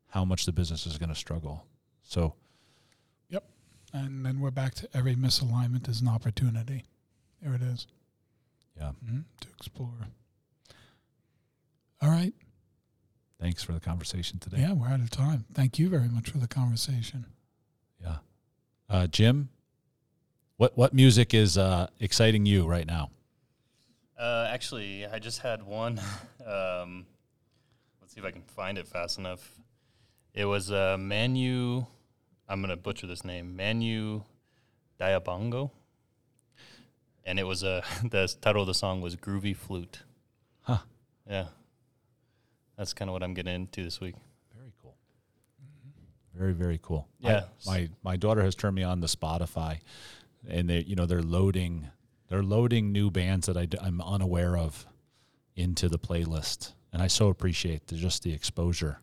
how 0.07 0.25
much 0.25 0.45
the 0.45 0.51
business 0.51 0.85
is 0.85 0.97
going 0.97 1.09
to 1.09 1.15
struggle 1.15 1.65
so 2.03 2.33
yep. 3.29 3.43
And 3.93 4.25
then 4.25 4.39
we're 4.39 4.51
back 4.51 4.73
to 4.75 4.89
every 4.93 5.15
misalignment 5.15 5.87
is 5.89 5.99
an 6.01 6.07
opportunity. 6.07 6.85
There 7.41 7.53
it 7.53 7.61
is. 7.61 7.87
yeah 8.77 8.91
Mhm, 9.05 9.23
To 9.41 9.47
explore. 9.57 10.07
All 12.01 12.09
right. 12.09 12.33
thanks 13.39 13.61
for 13.63 13.73
the 13.73 13.79
conversation 13.79 14.39
today 14.39 14.57
Yeah, 14.59 14.73
we're 14.73 14.87
out 14.87 14.99
of 15.01 15.09
time. 15.09 15.45
Thank 15.53 15.77
you 15.79 15.89
very 15.89 16.07
much 16.09 16.29
for 16.29 16.37
the 16.39 16.47
conversation. 16.47 17.25
Yeah. 18.01 18.17
Uh, 18.89 19.07
Jim, 19.07 19.49
what 20.57 20.77
what 20.77 20.93
music 20.93 21.33
is 21.33 21.57
uh, 21.57 21.87
exciting 21.99 22.45
you 22.45 22.65
right 22.67 22.85
now? 22.87 23.09
Uh, 24.21 24.47
actually, 24.51 25.05
I 25.07 25.17
just 25.19 25.39
had 25.39 25.63
one. 25.63 25.99
Um, 26.45 27.05
let's 28.01 28.15
see 28.15 28.19
if 28.19 28.25
I 28.25 28.31
can 28.31 28.41
find 28.41 28.79
it 28.79 28.87
fast 28.87 29.19
enough. 29.19 29.47
It 30.33 30.45
was 30.45 30.71
uh, 30.71 30.97
Manu. 30.99 31.85
I'm 32.49 32.61
gonna 32.61 32.75
butcher 32.75 33.05
this 33.05 33.23
name. 33.23 33.55
Manu 33.55 34.21
Diabongo. 34.99 35.69
And 37.23 37.39
it 37.39 37.43
was 37.43 37.63
uh, 37.63 37.83
the 38.09 38.27
title 38.41 38.61
of 38.63 38.67
the 38.67 38.73
song 38.73 39.01
was 39.01 39.15
"Groovy 39.15 39.55
Flute." 39.55 39.99
Huh. 40.61 40.79
Yeah. 41.29 41.45
That's 42.75 42.91
kind 42.93 43.07
of 43.07 43.13
what 43.13 43.21
I'm 43.21 43.35
getting 43.35 43.53
into 43.53 43.83
this 43.83 44.01
week. 44.01 44.15
Very 44.57 44.71
cool. 44.81 44.95
Very 46.35 46.53
very 46.53 46.79
cool. 46.81 47.07
I- 47.23 47.27
Yeah. 47.29 47.43
my 47.67 47.89
my 48.03 48.17
daughter 48.17 48.41
has 48.41 48.55
turned 48.55 48.75
me 48.75 48.81
on 48.83 48.99
to 49.01 49.07
Spotify, 49.07 49.79
and 50.49 50.67
they 50.67 50.79
you 50.79 50.95
know 50.95 51.05
they're 51.05 51.21
loading 51.21 51.87
they're 52.31 52.41
loading 52.41 52.93
new 52.93 53.11
bands 53.11 53.47
that 53.47 53.57
I 53.57 53.65
d- 53.65 53.77
I'm 53.81 53.99
unaware 54.01 54.55
of 54.55 54.87
into 55.57 55.89
the 55.89 55.99
playlist, 55.99 56.73
and 56.93 57.01
I 57.01 57.07
so 57.07 57.27
appreciate 57.27 57.87
the, 57.87 57.95
just 57.95 58.23
the 58.23 58.31
exposure. 58.31 58.99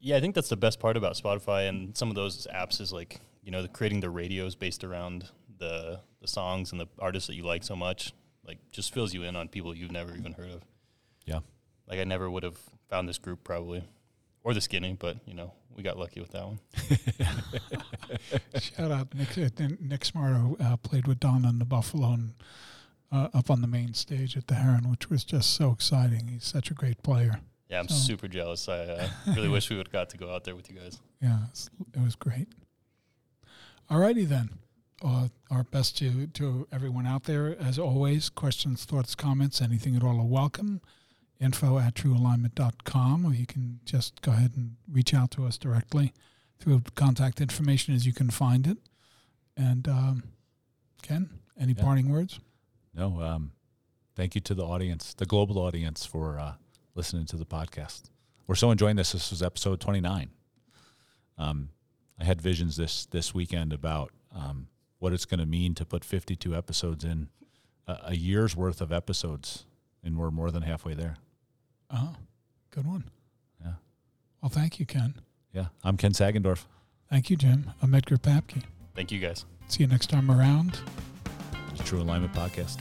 Yeah, 0.00 0.16
I 0.16 0.20
think 0.20 0.34
that's 0.34 0.48
the 0.48 0.56
best 0.56 0.80
part 0.80 0.96
about 0.96 1.14
Spotify 1.14 1.68
and 1.68 1.94
some 1.94 2.08
of 2.08 2.14
those 2.14 2.46
apps 2.46 2.80
is 2.80 2.90
like, 2.90 3.20
you 3.42 3.50
know, 3.50 3.60
the 3.60 3.68
creating 3.68 4.00
the 4.00 4.08
radios 4.08 4.54
based 4.54 4.82
around 4.82 5.28
the 5.58 6.00
the 6.22 6.26
songs 6.26 6.72
and 6.72 6.80
the 6.80 6.86
artists 6.98 7.26
that 7.26 7.34
you 7.34 7.42
like 7.42 7.62
so 7.62 7.76
much. 7.76 8.14
Like 8.46 8.58
just 8.72 8.94
fills 8.94 9.12
you 9.12 9.24
in 9.24 9.36
on 9.36 9.48
people 9.48 9.74
you've 9.74 9.92
never 9.92 10.16
even 10.16 10.32
heard 10.32 10.50
of. 10.50 10.62
Yeah. 11.26 11.40
Like 11.86 12.00
I 12.00 12.04
never 12.04 12.30
would 12.30 12.44
have 12.44 12.58
found 12.88 13.06
this 13.08 13.18
group 13.18 13.44
probably. 13.44 13.84
Or 14.42 14.54
the 14.54 14.60
skinny, 14.62 14.96
but 14.98 15.18
you 15.26 15.34
know, 15.34 15.52
we 15.76 15.82
got 15.82 15.98
lucky 15.98 16.20
with 16.20 16.30
that 16.32 16.44
one. 16.46 16.58
Shout 18.60 18.90
out 18.90 19.14
Nick 19.14 19.36
uh, 19.38 19.48
Nick 19.80 20.02
Smarto 20.02 20.60
uh, 20.60 20.76
played 20.78 21.06
with 21.06 21.20
Don 21.20 21.44
on 21.44 21.58
the 21.58 21.64
Buffalo 21.64 22.12
and 22.12 22.34
uh, 23.12 23.28
up 23.34 23.50
on 23.50 23.60
the 23.60 23.66
main 23.66 23.94
stage 23.94 24.36
at 24.36 24.46
the 24.46 24.54
Heron, 24.54 24.90
which 24.90 25.08
was 25.10 25.24
just 25.24 25.54
so 25.54 25.70
exciting. 25.72 26.28
He's 26.28 26.44
such 26.44 26.70
a 26.70 26.74
great 26.74 27.02
player. 27.02 27.40
Yeah, 27.68 27.80
I'm 27.80 27.88
So- 27.88 27.94
super 27.94 28.28
jealous. 28.28 28.68
I 28.68 28.78
uh, 28.80 29.08
really 29.34 29.48
wish 29.48 29.70
we 29.70 29.76
would 29.76 29.86
have 29.88 29.92
got 29.92 30.10
to 30.10 30.16
go 30.16 30.32
out 30.34 30.44
there 30.44 30.54
with 30.56 30.70
you 30.70 30.76
guys. 30.78 31.00
Yeah, 31.22 31.38
it 31.94 32.00
was 32.04 32.16
great. 32.16 32.48
Alrighty 33.90 34.28
then. 34.28 34.50
Uh, 35.02 35.28
our 35.50 35.64
best 35.64 35.96
to, 35.98 36.26
to 36.28 36.68
everyone 36.70 37.06
out 37.06 37.24
there. 37.24 37.56
As 37.58 37.78
always, 37.78 38.28
questions, 38.28 38.84
thoughts, 38.84 39.14
comments, 39.14 39.62
anything 39.62 39.96
at 39.96 40.02
all 40.02 40.20
are 40.20 40.26
welcome. 40.26 40.82
Info 41.44 41.78
at 41.78 41.94
truealignment.com, 41.94 43.24
or 43.26 43.34
you 43.34 43.46
can 43.46 43.80
just 43.84 44.20
go 44.22 44.32
ahead 44.32 44.52
and 44.56 44.76
reach 44.90 45.12
out 45.14 45.30
to 45.32 45.44
us 45.46 45.58
directly 45.58 46.12
through 46.58 46.82
contact 46.94 47.40
information 47.40 47.94
as 47.94 48.06
you 48.06 48.12
can 48.12 48.30
find 48.30 48.66
it. 48.66 48.78
And 49.56 49.86
um, 49.88 50.22
Ken, 51.02 51.28
any 51.58 51.72
Yeah. 51.74 51.82
parting 51.82 52.08
words? 52.10 52.40
No, 52.94 53.20
um, 53.20 53.52
thank 54.16 54.34
you 54.34 54.40
to 54.42 54.54
the 54.54 54.64
audience, 54.64 55.14
the 55.14 55.26
global 55.26 55.58
audience, 55.58 56.06
for 56.06 56.38
uh, 56.38 56.54
listening 56.94 57.26
to 57.26 57.36
the 57.36 57.44
podcast. 57.46 58.04
We're 58.46 58.54
so 58.54 58.70
enjoying 58.70 58.96
this. 58.96 59.12
This 59.12 59.30
was 59.30 59.42
episode 59.42 59.80
29. 59.80 60.30
Um, 61.38 61.70
I 62.18 62.24
had 62.24 62.40
visions 62.40 62.76
this 62.76 63.06
this 63.06 63.34
weekend 63.34 63.72
about 63.72 64.12
um, 64.34 64.68
what 64.98 65.12
it's 65.12 65.24
going 65.24 65.40
to 65.40 65.46
mean 65.46 65.74
to 65.74 65.84
put 65.84 66.04
52 66.04 66.54
episodes 66.54 67.04
in 67.04 67.28
a, 67.86 67.98
a 68.06 68.14
year's 68.14 68.54
worth 68.56 68.80
of 68.80 68.92
episodes, 68.92 69.64
and 70.02 70.16
we're 70.16 70.30
more 70.30 70.50
than 70.50 70.62
halfway 70.62 70.94
there. 70.94 71.16
Oh, 71.90 72.14
good 72.70 72.86
one. 72.86 73.04
Yeah. 73.64 73.74
Well, 74.42 74.50
thank 74.50 74.78
you, 74.80 74.86
Ken. 74.86 75.14
Yeah, 75.52 75.66
I'm 75.84 75.96
Ken 75.96 76.12
Sagendorf. 76.12 76.64
Thank 77.10 77.30
you, 77.30 77.36
Jim. 77.36 77.70
I'm 77.82 77.94
Edgar 77.94 78.16
Papke. 78.16 78.62
Thank 78.94 79.12
you 79.12 79.20
guys. 79.20 79.44
See 79.68 79.82
you 79.82 79.86
next 79.88 80.10
time 80.10 80.30
around. 80.30 80.78
The 81.76 81.82
True 81.82 82.00
Alignment 82.00 82.32
Podcast. 82.32 82.80